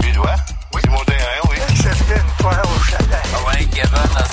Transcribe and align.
Puis 0.00 0.18
ouais, 0.18 0.26
oui, 0.74 0.80
c'est 0.84 0.90
mon 0.90 1.02
terrain, 1.04 1.40
oui. 1.48 1.56
C'était 1.68 2.20
une 2.20 2.42
fois 2.42 2.52
au 2.62 2.84
chalet. 2.84 3.08
Ah 3.34 3.46
ouais, 3.46 3.64
Kevin, 3.64 3.90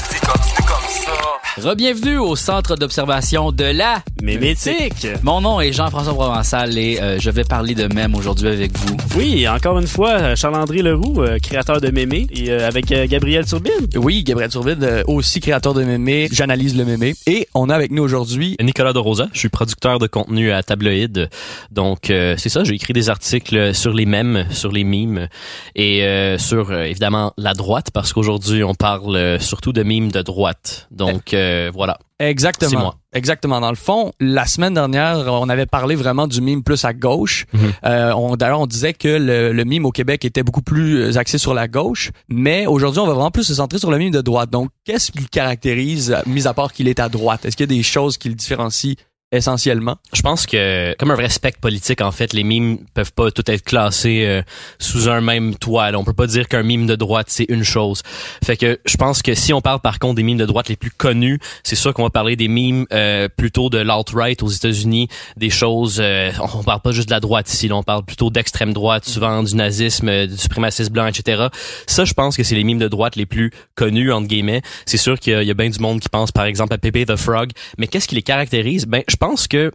c'est 0.09 0.25
continue 0.25 0.67
comme 0.67 0.89
ça. 0.89 1.38
Rebienvenue 1.63 2.17
au 2.17 2.35
centre 2.37 2.77
d'observation 2.77 3.51
de 3.51 3.65
la 3.65 4.01
Mémétique. 4.21 5.07
Mon 5.23 5.41
nom 5.41 5.59
est 5.59 5.73
Jean-François 5.73 6.13
Provençal 6.13 6.77
et 6.77 6.99
euh, 7.01 7.19
je 7.19 7.29
vais 7.29 7.43
parler 7.43 7.75
de 7.75 7.93
mème 7.93 8.15
aujourd'hui 8.15 8.47
avec 8.47 8.77
vous. 8.77 8.95
Oui, 9.17 9.47
encore 9.47 9.77
une 9.77 9.87
fois, 9.87 10.11
euh, 10.11 10.35
Charles-André 10.37 10.81
Leroux, 10.81 11.21
euh, 11.21 11.37
créateur 11.39 11.81
de 11.81 11.89
Mémé, 11.89 12.27
et 12.31 12.51
euh, 12.51 12.67
avec 12.67 12.91
euh, 12.91 13.07
Gabriel 13.07 13.45
Turbine. 13.45 13.87
Oui, 13.95 14.23
Gabriel 14.23 14.49
Turvide, 14.49 14.83
euh, 14.83 15.03
aussi 15.07 15.41
créateur 15.41 15.73
de 15.73 15.83
mémé, 15.83 16.29
j'analyse 16.31 16.77
le 16.77 16.85
mémé. 16.85 17.15
Et 17.27 17.47
on 17.53 17.69
a 17.69 17.75
avec 17.75 17.91
nous 17.91 18.03
aujourd'hui 18.03 18.55
Nicolas 18.61 18.93
de 18.93 18.99
Rosa, 18.99 19.27
je 19.33 19.39
suis 19.39 19.49
producteur 19.49 19.99
de 19.99 20.07
contenu 20.07 20.51
à 20.51 20.63
Tabloïd. 20.63 21.29
Donc 21.71 22.09
euh, 22.09 22.35
c'est 22.37 22.49
ça, 22.49 22.63
j'ai 22.63 22.75
écrit 22.75 22.93
des 22.93 23.09
articles 23.09 23.73
sur 23.73 23.91
les 23.93 24.05
mèmes, 24.05 24.45
sur 24.51 24.71
les 24.71 24.83
mimes 24.85 25.27
et 25.75 26.03
euh, 26.03 26.37
sur 26.37 26.73
évidemment 26.73 27.33
la 27.37 27.53
droite 27.53 27.87
parce 27.93 28.13
qu'aujourd'hui 28.13 28.63
on 28.63 28.75
parle 28.75 29.39
surtout 29.41 29.73
de 29.73 29.83
mimes 29.83 30.11
de 30.11 30.21
droite. 30.21 30.87
Donc 30.91 31.33
euh, 31.49 31.71
voilà. 31.73 31.97
Exactement. 32.19 32.69
C'est 32.69 32.77
moi. 32.77 32.95
Exactement. 33.13 33.59
Dans 33.59 33.69
le 33.69 33.75
fond, 33.75 34.11
la 34.19 34.45
semaine 34.45 34.73
dernière, 34.73 35.25
on 35.27 35.49
avait 35.49 35.65
parlé 35.65 35.95
vraiment 35.95 36.27
du 36.27 36.41
mime 36.41 36.63
plus 36.63 36.83
à 36.85 36.93
gauche. 36.93 37.45
Mhm. 37.53 37.59
Euh, 37.85 38.11
on, 38.13 38.35
D'ailleurs, 38.35 38.59
on 38.59 38.67
disait 38.67 38.93
que 38.93 39.07
le, 39.07 39.51
le 39.51 39.63
mime 39.63 39.85
au 39.85 39.91
Québec 39.91 40.25
était 40.25 40.43
beaucoup 40.43 40.61
plus 40.61 41.17
axé 41.17 41.37
sur 41.37 41.53
la 41.53 41.67
gauche, 41.67 42.11
mais 42.27 42.67
aujourd'hui, 42.67 42.99
on 42.99 43.07
va 43.07 43.13
vraiment 43.13 43.31
plus 43.31 43.43
se 43.43 43.55
centrer 43.55 43.79
sur 43.79 43.89
le 43.89 43.97
mime 43.97 44.11
de 44.11 44.21
droite. 44.21 44.49
Donc, 44.49 44.69
qu'est-ce 44.85 45.11
qui 45.11 45.19
le 45.19 45.27
caractérise, 45.31 46.15
mis 46.25 46.47
à 46.47 46.53
part 46.53 46.73
qu'il 46.73 46.87
est 46.87 46.99
à 46.99 47.09
droite? 47.09 47.45
Est-ce 47.45 47.57
qu'il 47.57 47.69
y 47.69 47.73
a 47.73 47.77
des 47.77 47.83
choses 47.83 48.17
qui 48.17 48.29
le 48.29 48.35
différencient 48.35 48.95
essentiellement? 49.31 49.97
Je 50.13 50.21
pense 50.21 50.45
que 50.45 50.95
comme 50.97 51.11
un 51.11 51.15
vrai 51.15 51.29
spectre 51.29 51.59
politique 51.59 52.01
en 52.01 52.11
fait, 52.11 52.33
les 52.33 52.43
mimes 52.43 52.79
peuvent 52.93 53.13
pas 53.13 53.31
tout 53.31 53.49
être 53.49 53.63
classés 53.63 54.25
euh, 54.25 54.41
sous 54.79 55.07
un 55.09 55.21
même 55.21 55.55
toit. 55.55 55.91
On 55.93 56.03
peut 56.03 56.13
pas 56.13 56.27
dire 56.27 56.47
qu'un 56.47 56.63
mime 56.63 56.87
de 56.87 56.95
droite 56.95 57.27
c'est 57.29 57.45
une 57.49 57.63
chose. 57.63 58.01
Fait 58.43 58.57
que 58.57 58.79
je 58.85 58.97
pense 58.97 59.21
que 59.21 59.35
si 59.35 59.53
on 59.53 59.61
parle 59.61 59.79
par 59.79 59.99
contre 59.99 60.15
des 60.15 60.23
mimes 60.23 60.37
de 60.37 60.45
droite 60.45 60.69
les 60.69 60.75
plus 60.75 60.91
connus, 60.91 61.39
c'est 61.63 61.75
sûr 61.75 61.93
qu'on 61.93 62.03
va 62.03 62.09
parler 62.09 62.35
des 62.35 62.47
mimes 62.47 62.85
euh, 62.91 63.27
plutôt 63.29 63.69
de 63.69 63.77
l'alt-right 63.77 64.41
aux 64.41 64.49
États-Unis, 64.49 65.07
des 65.37 65.49
choses 65.49 65.99
euh, 65.99 66.31
on 66.53 66.63
parle 66.63 66.81
pas 66.81 66.91
juste 66.91 67.09
de 67.09 67.13
la 67.13 67.19
droite 67.19 67.51
ici, 67.51 67.67
là, 67.67 67.75
on 67.75 67.83
parle 67.83 68.03
plutôt 68.03 68.29
d'extrême 68.29 68.73
droite, 68.73 69.05
souvent 69.05 69.43
du 69.43 69.55
nazisme, 69.55 70.09
euh, 70.09 70.27
du 70.27 70.37
suprémacisme 70.37 70.91
blanc, 70.91 71.07
etc. 71.07 71.47
Ça, 71.87 72.05
je 72.05 72.13
pense 72.13 72.35
que 72.35 72.43
c'est 72.43 72.55
les 72.55 72.63
mimes 72.63 72.79
de 72.79 72.87
droite 72.87 73.15
les 73.15 73.25
plus 73.25 73.51
connus 73.75 74.11
entre 74.11 74.27
guillemets. 74.27 74.61
C'est 74.85 74.97
sûr 74.97 75.19
qu'il 75.19 75.43
y 75.43 75.51
a, 75.51 75.53
bien 75.53 75.69
du 75.69 75.79
monde 75.79 75.99
qui 75.99 76.09
pense 76.09 76.31
par 76.31 76.45
exemple 76.45 76.73
à 76.73 76.77
Pepe 76.77 77.05
the 77.05 77.15
Frog, 77.15 77.51
mais 77.77 77.87
qu'est-ce 77.87 78.07
qui 78.07 78.15
les 78.15 78.21
caractérise? 78.21 78.85
Ben, 78.85 79.03
pense 79.19 79.47
que 79.47 79.71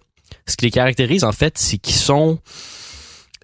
ce 0.46 0.56
qui 0.56 0.64
les 0.66 0.70
caractérise 0.70 1.24
en 1.24 1.32
fait, 1.32 1.56
c'est 1.58 1.78
qu'ils 1.78 1.94
sont, 1.94 2.38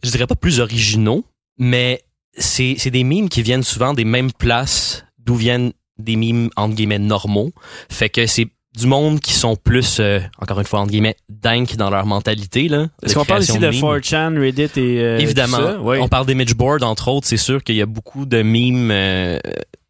je 0.03 0.11
dirais 0.11 0.27
pas 0.27 0.35
plus 0.37 0.61
originaux, 0.61 1.25
mais 1.59 2.03
c'est 2.37 2.75
c'est 2.79 2.91
des 2.91 3.05
mimes 3.05 3.29
qui 3.29 3.43
viennent 3.43 3.63
souvent 3.63 3.95
des 3.95 4.05
mêmes 4.05 4.33
places 4.33 5.05
d'où 5.19 5.35
viennent 5.35 5.73
des 5.99 6.17
mimes 6.17 6.51
entre 6.57 6.75
guillemets 6.75 6.99
normaux. 6.99 7.53
Fait 7.91 8.09
que 8.09 8.27
c'est 8.27 8.49
du 8.79 8.87
monde 8.87 9.19
qui 9.21 9.33
sont 9.33 9.57
plus, 9.57 9.99
euh, 9.99 10.21
encore 10.39 10.61
une 10.61 10.67
fois, 10.67 10.81
entre 10.81 10.93
guillemets, 10.93 11.17
dingue 11.29 11.75
dans 11.77 11.91
leur 11.91 12.07
mentalité. 12.07 12.69
là. 12.69 12.87
Est-ce 13.03 13.15
de 13.15 13.19
qu'on 13.19 13.25
parle 13.25 13.43
ici 13.43 13.59
de 13.59 13.69
mimes. 13.69 13.81
4chan, 13.81 14.39
Reddit 14.39 14.63
et 14.77 15.01
euh, 15.01 15.19
Évidemment. 15.19 15.57
tout 15.57 15.63
ça? 15.65 15.81
Oui. 15.81 15.99
On 16.01 16.07
parle 16.09 16.27
d'image 16.27 16.55
board, 16.55 16.83
entre 16.85 17.09
autres. 17.09 17.27
C'est 17.27 17.37
sûr 17.37 17.65
qu'il 17.65 17.75
y 17.75 17.83
a 17.83 17.87
beaucoup 17.87 18.27
de 18.27 18.43
mimes 18.43 18.91
euh, 18.93 19.39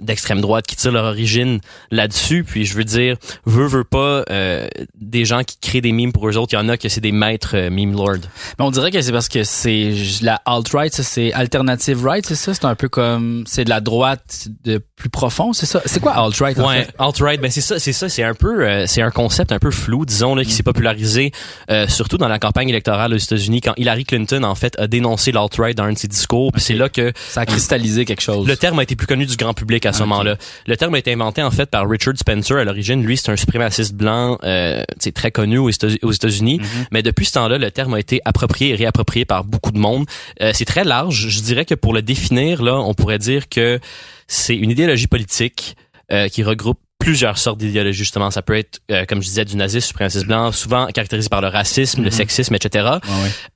d'extrême 0.01 0.41
droite 0.41 0.67
qui 0.67 0.77
tirent 0.77 0.93
leur 0.93 1.05
origine 1.05 1.61
là-dessus. 1.91 2.45
Puis 2.45 2.65
je 2.67 2.75
veux 2.75 2.85
dire, 2.85 3.17
veut, 3.47 3.67
veut 3.67 3.85
pas, 3.85 4.25
euh, 4.31 4.69
des 4.95 5.25
gens 5.25 5.43
qui 5.43 5.57
créent 5.61 5.81
des 5.81 5.93
mimes 5.93 6.13
pour 6.13 6.29
eux 6.29 6.37
autres, 6.37 6.53
il 6.53 6.57
y 6.57 6.59
en 6.59 6.69
a 6.69 6.77
que 6.77 6.89
c'est 6.89 7.01
des 7.01 7.13
maîtres 7.13 7.57
euh, 7.57 7.71
meme 7.71 7.93
lord. 7.93 8.19
Mais 8.59 8.65
on 8.65 8.71
dirait 8.71 8.91
que 8.91 9.01
c'est 9.01 9.13
parce 9.13 9.29
que 9.29 9.45
c'est 9.45 9.93
la 10.23 10.41
alt-right, 10.47 10.93
c'est 10.95 11.33
alternative 11.33 12.05
right, 12.05 12.25
c'est 12.27 12.35
ça? 12.35 12.55
C'est 12.55 12.65
un 12.65 12.75
peu 12.75 12.89
comme, 12.89 13.45
c'est 13.47 13.65
de 13.65 13.71
la 13.71 13.81
droite 13.81 14.49
de 14.65 14.79
plus 14.97 15.11
profond, 15.11 15.53
c'est 15.53 15.67
ça? 15.67 15.81
C'est 15.87 16.01
quoi 16.01 16.13
alt-right 16.13 16.59
en 16.59 16.69
Ouais, 16.69 16.87
alt-right, 16.99 17.41
ben 17.41 17.51
c'est 17.51 17.61
ça, 17.61 17.79
c'est 17.79 17.93
ça, 17.93 18.09
c'est 18.09 18.23
un 18.23 18.35
peu, 18.35 18.67
euh, 18.67 18.87
c'est 18.87 19.03
un 19.03 19.11
concept 19.11 19.53
un 19.53 19.59
peu 19.59 19.71
flou, 19.71 20.05
disons 20.05 20.35
là, 20.35 20.45
qui 20.45 20.53
s'est 20.53 20.63
popularisé 20.63 21.33
euh, 21.71 21.89
surtout 21.89 22.19
dans 22.19 22.29
la 22.29 22.39
campagne 22.39 22.69
électorale 22.69 23.15
aux 23.15 23.19
États-Unis 23.19 23.61
quand 23.61 23.75
Hillary 23.77 24.05
Clinton 24.05 24.43
en 24.45 24.55
fait 24.55 24.79
a 24.79 24.87
dénoncé 24.87 25.33
l'alt-right 25.33 25.77
dans 25.77 25.85
un 25.85 25.93
de 25.93 25.99
ses 25.99 26.09
discours. 26.09 26.53
Puis 26.53 26.63
c'est 26.63 26.75
là 26.75 26.89
que 26.89 27.13
Ça 27.29 27.43
a 27.43 27.47
cristallisé 27.47 28.05
quelque 28.05 28.21
chose. 28.23 28.47
le 28.47 28.57
terme 28.57 28.79
a 28.79 28.83
été 28.83 28.97
plus 28.97 29.07
connu 29.07 29.27
du 29.27 29.37
grand 29.37 29.55
public 29.55 29.87
à 29.91 29.93
ce 29.93 30.01
moment-là. 30.01 30.37
Le 30.67 30.77
terme 30.77 30.95
a 30.95 30.99
été 30.99 31.13
inventé 31.13 31.43
en 31.43 31.51
fait 31.51 31.67
par 31.71 31.89
Richard 31.89 32.15
Spencer 32.17 32.57
à 32.57 32.65
l'origine. 32.65 33.05
Lui, 33.05 33.17
c'est 33.17 33.31
un 33.31 33.37
suprémaciste 33.37 33.95
blanc, 33.95 34.39
euh, 34.45 34.83
c'est 34.99 35.13
très 35.13 35.31
connu 35.31 35.59
aux 35.59 35.71
États- 35.71 35.89
aux 36.03 36.13
États-Unis. 36.13 36.61
Mais 36.91 37.03
depuis 37.03 37.27
ce 37.27 37.33
temps-là, 37.33 37.59
le 37.59 37.71
terme 37.71 37.95
a 37.95 38.01
été 38.01 38.21
approprié 38.25 38.73
et 38.73 38.75
réapproprié 38.77 39.25
par 39.25 39.45
beaucoup 39.45 39.71
de 39.73 39.79
monde. 39.79 40.07
Euh, 40.41 40.53
c'est 40.55 40.65
très 40.65 40.85
large. 40.85 41.29
Je 41.29 41.41
dirais 41.43 41.65
que 41.65 41.75
pour 41.75 41.93
le 41.95 42.03
définir, 42.03 42.63
là, 42.63 42.77
on 42.81 42.95
pourrait 42.95 43.19
dire 43.19 43.49
que 43.49 43.79
c'est 44.27 44.57
une 44.57 44.71
idéologie 44.71 45.07
politique 45.07 45.77
euh, 46.13 46.29
qui 46.29 46.43
regroupe 46.43 46.79
plusieurs 46.99 47.39
sortes 47.39 47.59
d'idéologies 47.59 47.97
justement 48.01 48.31
ça 48.31 48.43
peut 48.43 48.57
être 48.59 48.81
euh, 48.91 49.07
comme 49.07 49.23
je 49.23 49.27
disais 49.29 49.47
du 49.47 49.57
nazisme 49.57 49.87
suprémaciste 49.89 50.27
blanc 50.27 50.53
souvent 50.53 50.87
caractérisé 50.89 51.31
par 51.31 51.41
le 51.41 51.49
racisme 51.49 52.05
le 52.05 52.11
sexisme 52.11 52.55
etc 52.55 52.87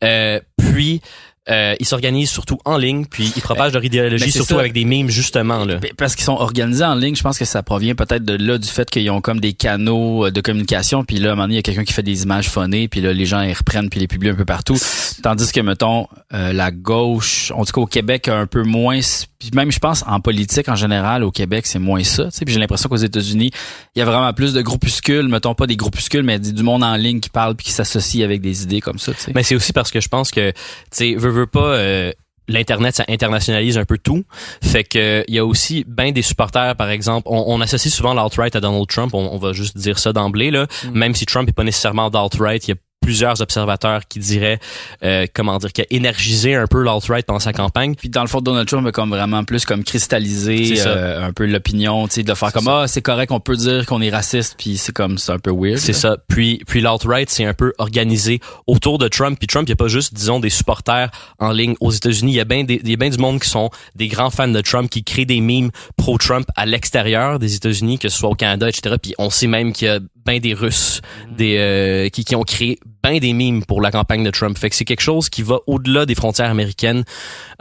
euh, 0.03 0.41
puis 0.57 1.03
euh, 1.51 1.75
ils 1.79 1.85
s'organisent 1.85 2.31
surtout 2.31 2.59
en 2.65 2.79
ligne, 2.79 3.05
puis 3.05 3.31
ils 3.37 3.43
propagent 3.43 3.75
leur 3.75 3.85
idéologie 3.85 4.25
ben, 4.25 4.31
surtout 4.31 4.55
ça. 4.55 4.61
avec 4.61 4.73
des 4.73 4.87
mimes 4.87 5.11
justement 5.11 5.67
là. 5.67 5.77
Ben, 5.77 5.91
Parce 5.97 6.15
qu'ils 6.15 6.25
sont 6.25 6.33
organisés 6.33 6.85
en 6.85 6.95
ligne, 6.95 7.15
je 7.15 7.23
pense 7.23 7.39
que 7.39 7.45
ça 7.45 7.63
provient 7.63 7.95
peut-être 7.95 8.25
de 8.25 8.35
là 8.35 8.57
du 8.57 8.67
fait 8.67 8.89
qu'ils 8.89 9.11
ont 9.11 9.21
comme 9.21 9.41
des 9.41 9.53
canaux 9.53 10.27
euh, 10.27 10.31
de 10.31 10.41
communication, 10.41 11.05
puis 11.05 11.19
là, 11.19 11.31
à 11.31 11.33
un 11.33 11.35
moment 11.35 11.45
donné, 11.45 11.55
il 11.55 11.57
y 11.57 11.59
a 11.59 11.63
quelqu'un 11.63 11.85
qui 11.85 11.93
fait 11.93 12.03
des 12.03 12.23
images 12.23 12.49
phonées, 12.49 12.89
puis 12.89 13.03
là, 13.03 13.13
les 13.13 13.27
gens, 13.27 13.43
ils 13.43 13.53
reprennent, 13.53 13.91
puis 13.91 14.01
les 14.01 14.07
publient 14.07 14.31
un 14.31 14.35
peu 14.35 14.47
partout. 14.47 14.79
Tandis 15.23 15.53
que, 15.53 15.61
mettons, 15.61 16.07
euh, 16.33 16.55
la 16.55 16.71
gauche, 16.71 17.53
en 17.55 17.65
tout 17.67 17.73
cas 17.73 17.81
au 17.83 17.87
Québec, 17.87 18.29
un 18.29 18.47
peu 18.47 18.63
moins, 18.63 19.01
puis 19.39 19.51
même, 19.55 19.71
je 19.71 19.79
pense, 19.79 20.03
en 20.07 20.21
politique 20.21 20.71
en 20.71 20.77
général, 20.77 21.25
au 21.25 21.31
Québec, 21.31 21.67
c'est 21.67 21.79
moins 21.79 22.05
ça, 22.05 22.25
tu 22.25 22.31
sais, 22.31 22.45
puis 22.47 22.55
j'ai 22.55 22.61
l'impression 22.61 22.89
qu'aux 22.89 22.97
États-Unis, 22.97 23.51
il 23.95 23.99
y 23.99 24.03
a 24.03 24.07
vraiment 24.07 24.33
plus 24.33 24.55
de 24.55 24.63
groupuscules, 24.63 25.29
mettons 25.29 25.55
pas 25.55 25.67
des 25.67 25.77
groupuscules, 25.77 26.23
mais 26.23 26.39
du 26.39 26.63
monde 26.63 26.83
en 26.83 26.97
ligne 26.97 27.21
qui 27.21 27.29
parle 27.29 27.55
puis 27.55 27.67
qui 27.67 27.73
s'associe 27.73 28.25
avec 28.25 28.41
des 28.41 28.63
idées 28.63 28.81
comme 28.81 28.99
ça, 28.99 29.13
tu 29.13 29.21
sais. 29.21 29.33
Mais 29.35 29.43
c'est 29.43 29.55
aussi 29.55 29.75
parce 29.75 29.91
que 29.91 30.01
je 30.01 30.09
pense 30.09 30.31
que 30.31 30.51
tu 30.51 30.57
sais 30.91 31.15
veut 31.35 31.47
pas 31.47 31.75
euh, 31.75 32.13
L'internet, 32.47 32.95
ça 32.95 33.05
internationalise 33.09 33.79
un 33.79 33.87
peu 33.87 33.97
tout. 33.97 34.25
Fait 34.63 34.85
que 34.85 35.25
il 35.29 35.35
y 35.35 35.39
a 35.39 35.47
aussi 35.47 35.85
bien 35.89 36.13
des 36.13 36.21
supporters, 36.21 36.77
par 36.77 36.91
exemple. 36.91 37.27
On, 37.31 37.43
on 37.47 37.61
associe 37.63 37.93
souvent 37.93 38.13
l'alt-right 38.13 38.55
à 38.55 38.61
Donald 38.61 38.87
Trump. 38.87 39.15
On, 39.15 39.33
on 39.33 39.39
va 39.39 39.55
juste 39.55 39.79
dire 39.79 39.99
ça 39.99 40.13
d'emblée 40.13 40.51
là. 40.51 40.67
Même 40.93 41.15
si 41.15 41.25
Trump 41.25 41.49
est 41.49 41.53
pas 41.53 41.65
nécessairement 41.65 42.11
d'alt-right, 42.11 42.69
il 42.69 42.73
y 42.73 42.75
a 42.75 42.77
plusieurs 43.05 43.41
observateurs 43.41 44.09
qui 44.09 44.19
diraient 44.19 44.59
euh, 45.03 45.27
comment 45.35 45.59
dire 45.59 45.73
qu'il 45.73 45.85
a 45.85 45.87
énergisé 45.91 46.55
un 46.55 46.67
peu 46.67 46.83
l'alt-right 46.83 47.27
pendant 47.27 47.39
sa 47.39 47.53
campagne. 47.53 47.95
Puis 47.95 48.09
dans 48.09 48.23
le 48.23 48.29
fond, 48.29 48.41
Donald 48.41 48.67
Trump 48.67 48.87
a 48.87 48.93
comme 48.93 49.11
vraiment 49.11 49.45
plus 49.45 49.65
comme 49.65 49.85
cristallisé 49.85 50.81
euh, 50.87 51.27
un 51.27 51.33
peu 51.33 51.47
l'opinion, 51.47 52.07
tu 52.09 52.15
sais, 52.15 52.23
de 52.23 52.35
faire 52.35 52.53
comme 52.53 52.69
ah 52.69 52.87
c'est 52.87 53.03
correct, 53.03 53.31
on 53.31 53.41
peut 53.41 53.57
dire 53.57 53.87
qu'on 53.87 54.01
est 54.01 54.11
raciste, 54.11 54.55
puis 54.59 54.79
c'est 54.79 54.93
comme 54.93 55.19
c'est 55.19 55.33
un 55.33 55.39
peu 55.39 55.53
weird. 55.53 55.79
C'est 55.79 55.93
ça. 55.93 56.17
Puis, 56.29 56.63
puis 56.67 56.81
l'alt-right, 56.81 57.29
c'est 57.29 57.45
un 57.45 57.55
peu 57.55 57.73
organisé 57.79 58.41
autour 58.67 58.99
de 58.99 59.09
Trump. 59.09 59.39
Puis 59.39 59.47
Trump, 59.47 59.69
il 59.69 59.73
n'y 59.73 59.75
a 59.75 59.77
pas 59.77 59.89
juste, 59.89 60.15
disons, 60.15 60.41
des 60.41 60.51
supporters 60.51 61.11
en 61.39 61.53
ligne 61.53 61.75
aux 61.81 61.91
États-Unis. 61.91 62.33
Il 62.33 62.37
y 62.37 62.41
a 62.41 62.45
bien 62.45 62.65
des, 62.65 62.81
y 62.85 62.97
bien 62.97 63.11
du 63.11 63.19
monde 63.19 63.41
qui 63.41 63.49
sont 63.49 63.71
des 63.95 64.09
grands 64.09 64.31
fans 64.31 64.49
de 64.49 64.61
Trump, 64.61 64.91
qui 64.91 65.05
créent 65.05 65.27
des 65.27 65.41
memes 65.41 65.71
pro-Trump 65.97 66.47
à 66.57 66.67
l'extérieur 66.67 67.39
des 67.39 67.55
États-Unis, 67.55 67.99
que 67.99 68.09
ce 68.09 68.19
soit 68.19 68.31
au 68.31 68.35
Canada, 68.35 68.69
etc. 68.69 68.97
Puis 69.01 69.15
on 69.19 69.31
sait 69.31 69.47
même 69.47 69.73
qu'il 69.73 69.89
y 69.89 69.91
a 69.91 70.01
bien 70.25 70.39
des 70.39 70.55
Russes, 70.55 71.01
des 71.37 71.57
euh, 71.59 72.09
qui, 72.09 72.25
qui 72.25 72.35
ont 72.35 72.43
créé 72.43 72.79
bien 73.03 73.19
des 73.19 73.33
memes 73.33 73.65
pour 73.65 73.81
la 73.81 73.91
campagne 73.91 74.23
de 74.25 74.31
Trump. 74.31 74.57
Fait 74.59 74.71
que 74.71 74.77
c'est 74.77 74.85
quelque 74.85 75.01
chose 75.01 75.29
qui 75.29 75.43
va 75.43 75.59
au-delà 75.67 76.07
des 76.07 76.15
frontières 76.15 76.51
américaines 76.51 77.05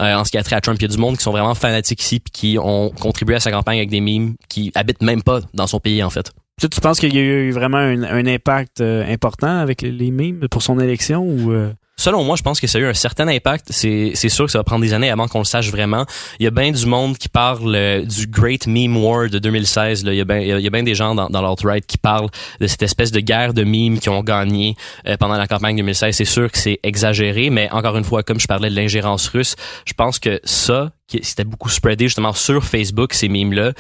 euh, 0.02 0.16
en 0.16 0.24
ce 0.24 0.32
qui 0.32 0.38
a 0.38 0.44
trait 0.44 0.56
à 0.56 0.62
Trump. 0.62 0.78
Il 0.80 0.84
y 0.84 0.86
a 0.86 0.90
du 0.90 0.98
monde 0.98 1.18
qui 1.18 1.24
sont 1.24 1.32
vraiment 1.32 1.56
fanatiques 1.56 2.02
ici 2.02 2.20
puis 2.20 2.32
qui 2.32 2.58
ont 2.60 2.90
contribué 2.90 3.36
à 3.36 3.40
sa 3.40 3.52
campagne 3.52 3.78
avec 3.78 3.90
des 3.90 4.02
memes 4.02 4.36
qui 4.50 4.72
habitent 4.76 5.02
même 5.02 5.24
pas 5.24 5.40
dans 5.54 5.68
son 5.68 5.80
pays, 5.80 6.04
en 6.04 6.10
fait. 6.10 6.32
Tu, 6.60 6.70
tu 6.70 6.82
penses 6.82 7.00
qu'il 7.00 7.14
y 7.16 7.18
a 7.18 7.22
eu 7.22 7.52
vraiment 7.52 7.78
un, 7.78 8.04
un 8.04 8.26
impact 8.26 8.82
euh, 8.82 9.12
important 9.12 9.58
avec 9.60 9.82
les, 9.82 9.92
les 9.92 10.12
mimes 10.12 10.48
pour 10.50 10.62
son 10.62 10.80
élection 10.80 11.24
ou 11.24 11.52
euh, 11.52 11.74
selon 12.04 12.24
moi, 12.26 12.36
je 12.36 12.44
pense 12.44 12.60
que 12.60 12.68
ça 12.68 12.78
a 12.78 12.82
eu 12.82 12.86
un 12.86 12.94
certain 12.94 13.28
impact. 13.30 13.68
C'est, 13.70 14.14
sûr 14.30 14.46
que 14.46 14.52
ça 14.52 14.58
va 14.58 14.64
prendre 14.64 14.82
des 14.82 14.94
années 14.94 15.10
avant 15.10 15.28
qu'on 15.28 15.40
le 15.40 15.46
sache 15.46 15.72
vraiment. 15.72 16.06
Il 16.40 16.44
y 16.44 16.48
a 16.48 16.52
bien 16.52 16.72
du 16.72 16.86
monde 16.86 17.18
qui 17.18 17.30
parle 17.30 17.74
euh, 17.76 18.04
du 18.04 18.28
Great 18.28 18.68
Meme 18.68 18.98
War 18.98 19.30
de 19.30 19.40
2016. 19.40 20.04
Là. 20.04 20.14
Il 20.14 20.18
y 20.18 20.22
a 20.22 20.26
bien, 20.26 20.40
il 20.40 20.62
y 20.62 20.68
a 20.68 20.70
bien 20.70 20.84
des 20.84 20.96
gens 20.96 21.16
dans, 21.16 21.30
dans 21.30 21.42
l'alt-right 21.42 21.86
qui 21.86 21.98
parlent 21.98 22.30
de 22.60 22.68
cette 22.68 22.84
espèce 22.84 23.12
de 23.12 23.22
guerre 23.22 23.54
de 23.54 23.64
memes 23.64 24.00
qui 24.00 24.10
ont 24.10 24.22
gagné 24.22 24.76
euh, 25.08 25.16
pendant 25.18 25.36
la 25.36 25.48
campagne 25.48 25.78
2016. 25.78 26.14
C'est 26.14 26.26
sûr 26.26 26.52
que 26.52 26.58
c'est 26.58 26.80
exagéré, 26.84 27.50
mais 27.50 27.72
encore 27.72 27.98
une 27.98 28.04
fois, 28.04 28.22
comme 28.22 28.40
je 28.40 28.48
parlais 28.48 28.70
de 28.70 28.76
l'ingérence 28.76 29.30
russe, 29.30 29.56
je 29.86 29.94
pense 29.94 30.20
que 30.20 30.42
ça, 30.44 30.92
c'était 31.22 31.46
beaucoup 31.46 31.70
spreadé 31.70 32.06
justement 32.06 32.34
sur 32.34 32.66
Facebook, 32.66 33.14
ces 33.14 33.30
memes-là, 33.30 33.72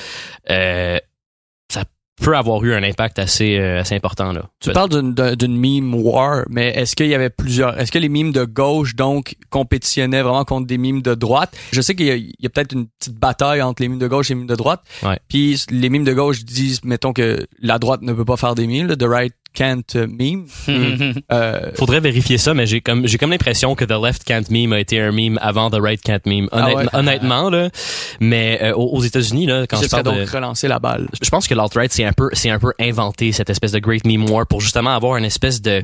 euh, 0.49 0.97
peut 2.21 2.37
avoir 2.37 2.63
eu 2.63 2.73
un 2.73 2.83
impact 2.83 3.17
assez, 3.19 3.57
euh, 3.57 3.79
assez 3.81 3.95
important 3.95 4.31
là. 4.31 4.43
Tu 4.59 4.71
parles 4.71 4.89
d'une 4.89 5.13
d'un- 5.13 5.35
d'une 5.35 5.57
meme 5.57 5.95
war, 5.95 6.43
mais 6.49 6.67
est-ce 6.69 6.95
qu'il 6.95 7.07
y 7.07 7.15
avait 7.15 7.29
plusieurs 7.31 7.79
Est-ce 7.79 7.91
que 7.91 7.97
les 7.99 8.09
memes 8.09 8.31
de 8.31 8.45
gauche 8.45 8.95
donc 8.95 9.35
compétitionnaient 9.49 10.21
vraiment 10.21 10.45
contre 10.45 10.67
des 10.67 10.77
memes 10.77 11.01
de 11.01 11.15
droite? 11.15 11.55
Je 11.71 11.81
sais 11.81 11.95
qu'il 11.95 12.05
y 12.05 12.11
a, 12.11 12.15
a 12.45 12.49
peut-être 12.49 12.73
une 12.73 12.87
petite 12.99 13.15
bataille 13.15 13.61
entre 13.61 13.81
les 13.81 13.89
memes 13.89 13.99
de 13.99 14.07
gauche 14.07 14.29
et 14.29 14.33
les 14.35 14.39
memes 14.39 14.47
de 14.47 14.55
droite. 14.55 14.81
Ouais. 15.03 15.17
Puis 15.27 15.59
les 15.71 15.89
memes 15.89 16.03
de 16.03 16.13
gauche 16.13 16.43
disent, 16.45 16.83
mettons 16.83 17.13
que 17.13 17.45
la 17.59 17.79
droite 17.79 18.01
ne 18.03 18.13
peut 18.13 18.25
pas 18.25 18.37
faire 18.37 18.53
des 18.55 18.67
memes, 18.67 18.87
là, 18.87 18.95
the 18.95 19.03
right 19.07 19.33
can't 19.53 19.95
uh, 19.95 20.07
meme. 20.07 20.45
Euh, 21.31 21.71
Faudrait 21.75 21.99
vérifier 21.99 22.37
ça, 22.37 22.53
mais 22.53 22.65
j'ai 22.65 22.81
comme 22.81 23.07
j'ai 23.07 23.17
comme 23.17 23.31
l'impression 23.31 23.75
que 23.75 23.85
The 23.85 23.93
Left 24.03 24.23
Can't 24.23 24.49
Meme 24.49 24.73
a 24.73 24.79
été 24.79 24.99
un 24.99 25.11
meme 25.11 25.39
avant 25.41 25.69
The 25.69 25.77
Right 25.79 26.01
Can't 26.01 26.21
Meme. 26.25 26.47
Ah 26.51 26.73
ouais? 26.73 26.85
Honnêtement 26.93 27.49
là, 27.49 27.69
mais 28.19 28.59
euh, 28.61 28.73
aux 28.73 29.01
États-Unis 29.01 29.45
là, 29.45 29.65
quand 29.67 29.81
je 29.81 29.87
parle 29.87 30.03
donc 30.03 30.17
de 30.17 30.29
relancer 30.29 30.67
la 30.67 30.79
balle. 30.79 31.07
je 31.21 31.29
pense 31.29 31.47
que 31.47 31.53
l'alt-right 31.53 31.91
c'est 31.91 32.03
un 32.03 32.13
peu 32.13 32.29
c'est 32.33 32.49
un 32.49 32.59
peu 32.59 32.73
inventé 32.79 33.31
cette 33.31 33.49
espèce 33.49 33.71
de 33.71 33.79
great 33.79 34.05
meme 34.05 34.29
war 34.29 34.45
pour 34.45 34.61
justement 34.61 34.95
avoir 34.95 35.17
une 35.17 35.25
espèce 35.25 35.61
de 35.61 35.83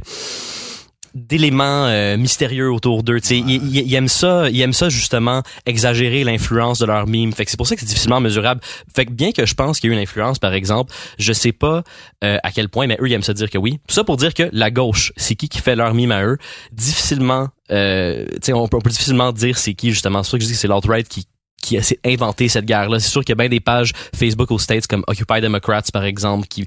d'éléments 1.13 1.85
euh, 1.87 2.17
mystérieux 2.17 2.71
autour 2.71 3.03
d'eux. 3.03 3.19
Ils, 3.29 3.49
ils- 3.49 3.77
ils 3.87 3.93
aiment 3.95 4.07
ça, 4.07 4.49
ils 4.49 4.61
aiment 4.61 4.73
ça 4.73 4.89
justement 4.89 5.41
exagérer 5.65 6.23
l'influence 6.23 6.79
de 6.79 6.85
leur 6.85 7.07
meme. 7.07 7.31
Fait 7.33 7.45
que 7.45 7.51
c'est 7.51 7.57
pour 7.57 7.67
ça 7.67 7.75
que 7.75 7.81
c'est 7.81 7.87
difficilement 7.87 8.19
mesurable. 8.19 8.61
Fait 8.95 9.05
que 9.05 9.11
bien 9.11 9.31
que 9.31 9.45
je 9.45 9.53
pense 9.53 9.79
qu'il 9.79 9.89
y 9.89 9.93
a 9.93 9.95
eu 9.95 9.97
une 9.97 10.03
influence, 10.03 10.39
par 10.39 10.53
exemple, 10.53 10.93
je 11.17 11.33
sais 11.33 11.51
pas 11.51 11.83
euh, 12.23 12.37
à 12.43 12.51
quel 12.51 12.69
point, 12.69 12.87
mais 12.87 12.97
eux 13.01 13.07
ils 13.07 13.13
aiment 13.13 13.23
ça 13.23 13.33
dire 13.33 13.49
que 13.49 13.57
oui. 13.57 13.79
Tout 13.87 13.95
ça 13.95 14.03
pour 14.03 14.17
dire 14.17 14.33
que 14.33 14.49
la 14.51 14.71
gauche, 14.71 15.11
c'est 15.17 15.35
qui 15.35 15.49
qui 15.49 15.59
fait 15.59 15.75
leur 15.75 15.93
meme 15.93 16.11
à 16.11 16.23
eux, 16.23 16.37
difficilement, 16.71 17.49
euh, 17.71 18.25
tu 18.33 18.37
sais, 18.43 18.53
on, 18.53 18.67
peut- 18.67 18.77
on 18.77 18.81
peut 18.81 18.89
difficilement 18.89 19.31
dire 19.31 19.57
c'est 19.57 19.73
qui 19.73 19.91
justement. 19.91 20.23
C'est 20.23 20.27
pour 20.27 20.31
ça 20.31 20.37
que 20.37 20.43
je 20.43 20.47
dis 20.47 20.53
que 20.53 20.59
c'est 20.59 20.67
l'alt-right 20.67 21.07
qui 21.07 21.25
qui 21.61 21.77
a 21.77 21.81
inventé 22.05 22.47
cette 22.47 22.63
guerre-là. 22.63 22.99
C'est 23.01 23.09
sûr 23.09 23.19
qu'il 23.19 23.31
y 23.31 23.33
a 23.33 23.35
bien 23.35 23.49
des 23.49 23.59
pages 23.59 23.91
Facebook 24.15 24.49
aux 24.49 24.59
States 24.59 24.87
comme 24.87 25.03
Occupy 25.07 25.41
Democrats, 25.41 25.81
par 25.91 26.05
exemple, 26.05 26.47
qui 26.47 26.65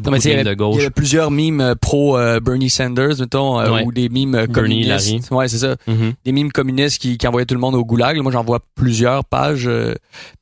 beaucoup 0.00 0.12
mais 0.12 0.18
de 0.18 0.22
sais, 0.22 0.30
il 0.30 0.36
y 0.38 0.40
Il 0.52 0.56
gauche. 0.56 0.80
avait 0.80 0.90
plusieurs 0.90 1.30
memes 1.30 1.60
euh, 1.60 1.74
pro 1.74 2.16
euh, 2.18 2.40
Bernie 2.40 2.70
Sanders, 2.70 3.18
mettons, 3.20 3.60
euh, 3.60 3.70
Ouais. 3.70 3.84
ou 3.84 3.92
des 3.92 4.08
Bernie, 4.36 4.52
communistes. 4.52 5.30
Ouais, 5.30 5.48
c'est 5.48 5.58
ça. 5.58 5.76
Mhm. 5.86 6.12
Des 6.24 6.32
memes 6.32 6.52
communistes 6.52 7.00
qui, 7.00 7.16
qui 7.18 7.26
envoyaient 7.26 7.46
tout 7.46 7.54
le 7.54 7.60
monde 7.60 7.74
au 7.74 7.84
goulag. 7.84 8.18
Moi, 8.20 8.32
j'en 8.32 8.44
vois 8.44 8.60
plusieurs 8.74 9.24
pages. 9.24 9.68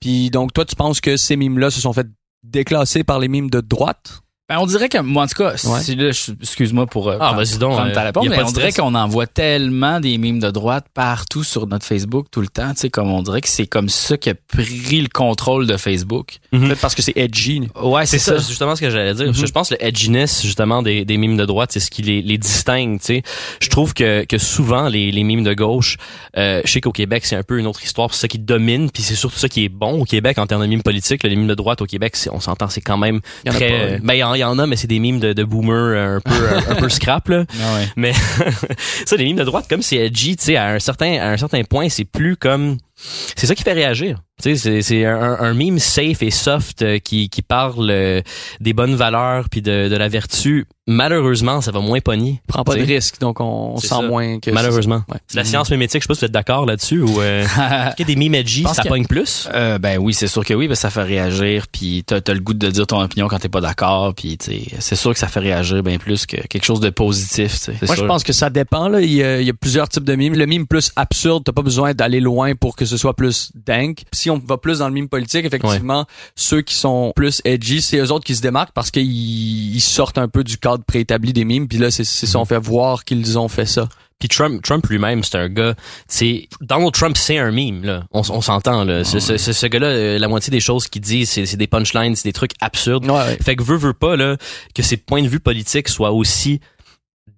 Puis 0.00 0.31
donc, 0.31 0.53
toi, 0.53 0.65
tu 0.65 0.77
penses 0.77 1.00
que 1.00 1.17
ces 1.17 1.37
memes-là 1.37 1.71
se 1.71 1.81
sont 1.81 1.93
fait 1.93 2.06
déclasser 2.43 3.05
par 3.05 3.19
les 3.19 3.29
memes 3.29 3.50
de 3.50 3.61
droite? 3.61 4.21
Ben, 4.50 4.58
on 4.58 4.67
dirait 4.67 4.88
que, 4.88 4.99
moi, 4.99 5.23
en 5.23 5.26
tout 5.29 5.43
cas, 5.43 5.52
Ouais. 5.52 5.81
si 5.81 5.97
excuse-moi 6.43 6.87
pour 6.87 7.08
euh, 7.08 7.14
Ah, 7.20 7.26
prendre- 7.29 7.37
vas-y 7.37 7.56
donc, 7.58 7.75
prendre 7.76 7.93
ta 7.93 8.00
euh, 8.02 8.05
réponse, 8.06 8.25
y 8.25 8.26
a 8.26 8.31
mais 8.31 8.43
on 8.43 8.50
dirait 8.50 8.70
stress. 8.73 8.85
qu'on 8.85 8.94
envoie 8.97 9.29
tellement 9.29 10.00
des 10.00 10.19
mimes 10.19 10.41
de 10.41 10.50
droite 10.50 10.87
partout 10.93 11.44
sur 11.44 11.69
notre 11.69 11.87
Facebook 11.87 12.26
tout 12.32 12.41
le 12.41 12.49
temps, 12.49 12.70
tu 12.75 12.81
sais, 12.81 12.91
comme 12.91 13.12
on 13.12 13.23
dirait 13.23 13.41
que 13.43 13.49
c'est 13.49 13.69
comme 13.69 13.88
ça 13.88 14.17
qui 14.17 14.29
a 14.31 14.35
pris 14.35 15.00
le 15.02 15.08
contrôle 15.08 15.69
de 15.69 15.76
Facebook. 15.76 16.38
Mhm. 16.50 16.67
Peut-être 16.67 16.81
parce 16.81 16.97
que 16.97 17.02
c'est 17.02 17.17
edgy. 17.17 17.62
Ouais, 17.81 18.06
C'est 18.06 18.19
ça, 18.19 18.41
c'est 18.41 18.49
justement 18.49 18.75
ce 18.75 18.81
que 18.81 18.91
j'allais 18.91 19.14
dire. 19.14 19.26
Mhm. 19.29 19.35
Je 19.35 19.47
pense 19.47 19.69
que 19.69 19.75
le 19.75 19.85
edginess, 19.85 20.43
justement, 20.43 20.82
des, 20.82 21.05
des 21.05 21.17
mimes 21.17 21.37
de 21.37 21.44
droite, 21.46 21.70
c'est 21.73 21.79
ce 21.81 21.91
qui 21.91 22.03
les, 22.03 22.20
les 22.20 22.37
distingue, 22.37 22.99
tu 22.99 23.06
sais. 23.06 23.23
Je 23.61 23.69
trouve 23.70 23.94
que, 23.94 24.25
que 24.25 24.38
souvent, 24.38 24.88
les, 24.88 25.12
les 25.12 25.23
mimes 25.23 25.44
de 25.44 25.55
gauche, 25.55 25.96
euh, 26.37 26.61
je 26.64 26.73
sais 26.73 26.81
qu'au 26.81 26.91
Québec, 26.91 27.25
c'est 27.25 27.37
un 27.37 27.44
peu 27.44 27.58
une 27.61 27.69
autre 27.69 27.85
histoire, 27.85 28.12
c'est 28.12 28.23
ça 28.23 28.26
qui 28.29 28.41
domine, 28.41 28.91
puis 28.91 29.05
c'est 29.05 29.14
surtout 29.14 29.38
ça 29.38 29.49
qui 29.49 29.64
est 29.64 29.69
bon 29.69 30.00
au 30.00 30.05
Québec 30.05 30.38
en 30.38 30.46
termes 30.49 30.62
de 30.62 30.67
mimes 30.67 30.82
politiques. 30.82 31.23
Là, 31.23 31.29
les 31.29 31.37
mimes 31.37 31.46
de 31.46 31.55
droite 31.55 31.81
au 31.82 31.87
Québec, 31.87 32.17
c'est- 32.17 32.31
on 32.31 32.41
s'entend, 32.41 32.69
c'est 32.69 32.81
quand 32.81 32.99
même 32.99 33.20
Il 33.44 33.49
y 33.49 33.50
en 33.53 33.55
a 33.55 33.58
très... 33.58 34.00
euh, 34.40 34.46
il 34.46 34.50
y, 34.50 34.54
en- 34.54 34.58
a, 34.58 34.66
mais 34.66 34.76
c'est 34.76 34.87
des 34.87 34.98
mimes 34.98 35.20
de, 35.20 35.32
de 35.32 35.44
boomers 35.44 35.75
euh, 35.75 36.16
un 36.16 36.20
peu, 36.20 36.70
un, 36.70 36.75
peu 36.76 36.88
scrap, 36.90 37.28
là. 37.28 37.44
Ah 37.62 37.76
ouais. 37.76 37.88
Mais 37.96 38.12
ça, 39.06 39.16
les 39.16 39.25
mimes 39.25 39.37
de 39.37 39.44
droite, 39.44 39.66
comme 39.69 39.82
c'est 39.82 39.96
edgy, 39.96 40.37
tu 40.37 40.44
sais, 40.44 40.56
à 40.56 40.69
un 40.69 40.78
certain, 40.78 41.19
à 41.20 41.28
un 41.31 41.37
certain 41.37 41.62
point, 41.64 41.88
c'est 41.88 42.04
plus 42.04 42.37
comme, 42.37 42.76
c'est 43.37 43.47
ça 43.47 43.55
qui 43.55 43.62
fait 43.62 43.73
réagir. 43.73 44.19
Tu 44.43 44.56
sais, 44.56 44.56
c'est, 44.56 44.82
c'est 44.82 45.05
un, 45.05 45.37
un 45.38 45.52
meme 45.55 45.79
safe 45.79 46.23
et 46.23 46.31
soft 46.31 46.81
euh, 46.81 46.99
qui, 46.99 47.29
qui 47.29 47.43
parle 47.43 47.91
euh, 47.91 48.23
des 48.61 48.73
bonnes 48.73 48.94
valeurs 48.94 49.50
puis 49.50 49.61
de, 49.61 49.88
de 49.88 49.97
la 49.97 50.08
vertu. 50.08 50.67
Malheureusement, 50.87 51.61
ça 51.61 51.70
va 51.73 51.81
moins 51.81 52.00
pogner. 52.00 52.41
Prends 52.47 52.64
pas 52.64 52.75
de 52.75 52.81
sais. 52.81 52.94
risque, 52.94 53.20
donc 53.20 53.38
on 53.41 53.76
sent 53.76 53.88
ça. 53.88 54.02
moins 54.02 54.41
que... 54.41 54.50
Malheureusement. 54.50 55.02
Ouais. 55.08 55.19
C'est 55.29 55.37
la 55.37 55.44
science 55.44 55.70
mémétique, 55.70 56.00
je 56.00 56.05
sais 56.05 56.08
pas 56.08 56.14
si 56.14 56.20
vous 56.20 56.25
êtes 56.26 56.32
d'accord 56.32 56.64
là-dessus 56.67 57.02
ou 57.02 57.20
euh, 57.20 57.43
est-ce 57.44 57.97
qu'il 57.97 58.08
y 58.08 58.12
a 58.12 58.14
des 58.14 58.64
ça 58.75 58.82
que- 58.82 58.88
pogne 58.88 59.06
plus? 59.06 59.49
Euh, 59.55 59.79
ben 59.79 59.99
oui, 59.99 60.14
c'est 60.14 60.26
sûr 60.26 60.44
que 60.44 60.55
oui, 60.55 60.69
que 60.69 60.75
ça 60.75 60.91
fait 60.91 61.03
réagir, 61.03 61.67
puis 61.70 62.03
t'as 62.05 62.20
as 62.26 62.35
le 62.35 62.41
goût 62.41 62.55
de 62.55 62.70
dire 62.70 62.87
ton 62.87 63.00
opinion 63.00 63.29
quand 63.29 63.38
t'es 63.38 63.49
pas 63.50 63.61
d'accord, 63.61 64.14
puis 64.14 64.38
tu 64.38 64.53
sais, 64.53 64.62
c'est 64.79 64.96
sûr 64.96 65.12
que 65.12 65.19
ça 65.19 65.29
fait 65.29 65.41
réagir 65.41 65.82
bien 65.82 65.99
plus 65.99 66.26
que 66.26 66.37
quelque 66.49 66.64
chose 66.64 66.81
de 66.81 66.91
positif. 66.91 67.53
tu 67.53 67.58
sais, 67.58 67.73
c'est 67.79 67.87
Moi, 67.87 67.94
je 67.94 68.05
pense 68.05 68.25
que 68.25 68.32
ça 68.32 68.49
dépend. 68.50 68.88
Là. 68.88 69.00
Il, 69.00 69.12
y 69.12 69.23
a, 69.23 69.41
il 69.41 69.46
y 69.46 69.50
a 69.50 69.55
plusieurs 69.55 69.88
types 69.88 70.05
de 70.05 70.14
mimes. 70.14 70.35
Le 70.35 70.46
mime 70.46 70.67
plus 70.67 70.91
absurde, 70.96 71.44
t'as 71.44 71.53
pas 71.53 71.62
besoin 71.62 71.93
d'aller 71.93 72.20
loin 72.20 72.55
pour 72.55 72.75
que 72.75 72.85
ce 72.90 72.96
soit 72.96 73.14
plus 73.14 73.50
dank. 73.54 74.02
Si 74.12 74.31
on 74.31 74.38
va 74.38 74.56
plus 74.58 74.78
dans 74.81 74.88
le 74.88 74.94
mime 74.94 75.08
politique, 75.08 75.44
effectivement, 75.44 76.06
ceux 76.34 76.60
qui 76.62 76.75
sont 76.75 77.12
plus 77.16 77.40
edgy, 77.44 77.81
c'est 77.82 77.98
eux 77.98 78.12
autres 78.12 78.25
qui 78.25 78.34
se 78.37 78.42
démarquent 78.42 78.72
parce 78.75 78.90
qu'ils 78.90 79.75
ils 79.75 79.81
sortent 79.81 80.19
un 80.19 80.28
peu 80.28 80.44
du 80.44 80.58
cadre 80.58 80.84
préétabli 80.84 81.32
des 81.32 81.44
mimes. 81.44 81.69
Puis 81.69 81.78
là, 81.78 81.90
c'est 81.90 82.04
ça, 82.04 82.38
on 82.38 82.44
fait 82.44 82.58
voir 82.58 83.04
qu'ils 83.04 83.38
ont 83.38 83.48
fait 83.48 83.66
ça. 83.66 83.88
Puis 84.19 84.28
Trump, 84.28 84.62
Trump 84.62 84.87
lui-même, 84.88 85.25
c'est 85.25 85.37
un 85.38 85.48
gars. 85.48 85.75
C'est 86.06 86.46
Donald 86.60 86.92
Trump, 86.92 87.16
c'est 87.16 87.38
un 87.38 87.50
meme 87.50 87.84
là. 87.84 88.04
On, 88.12 88.20
on 88.28 88.42
s'entend 88.42 88.84
là. 88.84 89.02
Ce, 89.02 89.19
ce, 89.19 89.38
ce- 89.38 89.54
ce 89.54 89.66
gars-là, 89.66 89.86
euh, 89.86 90.19
la 90.19 90.28
moitié 90.28 90.50
des 90.50 90.60
choses 90.60 90.88
qu'il 90.88 91.00
dit, 91.00 91.25
c'est 91.25 91.46
c'est 91.46 91.56
des 91.56 91.66
punchlines, 91.66 92.14
c'est 92.16 92.28
des 92.28 92.34
trucs 92.34 92.52
absurdes. 92.60 93.06
Ouais, 93.06 93.12
ouais. 93.12 93.38
Fait 93.43 93.56
que 93.56 93.62
veut 93.62 93.78
veut 93.78 93.94
pas 93.94 94.16
là 94.16 94.36
que 94.75 94.82
ses 94.82 94.98
points 94.98 95.22
de 95.22 95.28
vue 95.28 95.40
politiques 95.40 95.88
soient 95.88 96.12
aussi 96.12 96.60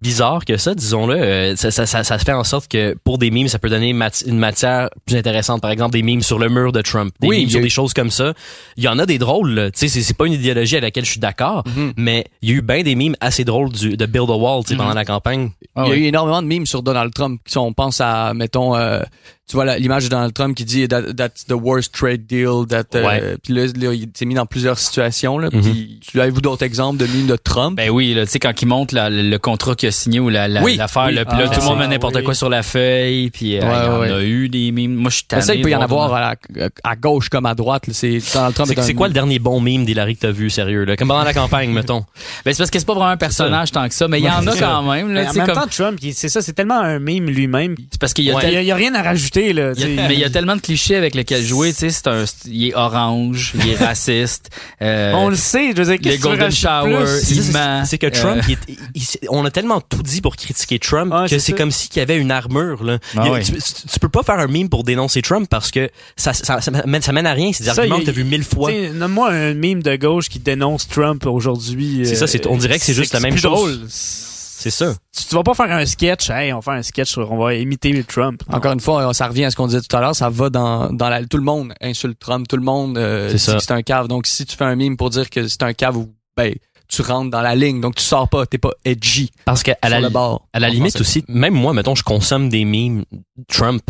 bizarres 0.03 0.45
que 0.45 0.57
ça, 0.57 0.75
disons-le. 0.75 1.15
Euh, 1.15 1.57
ça, 1.57 1.71
ça, 1.71 1.87
ça, 1.87 2.05
ça 2.05 2.19
fait 2.19 2.33
en 2.33 2.45
sorte 2.45 2.69
que 2.69 2.95
pour 3.05 3.19
des 3.19 3.31
memes, 3.31 3.49
ça 3.49 3.59
peut 3.59 3.71
donner 3.71 3.93
mat- 3.93 4.25
une 4.27 4.39
matière 4.39 4.91
plus 5.07 5.17
intéressante. 5.17 5.63
Par 5.63 5.71
exemple, 5.71 5.93
des 5.93 6.03
memes 6.03 6.21
sur 6.23 6.39
le 6.39 6.49
mur 6.49 6.73
de 6.73 6.83
Trump, 6.83 7.15
des 7.21 7.29
Oui, 7.29 7.43
y 7.45 7.49
sur 7.51 7.59
a 7.59 7.61
eu- 7.61 7.63
des 7.65 7.71
choses 7.71 7.95
comme 7.95 8.11
ça. 8.11 8.35
Il 8.77 8.85
y 8.85 8.89
en 8.89 8.99
a 8.99 9.07
des 9.07 9.19
drôles. 9.19 9.51
là. 9.55 9.71
Tu 9.71 9.79
sais, 9.79 9.89
c'est 9.89 10.03
c'est 10.03 10.17
pas 10.17 10.27
une 10.27 10.33
idéologie 10.35 10.77
à 10.77 10.81
laquelle 10.81 11.05
je 11.05 11.11
suis 11.13 11.21
d'accord, 11.21 11.63
Mhm. 11.67 11.93
mais 11.97 12.27
il 12.43 12.51
y 12.51 12.53
a 12.53 12.57
eu 12.57 12.63
bien 12.63 12.83
des 12.83 12.95
memes 12.95 13.17
assez 13.21 13.45
drôles 13.45 13.71
du, 13.71 13.97
de 13.97 14.07
Build 14.07 14.29
a 14.31 14.35
Wall 14.35 14.65
tu 14.65 14.71
sais, 14.71 14.77
pendant 14.77 14.93
la 14.95 15.05
campagne. 15.05 15.51
Ah 15.75 15.85
il 15.87 15.91
y 15.91 15.93
a 15.93 15.97
eu 15.97 16.05
énormément 16.05 16.43
de 16.43 16.47
mimes 16.49 16.67
sur 16.67 16.83
Donald 16.83 17.15
Trump. 17.15 17.41
Si 17.47 17.57
on 17.57 17.73
pense 17.73 18.01
à, 18.01 18.35
mettons, 18.35 18.75
euh, 18.77 19.01
tu 19.49 19.57
vois 19.57 19.65
la- 19.65 19.79
l'image 19.79 20.05
de 20.05 20.09
Donald 20.09 20.33
Trump 20.33 20.57
qui 20.57 20.65
dit 20.65 20.89
that, 20.89 21.13
that's 21.15 21.45
the 21.47 21.53
worst 21.53 21.93
trade 21.95 22.27
deal. 22.27 22.65
That, 22.69 22.85
euh, 22.95 23.05
Ouais. 23.07 23.37
Puis 23.43 23.53
là, 23.53 23.67
là, 23.67 23.93
il 23.93 24.09
s'est 24.15 24.25
mis 24.25 24.35
dans 24.35 24.47
plusieurs 24.47 24.79
situations. 24.79 25.37
Là, 25.39 25.49
Mhm. 25.53 25.61
Puis 25.63 26.01
tu 26.01 26.21
avez-vous 26.21 26.41
d'autres 26.41 26.63
exemples 26.65 26.99
de 26.99 27.07
mimes 27.07 27.27
de 27.27 27.37
Trump? 27.37 27.77
Ben 27.77 27.91
oui, 27.91 28.15
là, 28.15 28.25
tu 28.25 28.33
sais, 28.33 28.39
quand 28.39 28.53
il 28.63 28.67
montre 28.67 28.95
la- 28.95 29.11
le, 29.11 29.39
contrat 29.39 29.75
qu'il 29.75 29.89
a 29.89 29.93
signé 29.93 30.21
ou 30.21 30.29
la, 30.29 30.49
la- 30.49 30.63
Oui, 30.63 30.77
l'affaire, 30.77 31.07
oui. 31.09 31.15
là, 31.15 31.25
puis 31.25 31.37
là, 31.37 31.47
Ah, 31.51 31.55
tout 31.55 31.61
le 31.61 31.67
monde 31.67 31.79
met 31.81 31.89
n'importe 31.89 32.15
oui. 32.17 32.23
quoi 32.25 32.35
sur 32.35 32.49
la 32.49 32.63
feuille, 32.63 33.31
puis 33.31 33.59
euh, 33.59 33.61
Ouais, 33.63 33.67
il 33.69 33.85
y 33.85 33.89
en 33.89 34.01
ouais. 34.01 34.13
a 34.13 34.23
eu 34.23 34.49
des 34.49 34.71
mimes. 34.71 34.95
Moi, 34.95 35.11
je 35.11 35.17
suis 35.17 35.25
tanné. 35.25 35.43
ça, 35.43 35.55
il 35.55 35.63
peut 35.63 35.71
y 35.71 35.75
en 35.75 35.85
voir 35.87 36.05
avoir 36.05 36.15
à, 36.23 36.35
la- 36.55 36.69
à 36.85 36.97
gauche 36.97 37.29
comme 37.29 37.47
à 37.47 37.55
droite. 37.55 37.89
là. 37.89 37.93
C'est 37.95 38.19
Donald 38.33 38.55
Trump. 38.55 38.73
C'est 38.81 38.95
quoi 38.95 39.09
le 39.09 39.15
dernier 39.15 39.39
bon 39.39 39.61
meme 39.61 39.85
d'Hillary 39.85 40.15
que 40.17 40.21
t'as 40.21 40.31
vu, 40.31 40.49
sérieux, 40.51 40.85
là? 40.85 40.97
Comme 40.97 41.09
pendant 41.09 41.25
la 41.25 41.35
campagne, 41.35 41.71
mettons. 41.73 42.05
Ben, 42.45 42.53
c'est 42.55 42.59
parce 42.59 42.71
que 42.71 42.79
c'est 42.79 42.85
pas 42.87 42.95
vraiment 42.95 43.11
un 43.11 43.17
personnage 43.17 43.71
tant 43.73 43.89
que 43.89 43.95
ça, 43.95 44.09
mais 44.09 44.19
il 44.21 44.25
y 44.25 44.31
en 44.31 44.47
a 44.47 44.57
quand 44.57 44.83
même, 44.91 45.13
là, 45.13 45.23
en 45.23 45.27
tu 45.27 45.33
sais, 45.33 45.39
même 45.39 45.47
comme, 45.47 45.57
temps, 45.57 45.67
Trump, 45.69 45.99
c'est 46.13 46.29
ça, 46.29 46.41
c'est 46.43 46.53
tellement 46.53 46.81
un 46.81 46.99
meme 46.99 47.27
lui-même. 47.27 47.75
c'est 47.91 48.01
parce 48.01 48.13
qu'il 48.15 48.25
y 48.25 48.31
a 48.31 48.75
rien 48.77 48.95
à 48.95 49.03
rajouter, 49.03 49.32
là. 49.35 49.73
il 49.77 49.81
y 49.81 49.85
a- 49.85 49.87
tu 49.87 49.95
mais 50.09 50.15
il 50.15 50.21
y 50.21 50.25
a 50.25 50.31
tellement 50.31 50.57
de 50.57 50.61
clichés 50.61 50.97
avec 50.97 51.15
lesquels 51.15 51.45
jouer, 51.45 51.73
tu 51.73 51.81
sais, 51.81 51.91
c'est 51.91 52.07
un, 52.09 52.25
il 52.47 52.69
est 52.69 52.75
orange, 52.75 53.53
il 53.55 53.71
est 53.71 53.77
raciste, 53.77 54.51
euh, 54.81 55.13
On 55.15 55.29
le 55.29 55.37
sait, 55.37 55.73
je 55.77 55.83
veux 55.83 55.97
dire, 55.97 56.11
le 56.13 56.17
tu 56.17 56.23
golden 56.23 56.51
shower? 56.51 57.07
C'est 57.07 57.35
il 57.35 57.43
ça, 57.45 57.53
ment. 57.53 57.85
c'est- 57.85 57.91
C'est 57.93 57.99
que 57.99 58.07
Trump, 58.07 58.43
il 58.49 58.53
est- 58.53 58.59
il- 58.69 59.03
il- 59.23 59.29
on 59.31 59.45
a 59.45 59.51
tellement 59.51 59.81
tout 59.81 60.03
dit 60.03 60.21
pour 60.21 60.37
critiquer 60.37 60.79
Trump 60.79 61.13
que 61.29 61.39
c'est 61.39 61.53
comme 61.53 61.71
s'il 61.71 61.97
y 61.97 62.01
avait 62.01 62.17
une 62.19 62.31
armure. 62.31 62.83
Là. 62.85 62.99
Ah 63.17 63.25
tu, 63.45 63.53
tu- 63.53 63.61
tu 63.93 63.99
peux 64.01 64.09
pas 64.09 64.23
faire 64.23 64.39
un 64.39 64.47
meme 64.47 64.69
pour 64.69 64.85
dénoncer 64.85 65.23
Trump 65.23 65.47
parce 65.51 65.71
que 65.71 65.89
ça, 66.17 66.33
ça, 66.33 66.61
ça, 66.61 66.71
mène, 66.87 67.03
ça 67.03 67.13
mène 67.13 67.27
à 67.27 67.33
rien. 67.33 67.51
C'est 67.53 67.65
des 67.65 67.71
arguments 67.71 68.01
que 68.01 68.07
t'as 68.07 68.13
vu 68.13 68.25
mille 68.25 68.45
fois. 68.45 68.71
Tu 68.71 68.79
sais, 68.79 68.91
Nomme-moi 68.93 69.31
un 69.31 69.55
meme 69.55 69.83
de 69.83 69.97
gauche 69.97 70.29
qui 70.29 70.39
dénonce 70.39 70.89
Trump 70.89 71.25
aujourd'hui. 71.27 72.01
C'est 72.05 72.13
euh, 72.13 72.17
ça, 72.17 72.27
c'est- 72.27 72.47
on 72.47 72.57
dirait 72.57 72.79
que 72.79 72.85
c'est 72.85 72.95
juste 72.95 73.13
la 73.15 73.21
même 73.21 73.37
chose. 73.37 74.29
C'est 74.63 74.71
ça. 74.71 74.95
Tu, 75.17 75.25
tu 75.27 75.35
vas 75.35 75.43
pas 75.43 75.55
faire 75.55 75.73
un 75.73 75.85
sketch, 75.85 76.31
hey, 76.31 76.53
on 76.53 76.57
va 76.59 76.63
faire 76.63 76.75
un 76.75 76.83
sketch, 76.83 77.11
sur- 77.11 77.33
on 77.33 77.37
va 77.37 77.55
imiter 77.55 78.05
Trump. 78.05 78.43
Non. 78.49 78.59
Encore 78.59 78.73
une 78.73 78.81
fois, 78.81 79.13
ça 79.13 79.27
revient 79.27 79.45
à 79.47 79.51
ce 79.51 79.57
qu'on 79.57 79.67
disait 79.67 79.81
tout 79.81 79.97
à 79.97 80.01
l'heure, 80.01 80.15
ça 80.15 80.29
va 80.31 80.51
dans, 80.51 80.93
dans 80.93 81.09
la, 81.09 81.25
tout 81.27 81.37
le 81.39 81.43
monde 81.43 81.73
insulte 81.81 82.19
Trump, 82.21 82.47
tout 82.49 82.57
le 82.57 82.63
monde 82.63 82.97
euh, 82.97 83.29
C'est 83.29 83.35
dit 83.35 83.41
ça. 83.41 83.55
que 83.55 83.61
c'est 83.61 83.73
un 83.73 83.83
cave. 83.83 84.07
Donc 84.07 84.27
si 84.29 84.47
tu 84.47 84.57
fais 84.57 84.65
un 84.65 84.77
meme 84.77 84.97
pour 84.97 85.11
dire 85.11 85.29
que 85.31 85.49
c'est 85.49 85.63
un 85.65 85.73
cave, 85.75 85.97
ou 85.97 86.15
ben 86.37 86.55
tu 86.89 87.03
rentres 87.03 87.31
dans 87.31 87.41
la 87.43 87.55
ligne, 87.55 87.81
donc 87.81 87.95
tu 87.97 88.05
sors 88.05 88.29
pas, 88.29 88.45
t'es 88.47 88.59
pas 88.59 88.71
edgy 88.85 89.31
Parce 89.47 89.63
qu'à 89.63 89.77
la, 89.89 90.11
bord. 90.11 90.47
à 90.53 90.61
la 90.61 90.69
limite 90.69 90.91
français. 90.97 91.01
aussi, 91.01 91.25
même 91.27 91.55
moi, 91.55 91.73
mettons, 91.73 91.95
je 91.95 92.03
consomme 92.05 92.49
des 92.51 92.65
memes 92.65 93.05
Trump. 93.49 93.83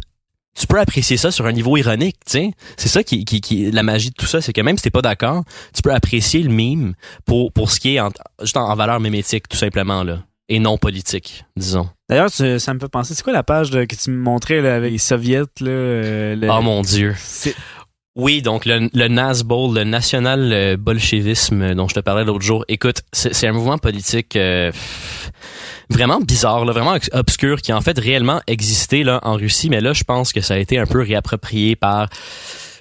Tu 0.58 0.66
peux 0.66 0.78
apprécier 0.78 1.16
ça 1.16 1.30
sur 1.30 1.46
un 1.46 1.52
niveau 1.52 1.76
ironique, 1.76 2.16
tu 2.26 2.32
sais. 2.32 2.50
C'est 2.76 2.88
ça 2.90 3.02
qui, 3.02 3.24
qui, 3.24 3.40
qui, 3.40 3.70
la 3.70 3.82
magie 3.82 4.10
de 4.10 4.14
tout 4.14 4.26
ça, 4.26 4.40
c'est 4.40 4.52
que 4.52 4.60
même 4.60 4.76
si 4.76 4.84
t'es 4.84 4.90
pas 4.90 5.00
d'accord, 5.02 5.42
tu 5.74 5.82
peux 5.82 5.92
apprécier 5.92 6.42
le 6.42 6.50
meme 6.50 6.94
pour, 7.24 7.52
pour 7.52 7.70
ce 7.70 7.80
qui 7.80 7.94
est 7.96 8.00
en, 8.00 8.10
juste 8.40 8.56
en, 8.56 8.68
en 8.68 8.74
valeur 8.76 9.00
mémétique, 9.00 9.48
tout 9.48 9.56
simplement, 9.56 10.04
là. 10.04 10.18
Et 10.54 10.58
non 10.58 10.76
politique, 10.78 11.44
disons. 11.56 11.88
D'ailleurs, 12.08 12.30
ça 12.30 12.74
me 12.74 12.78
fait 12.78 12.88
penser, 12.90 13.14
c'est 13.14 13.22
quoi 13.22 13.32
la 13.32 13.42
page 13.42 13.70
de- 13.70 13.84
que 13.84 13.96
tu 13.96 14.10
me 14.10 14.18
montrais 14.18 14.60
là, 14.60 14.74
avec 14.76 14.92
les 14.92 14.98
soviets 14.98 15.40
là 15.60 15.68
euh, 15.70 16.36
le- 16.36 16.48
Oh 16.50 16.60
mon 16.60 16.82
dieu. 16.82 17.14
Oui, 18.14 18.42
donc 18.42 18.66
le, 18.66 18.90
le 18.92 19.08
Nazbol, 19.08 19.74
le 19.74 19.84
national 19.84 20.52
euh, 20.52 20.76
bolchevisme 20.76 21.62
euh, 21.62 21.74
dont 21.74 21.88
je 21.88 21.94
te 21.94 22.00
parlais 22.00 22.24
l'autre 22.24 22.44
jour. 22.44 22.62
Écoute, 22.68 23.00
c'est 23.12 23.46
un 23.46 23.52
mouvement 23.52 23.78
politique 23.78 24.36
euh, 24.36 24.70
vraiment 25.88 26.20
bizarre, 26.20 26.66
là, 26.66 26.72
vraiment 26.72 26.94
obs- 26.94 27.08
obscur, 27.14 27.62
qui 27.62 27.72
a 27.72 27.76
en 27.78 27.80
fait 27.80 27.98
réellement 27.98 28.42
existé 28.46 29.02
là 29.02 29.18
en 29.22 29.36
Russie, 29.36 29.70
mais 29.70 29.80
là 29.80 29.94
je 29.94 30.04
pense 30.04 30.34
que 30.34 30.42
ça 30.42 30.54
a 30.54 30.58
été 30.58 30.78
un 30.78 30.84
peu 30.84 31.00
réapproprié 31.00 31.74
par 31.74 32.10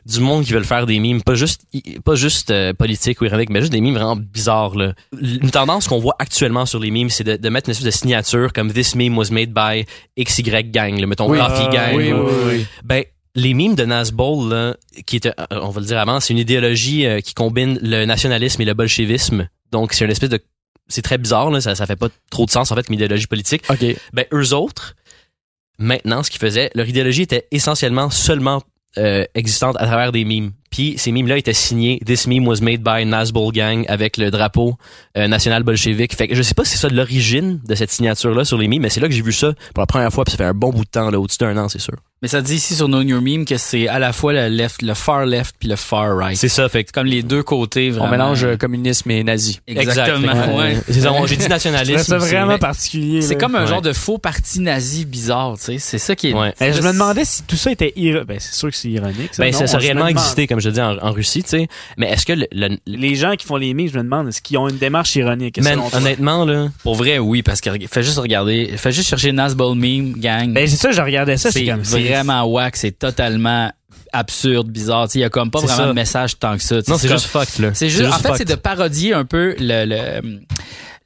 du 0.06 0.20
monde 0.20 0.44
qui 0.46 0.54
veulent 0.54 0.66
faire 0.66 0.86
des 0.86 1.00
mimes, 1.00 1.22
pas 1.22 1.36
juste 1.36 1.62
pas 2.04 2.16
juste 2.16 2.50
euh, 2.52 2.74
politiques 2.74 3.22
ou 3.22 3.26
ironiques, 3.26 3.50
mais 3.50 3.60
juste 3.62 3.72
des 3.72 3.82
mimes 3.82 3.94
vraiment 3.96 4.16
bizarres. 4.16 4.76
Là. 4.76 4.94
Une 5.20 5.52
tendance 5.52 5.88
qu'on 5.88 6.00
voit 6.00 6.16
actuellement 6.20 6.66
sur 6.66 6.80
les 6.80 6.92
mimes, 6.92 7.10
c'est 7.10 7.24
de, 7.24 7.36
de 7.38 7.50
mettre 7.50 7.70
une 7.70 7.72
espèce 7.72 7.86
de 7.86 7.92
signature 7.92 8.52
comme 8.54 8.72
This 8.74 8.96
meme 8.96 9.18
was 9.18 9.30
made 9.32 9.54
by 9.54 9.86
XY 10.22 10.64
Gang, 10.72 11.00
là, 11.00 11.06
mettons 11.08 11.30
Oui. 11.30 11.38
Coffee 11.38 11.66
Ah, 11.68 11.72
Gang. 11.72 11.96
oui, 11.98 12.12
ou- 12.12 12.24
oui, 12.26 12.34
oui. 12.48 12.66
ben, 12.84 13.04
les 13.36 13.54
mimes 13.54 13.76
de 13.76 13.86
Nazbol, 13.86 14.50
là, 14.50 14.76
qui 15.06 15.16
était, 15.18 15.30
euh, 15.40 15.60
on 15.62 15.70
va 15.70 15.80
le 15.80 15.88
dire 15.88 16.00
avant, 16.00 16.20
c'est 16.20 16.34
une 16.34 16.40
idéologie 16.40 17.06
euh, 17.06 17.22
qui 17.22 17.34
combine 17.34 17.80
le 17.82 18.06
nationalisme 18.06 18.62
et 18.62 18.66
le 18.66 18.74
bolchevisme. 18.74 19.48
Donc, 19.72 19.94
c'est 19.94 20.04
une 20.04 20.12
espèce 20.12 20.30
de, 20.30 20.40
c'est 20.90 21.02
très 21.02 21.18
bizarre, 21.18 21.50
là, 21.52 21.62
ça, 21.62 21.74
ça 21.76 21.86
fait 21.86 21.96
pas 21.96 22.10
trop 22.30 22.46
de 22.46 22.52
sens, 22.52 22.72
en 22.72 22.76
fait, 22.76 22.86
comme 22.86 22.96
idéologie 22.96 23.28
politique. 23.28 23.64
OK. 23.70 23.86
Ben, 24.12 24.26
eux 24.34 24.54
autres, 24.54 24.96
maintenant, 25.80 26.24
ce 26.24 26.30
qu'ils 26.30 26.42
faisaient, 26.42 26.72
leur 26.76 26.88
idéologie 26.90 27.22
était 27.22 27.48
essentiellement 27.52 28.10
seulement 28.10 28.62
euh, 28.98 29.26
existante 29.36 29.76
à 29.80 29.86
travers 29.86 30.12
des 30.12 30.26
mimes. 30.26 30.52
Puis 30.70 30.96
ces 30.98 31.12
mimes-là 31.12 31.38
étaient 31.38 31.54
signés 31.54 32.00
This 32.06 32.28
meme 32.28 32.48
was 32.48 32.62
made 32.62 32.82
by 32.82 33.06
Nazbol 33.06 33.52
Gang 33.52 33.86
avec 33.88 34.18
le 34.18 34.32
drapeau 34.32 34.78
euh, 35.18 35.28
national 35.28 35.64
bolchevique. 35.64 36.16
Fait 36.16 36.28
que 36.28 36.36
je 36.36 36.42
sais 36.42 36.54
pas 36.54 36.64
si 36.64 36.72
c'est 36.72 36.88
ça 36.88 36.90
l'origine 36.90 37.60
de 37.66 37.76
cette 37.76 37.92
signature-là 37.92 38.46
sur 38.46 38.58
les 38.58 38.68
mimes, 38.68 38.82
mais 38.82 38.90
c'est 38.90 39.02
là 39.02 39.08
que 39.08 39.14
j'ai 39.14 39.22
vu 39.22 39.34
ça 39.34 39.54
pour 39.74 39.82
la 39.82 39.88
première 39.88 40.12
fois, 40.12 40.24
puis 40.24 40.32
ça 40.32 40.38
fait 40.38 40.46
un 40.46 40.54
bon 40.54 40.72
bout 40.72 40.86
de 40.86 40.90
temps, 40.90 41.10
là, 41.10 41.20
au-dessus 41.20 41.38
d'un 41.40 41.58
an, 41.58 41.70
c'est 41.70 41.80
sûr. 41.82 41.96
Mais 42.24 42.28
ça 42.28 42.44
dit 42.44 42.54
ici 42.54 42.76
sur 42.76 42.86
Know 42.86 43.02
Your 43.02 43.20
Meme 43.20 43.46
que 43.46 43.58
c'est 43.58 43.88
à 43.88 43.98
la 43.98 44.14
fois 44.14 44.32
le 44.32 44.48
left, 44.48 44.84
le 44.84 44.94
far 44.94 45.26
left 45.26 45.56
puis 45.58 45.68
le 45.68 45.76
far 45.76 46.16
right. 46.16 46.38
C'est 46.38 46.50
ça, 46.50 46.70
fait 46.70 46.84
que 46.84 46.90
C'est 46.90 46.94
comme 46.94 47.08
les 47.08 47.24
deux 47.24 47.42
côtés 47.42 47.90
vraiment. 47.90 48.06
On 48.06 48.12
mélange 48.12 48.44
euh, 48.44 48.58
communisme 48.58 49.10
et 49.10 49.24
nazi. 49.24 49.60
Exactement. 49.66 50.18
Exact. 50.32 50.46
Fait 50.46 50.52
que, 50.52 50.58
ouais. 50.60 50.78
c'est 50.88 51.02
ça, 51.02 51.14
on- 51.14 51.26
j'ai 51.26 51.36
dit 51.36 51.48
nationalisme. 51.48 52.20
c'est- 52.20 52.28
vraiment 52.28 52.60
particulier. 52.60 53.24
C'est 53.24 53.38
comme 53.38 53.56
un 53.56 53.62
Ouais. 53.64 53.68
genre 53.68 53.82
de 53.82 53.92
faux 53.92 54.20
parti 54.20 54.60
nazi 54.60 55.06
bizarre, 55.06 55.56
tu 55.58 55.64
sais. 55.64 55.78
C'est 55.80 55.98
ça 55.98 56.16
qui 56.16 56.30
est. 56.30 56.34
Ouais. 56.36 56.54
Ben, 56.60 56.72
je 56.72 56.82
me 56.84 56.94
demandais 56.94 57.26
si 57.26 57.42
tout 57.42 57.56
ça 57.56 57.72
était 57.72 57.92
ironique. 57.96 58.28
Ben, 58.28 58.38
c'est 58.40 58.54
sûr 58.54 58.70
que 58.70 58.76
c'est 58.76 58.90
ironique. 58.90 59.34
Ça, 59.34 59.42
Ben, 59.42 59.52
non? 59.52 59.58
ça, 59.58 59.66
ça 59.66 59.78
réellement 59.80 60.02
demande. 60.06 60.20
existé, 60.20 60.46
comme 60.46 60.60
je 60.62 60.68
le 60.70 60.74
dis, 60.76 60.82
en, 60.82 60.98
en 61.00 61.12
Russie, 61.14 61.42
tu 61.42 61.50
sais. 61.50 61.68
Mais 61.98 62.12
est-ce 62.12 62.28
que 62.28 62.34
le, 62.34 62.46
le- 62.52 62.78
Les 62.86 63.16
gens 63.16 63.34
qui 63.36 63.48
font 63.48 63.58
les 63.58 63.74
mimes, 63.74 63.90
je 63.92 63.98
me 63.98 64.04
demande, 64.04 64.28
est-ce 64.28 64.44
qu'ils 64.44 64.60
ont 64.60 64.70
une 64.70 64.78
démarche 64.78 65.16
ironique? 65.16 65.60
man, 65.60 65.80
honnêtement, 65.92 66.46
là, 66.46 66.68
Pour 66.84 66.94
vrai, 66.94 67.18
oui, 67.18 67.42
parce 67.42 67.62
que 67.62 67.72
fais 67.90 68.04
juste 68.04 68.20
regarder, 68.20 68.76
fais 68.78 68.92
juste 68.92 69.10
chercher 69.10 69.32
Nazbol 69.32 69.76
Meme 69.76 70.14
Gang. 70.20 70.54
Ben, 70.54 70.68
c'est 70.68 70.78
ça, 70.78 70.92
je 70.92 71.02
regardais 71.02 71.38
ça, 71.38 71.50
c'est 71.52 71.62
c'est 71.62 71.66
comme 71.66 71.84
vraiment 72.14 72.44
whack, 72.46 72.76
c'est 72.76 72.98
totalement 72.98 73.72
absurde, 74.14 74.70
bizarre. 74.70 75.08
Il 75.16 75.22
y 75.22 75.24
a 75.24 75.30
comme 75.30 75.52
pas 75.52 75.60
vraiment 75.60 75.78
ça. 75.78 75.88
de 75.88 75.94
message 75.94 76.38
tant 76.40 76.58
que 76.58 76.64
ça. 76.64 76.76
non, 76.88 76.98
c'est 76.98 77.08
juste 77.10 77.26
fucked, 77.28 77.60
là. 77.60 77.74
C'est 77.74 77.90
juste, 77.90 78.12
en 78.12 78.18
fait, 78.20 78.34
c'est 78.38 78.46
de 78.48 78.56
parodier 78.56 79.14
un 79.14 79.26
peu 79.26 79.56
le, 79.60 79.86
le- 79.86 80.40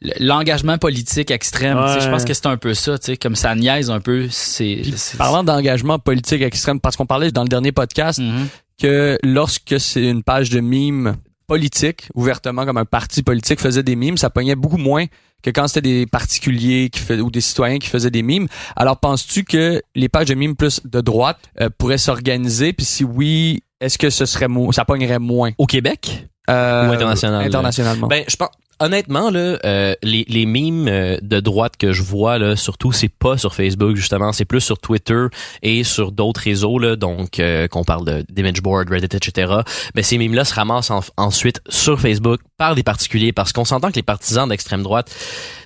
le- 0.02 0.14
l'engagement 0.20 0.78
politique 0.78 1.32
extrême. 1.32 1.78
Je 2.00 2.10
pense 2.10 2.26
que 2.26 2.34
c'est 2.34 2.48
un 2.48 2.58
peu 2.58 2.74
ça, 2.74 2.96
comme 3.22 3.36
ça 3.36 3.56
niaise 3.56 3.90
un 3.90 4.00
peu. 4.02 4.28
C'est, 4.30 4.82
Parlant 5.18 5.44
d'engagement 5.44 6.00
politique 6.00 6.42
extrême, 6.42 6.80
parce 6.80 6.96
qu'on 6.96 7.06
parlait 7.06 7.32
dans 7.32 7.44
le 7.44 7.48
dernier 7.50 7.72
podcast 7.72 8.20
Mhm. 8.20 8.48
que 8.82 9.18
lorsque 9.24 9.80
c'est 9.80 10.04
une 10.04 10.22
page 10.24 10.50
de 10.50 10.60
mimes 10.60 11.16
politique, 11.48 12.10
ouvertement 12.16 12.66
comme 12.66 12.78
un 12.78 12.86
parti 12.86 13.24
politique 13.24 13.60
faisait 13.60 13.84
des 13.84 13.96
mimes, 13.96 14.18
ça 14.18 14.30
pognait 14.30 14.56
beaucoup 14.56 14.78
moins 14.78 15.06
que 15.44 15.50
quand 15.52 15.68
c'était 15.68 15.82
des 15.82 16.06
particuliers 16.06 16.90
qui 16.90 17.14
ou 17.14 17.30
des 17.30 17.42
citoyens 17.42 17.78
qui 17.78 17.88
faisaient 17.88 18.10
des 18.12 18.24
mimes. 18.24 18.48
Alors 18.76 18.98
penses-tu 19.00 19.44
que 19.44 19.82
les 19.94 20.10
pages 20.10 20.28
de 20.28 20.34
mimes 20.34 20.56
plus 20.56 20.82
de 20.84 21.02
droite 21.02 21.38
euh, 21.62 21.70
pourraient 21.78 22.00
s'organiser? 22.00 22.74
Puis 22.74 22.86
si 22.86 23.04
oui, 23.04 23.62
est-ce 23.80 23.98
que 23.98 24.10
ce 24.10 24.26
serait 24.26 24.48
mo- 24.48 24.72
ça 24.72 24.86
pognerait 24.86 25.20
moins? 25.20 25.52
Au 25.58 25.66
Québec? 25.68 26.28
Euh, 26.50 26.90
Ou 26.90 26.94
international? 26.94 27.46
Internationalement. 27.46 28.08
Ben, 28.08 28.24
je 28.28 28.36
pense, 28.36 28.50
honnêtement, 28.80 29.30
là, 29.30 29.58
euh, 29.66 29.96
les, 30.04 30.26
les 30.28 30.46
mimes 30.46 30.88
euh, 30.88 31.18
de 31.22 31.40
droite 31.40 31.74
que 31.78 31.94
je 31.94 32.04
vois, 32.04 32.38
là, 32.38 32.56
surtout, 32.56 32.92
c'est 32.92 33.10
pas 33.10 33.38
sur 33.38 33.54
Facebook, 33.56 33.96
justement, 33.96 34.32
c'est 34.32 34.46
plus 34.46 34.62
sur 34.62 34.78
Twitter 34.80 35.26
et 35.62 35.84
sur 35.84 36.12
d'autres 36.12 36.42
réseaux, 36.42 36.80
là, 36.80 36.96
donc, 36.96 37.40
euh, 37.40 37.68
qu'on 37.68 37.84
parle 37.84 38.24
d'image 38.30 38.62
board, 38.62 38.90
Reddit, 38.90 39.16
etc. 39.16 39.54
Mais 39.96 40.04
ces 40.04 40.18
mimes-là 40.18 40.46
se 40.46 40.54
ramassent 40.54 40.92
en- 40.92 41.02
ensuite 41.18 41.62
sur 41.70 42.00
Facebook 42.00 42.40
par 42.58 42.76
des 42.76 42.84
particuliers, 42.84 43.34
parce 43.34 43.54
qu'on 43.54 43.66
s'entend 43.66 43.90
que 43.90 43.96
les 43.96 44.04
partisans 44.04 44.48
d'extrême 44.48 44.84
droite, 44.84 45.14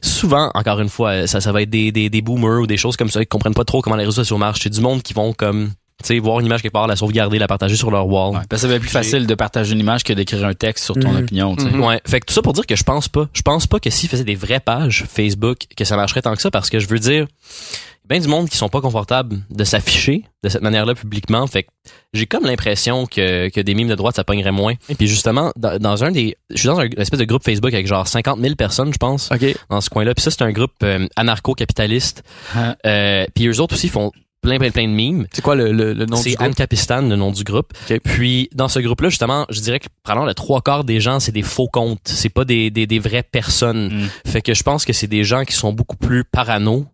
souvent, 0.01 0.51
encore 0.53 0.79
une 0.79 0.89
fois, 0.89 1.27
ça, 1.27 1.41
ça 1.41 1.51
va 1.51 1.61
être 1.61 1.69
des, 1.69 1.91
des, 1.91 2.21
boomers 2.21 2.61
ou 2.61 2.67
des 2.67 2.77
choses 2.77 2.97
comme 2.97 3.09
ça 3.09 3.19
qui 3.21 3.27
comprennent 3.27 3.53
pas 3.53 3.65
trop 3.65 3.81
comment 3.81 3.95
les 3.95 4.05
réseaux 4.05 4.23
sociaux 4.23 4.37
marchent. 4.37 4.61
C'est 4.63 4.69
du 4.69 4.81
monde 4.81 5.01
qui 5.03 5.13
vont 5.13 5.33
comme, 5.33 5.71
sais, 6.07 6.19
voir 6.19 6.39
une 6.39 6.45
image 6.45 6.61
quelque 6.61 6.73
part, 6.73 6.87
la 6.87 6.95
sauvegarder, 6.95 7.39
la 7.39 7.47
partager 7.47 7.75
sur 7.75 7.91
leur 7.91 8.07
wall. 8.07 8.35
Ouais, 8.35 8.41
parce 8.49 8.61
que 8.63 8.67
c'est 8.69 8.79
plus 8.79 8.89
facile 8.89 9.27
de 9.27 9.35
partager 9.35 9.73
une 9.73 9.79
image 9.79 10.03
que 10.03 10.13
d'écrire 10.13 10.45
un 10.45 10.53
texte 10.53 10.85
sur 10.85 10.95
ton 10.95 11.11
Mhm. 11.11 11.17
opinion. 11.23 11.55
tu 11.55 11.63
sais. 11.63 11.69
Mhm. 11.71 11.81
Ouais, 11.83 12.01
fait 12.05 12.19
que 12.19 12.25
tout 12.25 12.33
ça 12.33 12.41
pour 12.41 12.53
dire 12.53 12.65
que 12.65 12.75
je 12.75 12.83
pense 12.83 13.07
pas. 13.07 13.27
Je 13.33 13.41
pense 13.41 13.67
pas 13.67 13.79
que 13.79 13.89
s'ils 13.89 14.09
faisaient 14.09 14.23
des 14.23 14.35
vraies 14.35 14.59
pages 14.59 15.05
Facebook, 15.09 15.59
que 15.75 15.85
ça 15.85 15.95
marcherait 15.95 16.21
tant 16.21 16.35
que 16.35 16.41
ça, 16.41 16.51
parce 16.51 16.69
que 16.69 16.79
je 16.79 16.87
veux 16.87 16.99
dire, 16.99 17.25
il 17.25 18.13
y 18.13 18.15
a 18.15 18.17
bien 18.17 18.19
du 18.19 18.27
monde 18.27 18.49
qui 18.49 18.57
sont 18.57 18.69
pas 18.69 18.81
confortables 18.81 19.39
de 19.51 19.63
s'afficher 19.63 20.23
de 20.43 20.49
cette 20.49 20.61
manière-là 20.63 20.95
publiquement. 20.95 21.45
Fait 21.47 21.63
que 21.63 21.69
j'ai 22.13 22.25
comme 22.25 22.43
l'impression 22.45 23.05
que, 23.05 23.49
que 23.49 23.61
des 23.61 23.75
mimes 23.75 23.89
de 23.89 23.93
droite, 23.95 24.15
ça 24.15 24.23
pognerait 24.23 24.51
moins. 24.51 24.73
Et 24.89 24.95
puis 24.95 25.07
justement, 25.07 25.51
dans, 25.57 25.77
dans 25.77 26.03
un 26.03 26.11
des... 26.11 26.35
Je 26.49 26.57
suis 26.57 26.67
dans 26.67 26.79
un 26.79 26.85
une 26.85 26.99
espèce 26.99 27.19
de 27.19 27.25
groupe 27.25 27.43
Facebook 27.43 27.71
avec 27.73 27.85
genre 27.85 28.07
50 28.07 28.39
000 28.39 28.55
personnes, 28.55 28.91
je 28.91 28.97
pense, 28.97 29.29
OK. 29.31 29.45
dans 29.69 29.79
ce 29.81 29.89
coin-là. 29.91 30.15
Puis 30.15 30.23
ça, 30.23 30.31
c'est 30.31 30.41
un 30.41 30.51
groupe 30.51 30.71
euh, 30.81 31.07
anarcho-capitaliste. 31.17 32.23
Ah. 32.55 32.75
Euh, 32.85 33.25
puis 33.35 33.47
eux 33.47 33.59
autres 33.61 33.75
aussi 33.75 33.89
font 33.89 34.11
plein, 34.41 34.57
plein, 34.57 34.71
plein 34.71 34.87
de 34.87 34.93
mimes. 34.93 35.27
C'est 35.31 35.41
quoi 35.41 35.55
le, 35.55 35.71
le, 35.71 35.93
le 35.93 36.05
nom 36.05 36.17
du 36.17 36.23
C'est 36.23 36.31
groupe? 36.31 36.41
Anne 36.47 36.55
Capistan, 36.55 37.01
le 37.01 37.15
nom 37.15 37.31
du 37.31 37.43
groupe. 37.43 37.73
Ok. 37.89 37.99
Puis 38.03 38.49
dans 38.53 38.67
ce 38.67 38.79
groupe-là, 38.79 39.09
justement, 39.09 39.45
je 39.49 39.59
dirais 39.61 39.79
que 39.79 39.87
probablement 40.03 40.27
le 40.27 40.33
trois 40.33 40.61
quarts 40.61 40.83
des 40.83 40.99
gens, 40.99 41.19
c'est 41.19 41.31
des 41.31 41.41
faux 41.43 41.67
comptes. 41.67 42.01
C'est 42.05 42.29
pas 42.29 42.45
des, 42.45 42.69
des, 42.71 42.87
des 42.87 42.99
vraies 42.99 43.23
personnes. 43.23 44.03
Mm. 44.03 44.09
Fait 44.29 44.41
que 44.41 44.53
je 44.53 44.63
pense 44.63 44.85
que 44.85 44.93
c'est 44.93 45.07
des 45.07 45.23
gens 45.23 45.43
qui 45.43 45.53
sont 45.53 45.73
beaucoup 45.73 45.97
plus 45.97 46.23
parano 46.23 46.85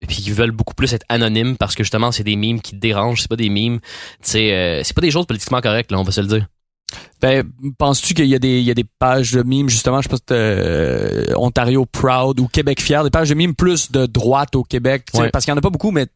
et 0.00 0.06
puis 0.06 0.16
qui 0.16 0.30
veulent 0.30 0.52
beaucoup 0.52 0.74
plus 0.74 0.92
être 0.92 1.04
anonymes 1.08 1.56
parce 1.56 1.74
que 1.74 1.82
justement 1.82 2.12
c'est 2.12 2.22
des 2.22 2.36
mimes 2.36 2.60
qui 2.60 2.72
te 2.72 2.76
dérangent, 2.76 3.22
c'est 3.22 3.28
pas 3.28 3.36
des 3.36 3.48
mimes, 3.48 3.80
sais, 4.22 4.52
euh, 4.52 4.82
c'est 4.84 4.94
pas 4.94 5.00
des 5.00 5.10
choses 5.10 5.26
politiquement 5.26 5.60
correctes 5.60 5.90
là, 5.90 5.98
on 5.98 6.04
va 6.04 6.12
se 6.12 6.20
le 6.20 6.28
dire. 6.28 6.46
Ben, 7.20 7.42
penses-tu 7.78 8.14
qu'il 8.14 8.26
y 8.26 8.34
a 8.34 8.38
des 8.38 8.60
il 8.60 8.64
y 8.64 8.70
a 8.70 8.74
des 8.74 8.84
pages 8.98 9.32
de 9.32 9.42
mimes 9.42 9.68
justement, 9.68 10.00
je 10.00 10.08
pense 10.08 10.20
que 10.20 10.26
euh, 10.30 11.24
Ontario 11.36 11.84
Proud 11.84 12.38
ou 12.38 12.46
Québec 12.46 12.80
Fier, 12.80 13.02
des 13.02 13.10
pages 13.10 13.28
de 13.28 13.34
mimes 13.34 13.54
plus 13.56 13.90
de 13.90 14.06
droite 14.06 14.54
au 14.54 14.62
Québec, 14.62 15.02
tu 15.10 15.16
sais, 15.16 15.24
Ouais. 15.24 15.30
parce 15.30 15.44
qu'il 15.44 15.52
y 15.52 15.54
en 15.54 15.58
a 15.58 15.60
pas 15.60 15.70
beaucoup, 15.70 15.90
mais 15.90 16.06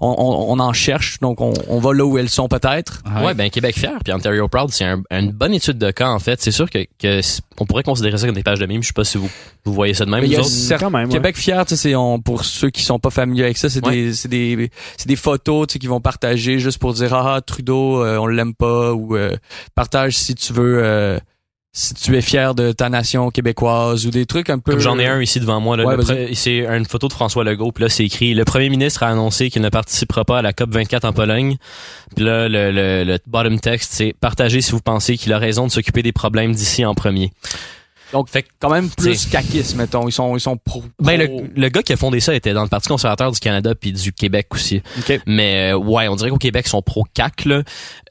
on, 0.00 0.08
on, 0.18 0.52
on 0.52 0.58
en 0.58 0.72
cherche, 0.72 1.20
donc 1.20 1.40
on, 1.40 1.54
on 1.68 1.78
va 1.78 1.94
là 1.94 2.04
où 2.04 2.18
elles 2.18 2.28
sont 2.28 2.48
peut-être. 2.48 3.02
Ouais, 3.24 3.34
ben 3.34 3.48
Québec 3.50 3.78
fier 3.78 3.92
puis 4.04 4.12
Ontario 4.12 4.48
Proud, 4.48 4.70
c'est 4.70 4.84
un, 4.84 5.00
une 5.12 5.30
bonne 5.30 5.54
étude 5.54 5.78
de 5.78 5.90
cas 5.92 6.08
en 6.10 6.18
fait. 6.18 6.42
C'est 6.42 6.50
sûr 6.50 6.68
que, 6.68 6.80
que 6.98 7.20
on 7.60 7.64
pourrait 7.66 7.82
considérer 7.84 8.18
ça 8.18 8.26
comme 8.26 8.34
des 8.36 8.42
pages 8.42 8.58
de 8.60 8.66
mimes. 8.66 8.82
Je 8.82 8.88
sais 8.88 8.92
pas 8.92 9.04
si 9.04 9.16
vous 9.18 9.30
vous 9.64 9.72
voyez 9.72 9.94
ça 9.94 10.04
de 10.04 10.10
même. 10.10 10.20
Mais 10.22 10.26
il 10.26 10.32
y 10.32 10.36
a 10.36 10.42
certes- 10.44 10.80
Quand 10.82 10.90
même, 10.90 11.06
ouais. 11.08 11.12
Québec 11.14 11.36
Fier, 11.36 11.64
tu 11.66 11.76
sais, 11.76 11.82
c'est 11.90 11.94
on, 11.94 12.20
pour 12.20 12.44
ceux 12.44 12.70
qui 12.70 12.82
sont 12.82 12.98
pas 12.98 13.10
familiers 13.10 13.44
avec 13.44 13.58
ça, 13.58 13.68
c'est 13.68 13.84
Ouais. 13.86 13.92
des 13.92 14.12
c'est 14.12 14.28
des 14.28 14.70
c'est 14.96 15.08
des 15.08 15.16
photos, 15.16 15.68
tu 15.68 15.74
sais, 15.74 15.78
qu'ils 15.78 15.88
vont 15.88 16.00
partager 16.00 16.58
juste 16.58 16.78
pour 16.78 16.94
dire 16.94 17.14
ah 17.14 17.36
ah, 17.36 17.40
Trudeau, 17.40 18.02
euh, 18.04 18.16
on 18.18 18.26
l'aime 18.26 18.54
pas 18.54 18.92
ou 18.92 19.16
euh, 19.16 19.36
partage 19.76 20.17
si 20.18 20.34
tu 20.34 20.52
veux. 20.52 20.80
euh, 20.82 21.18
si 21.72 21.94
tu 21.94 22.16
es 22.16 22.22
fier 22.22 22.54
de 22.54 22.72
ta 22.72 22.88
nation 22.88 23.30
québécoise 23.30 24.06
ou 24.06 24.10
des 24.10 24.24
trucs 24.26 24.48
un 24.50 24.58
peu 24.58 24.72
Comme 24.72 24.80
j'en 24.80 24.98
ai 24.98 25.06
un 25.06 25.20
ici 25.20 25.38
devant 25.38 25.60
moi, 25.60 25.76
là, 25.76 25.84
Ouais, 25.84 26.34
c'est 26.34 26.66
une 26.66 26.86
photo 26.86 27.06
de 27.08 27.12
François 27.12 27.44
Legault, 27.44 27.70
puis 27.72 27.84
là 27.84 27.90
c'est 27.90 28.04
écrit 28.04 28.34
le 28.34 28.44
premier 28.44 28.68
ministre 28.70 29.02
a 29.02 29.08
annoncé 29.08 29.48
qu'il 29.50 29.62
ne 29.62 29.68
participera 29.68 30.24
pas 30.24 30.38
à 30.38 30.42
la 30.42 30.52
COP 30.52 30.70
24 30.72 31.04
en 31.04 31.12
Pologne. 31.12 31.56
Puis 32.16 32.24
là 32.24 32.48
le, 32.48 32.72
le, 32.72 33.04
le 33.04 33.18
bottom 33.26 33.60
text 33.60 33.92
c'est 33.92 34.14
partagez 34.18 34.60
si 34.62 34.72
vous 34.72 34.80
pensez 34.80 35.16
qu'il 35.18 35.32
a 35.32 35.38
raison 35.38 35.66
de 35.66 35.70
s'occuper 35.70 36.02
des 36.02 36.10
problèmes 36.12 36.52
d'ici 36.52 36.84
en 36.84 36.94
premier. 36.94 37.30
Donc 38.12 38.28
Fait 38.28 38.44
quand 38.60 38.70
même 38.70 38.88
plus 38.90 39.26
caquistes 39.26 39.76
mettons, 39.76 40.08
ils 40.08 40.12
sont 40.12 40.36
ils 40.36 40.40
sont 40.40 40.56
pro. 40.56 40.82
ben 41.00 41.26
pro- 41.26 41.40
le, 41.54 41.60
le 41.62 41.68
gars 41.68 41.82
qui 41.82 41.92
a 41.92 41.96
fondé 41.96 42.20
ça 42.20 42.34
était 42.34 42.52
dans 42.52 42.62
le 42.62 42.68
Parti 42.68 42.88
conservateur 42.88 43.30
du 43.32 43.38
Canada 43.40 43.74
puis 43.74 43.92
du 43.92 44.12
Québec 44.12 44.46
aussi. 44.52 44.82
OK. 44.98 45.20
Mais 45.26 45.72
euh, 45.72 45.76
ouais, 45.78 46.08
on 46.08 46.16
dirait 46.16 46.30
qu'au 46.30 46.38
Québec 46.38 46.64
ils 46.66 46.70
sont 46.70 46.82
pro 46.82 47.04
CAC 47.14 47.44
là. 47.44 47.62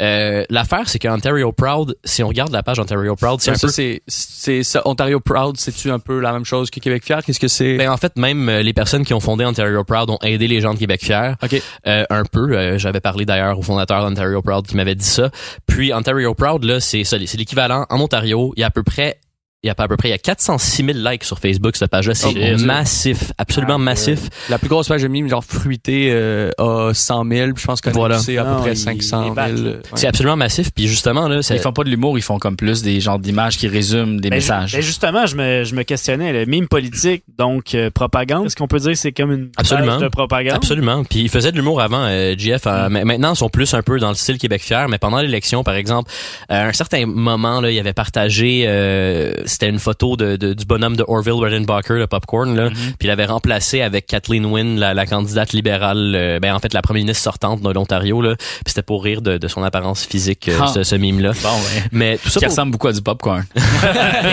Euh, 0.02 0.44
l'affaire 0.50 0.88
c'est 0.88 1.00
qu'Ontario 1.00 1.52
Proud, 1.52 1.98
si 2.04 2.24
on 2.24 2.28
regarde 2.28 2.52
la 2.52 2.64
page 2.64 2.80
Ontario 2.80 3.16
Proud, 3.16 3.40
c'est 3.42 3.52
un 3.52 3.56
ça, 3.56 3.68
peu 3.68 3.74
c'est 3.74 4.02
c'est 4.08 4.64
ça 4.64 4.82
Ontario 4.86 5.20
Proud, 5.20 5.58
c'est-tu 5.58 5.92
un 5.92 6.00
peu 6.00 6.20
la 6.20 6.32
même 6.34 6.46
chose 6.46 6.70
que 6.70 6.80
Québec 6.80 7.04
Fier? 7.06 7.20
Qu'est-ce 7.26 7.40
que 7.40 7.48
c'est? 7.48 7.78
Ben 7.78 7.90
en 7.90 7.98
fait, 7.98 8.16
même 8.18 8.48
euh, 8.50 8.62
les 8.62 8.74
personnes 8.74 9.06
qui 9.06 9.14
ont 9.14 9.20
fondé 9.20 9.46
Ontario 9.46 9.84
Proud 9.84 10.10
ont 10.10 10.20
aidé 10.24 10.48
les 10.48 10.62
gens 10.62 10.74
de 10.74 10.80
Québec 10.80 11.04
Fier. 11.04 11.36
OK. 11.44 11.62
Euh, 11.88 12.06
un 12.10 12.24
peu. 12.24 12.56
Euh, 12.58 12.78
J'avais 12.78 13.00
parlé 13.00 13.26
d'ailleurs 13.26 13.58
au 13.58 13.62
fondateur 13.62 14.02
d'Ontario 14.08 14.42
Proud 14.42 14.66
qui 14.68 14.76
m'avait 14.76 14.96
dit 14.96 15.06
ça. 15.06 15.30
Puis 15.66 15.94
Ontario 15.94 16.34
Proud, 16.34 16.64
là, 16.64 16.80
c'est 16.80 17.04
ça, 17.04 17.18
c'est 17.26 17.38
l'équivalent. 17.38 17.86
En 17.90 18.00
Ontario, 18.00 18.54
il 18.56 18.62
y 18.62 18.64
a 18.64 18.68
à 18.68 18.72
peu 18.72 18.84
près 18.84 19.20
il 19.68 19.70
y 19.70 19.72
a 19.72 19.76
pas 19.76 19.84
à 19.84 19.88
peu 19.88 19.98
près 19.98 20.08
il 20.10 20.12
y 20.12 20.16
a 20.16 20.18
406 20.18 20.86
000 20.86 20.98
likes 21.00 21.24
sur 21.24 21.40
Facebook 21.40 21.76
cette 21.76 21.92
page-là. 21.92 22.14
C'est 22.16 22.28
Oh, 22.28 22.34
Dieu. 22.34 22.58
massif, 22.66 23.32
absolument 23.38 23.76
Ah, 23.76 23.78
massif. 23.80 24.20
La 24.50 24.58
plus 24.58 24.70
grosse 24.70 24.88
page 24.88 25.02
de 25.04 25.08
mime, 25.08 25.28
genre 25.30 25.44
fruité, 25.44 26.10
euh, 26.12 26.50
a 26.58 26.94
100 26.94 27.26
000. 27.30 27.54
puis 27.54 27.62
Je 27.62 27.68
pense 27.68 27.82
que 27.82 27.90
Voilà. 27.90 28.20
c'est 28.20 28.38
à 28.38 28.44
peu 28.44 28.50
Non, 28.52 28.60
près 28.62 28.72
il- 28.72 28.78
500 28.78 29.22
il 29.22 29.24
000. 29.26 29.36
bat, 29.36 29.48
là. 29.50 29.56
Ouais. 29.72 29.80
C'est 29.96 30.08
absolument 30.08 30.36
massif. 30.38 30.72
Puis 30.74 30.88
justement 30.88 31.28
là, 31.28 31.42
c'est 31.42 31.56
Ils 31.56 31.62
font 31.62 31.74
pas 31.74 31.84
de 31.84 31.90
l'humour, 31.90 32.18
ils 32.18 32.22
font 32.22 32.38
comme 32.40 32.56
plus 32.56 32.82
des 32.82 33.00
genres 33.02 33.20
d'images 33.20 33.58
qui 33.58 33.68
résument 33.68 34.20
des 34.20 34.30
Ben, 34.30 34.38
messages. 34.38 34.70
ju- 34.72 34.78
ben, 34.78 34.84
justement, 34.84 35.26
je 35.26 35.36
me, 35.36 35.64
je 35.64 35.76
me 35.76 35.84
questionnais, 35.84 36.32
le 36.34 36.46
mime 36.46 36.68
politique, 36.68 37.24
donc 37.38 37.74
euh, 37.76 37.90
propagande. 37.90 38.46
Est-ce 38.46 38.56
qu'on 38.56 38.68
peut 38.68 38.80
dire 38.80 38.92
que 38.92 38.98
c'est 38.98 39.12
comme 39.12 39.32
une 39.32 39.50
Absolument. 39.58 39.94
page 39.94 40.02
de 40.02 40.08
propagande? 40.08 40.54
Absolument. 40.56 41.04
Puis 41.04 41.20
il 41.22 41.30
faisait 41.30 41.52
de 41.52 41.58
l'humour 41.58 41.82
avant, 41.82 42.04
euh, 42.04 42.36
GF. 42.38 42.62
euh, 42.68 42.88
mais 42.90 43.04
maintenant, 43.04 43.34
ils 43.34 43.38
sont 43.38 43.50
plus 43.50 43.74
un 43.74 43.82
peu 43.82 44.00
dans 44.00 44.10
le 44.10 44.16
style 44.16 44.38
Québec 44.38 44.62
fier. 44.62 44.88
Mais 44.90 44.98
pendant 44.98 45.18
l'élection, 45.20 45.64
par 45.64 45.76
exemple, 45.76 46.12
à 46.50 46.66
un 46.68 46.74
certain 46.74 47.06
moment, 47.06 47.60
là, 47.62 47.72
il 47.72 47.80
avait 47.80 47.94
partagé, 47.94 48.66
euh, 48.68 49.34
c'était 49.60 49.70
une 49.70 49.80
photo 49.80 50.16
de, 50.18 50.36
de- 50.36 50.54
du 50.54 50.66
bonhomme 50.66 50.96
de 50.96 51.04
Orville 51.08 51.34
Redenbacher, 51.34 51.96
le 51.96 52.06
popcorn, 52.08 52.56
là. 52.56 52.70
Puis 52.70 53.08
il 53.08 53.10
avait 53.10 53.26
remplacé 53.26 53.82
avec 53.82 54.06
Kathleen 54.06 54.46
Wynne, 54.46 54.80
la, 54.80 54.94
la 54.94 55.06
candidate 55.06 55.52
libérale, 55.54 56.14
euh, 56.16 56.40
ben 56.40 56.54
en 56.54 56.60
fait 56.60 56.74
la 56.74 56.82
première 56.82 57.04
ministre 57.04 57.24
sortante 57.24 57.62
de 57.62 57.70
l'Ontario, 57.72 58.22
là. 58.22 58.36
Puis 58.38 58.48
c'était 58.68 58.84
pour 58.84 59.04
rire 59.04 59.22
de, 59.22 59.38
de 59.38 59.48
son 59.48 59.64
apparence 59.64 60.06
physique, 60.06 60.48
euh, 60.50 60.58
Ah. 60.62 60.68
ce, 60.68 60.84
ce 60.84 60.96
mime-là. 60.96 61.32
Bon, 61.42 61.50
ouais. 61.50 61.84
Mais 61.92 62.18
tout 62.18 62.30
ça 62.30 62.40
Qui 62.40 62.46
pour- 62.46 62.52
ressemble 62.52 62.72
beaucoup 62.72 62.88
à 62.88 62.94
du 62.94 63.02
popcorn. 63.02 63.44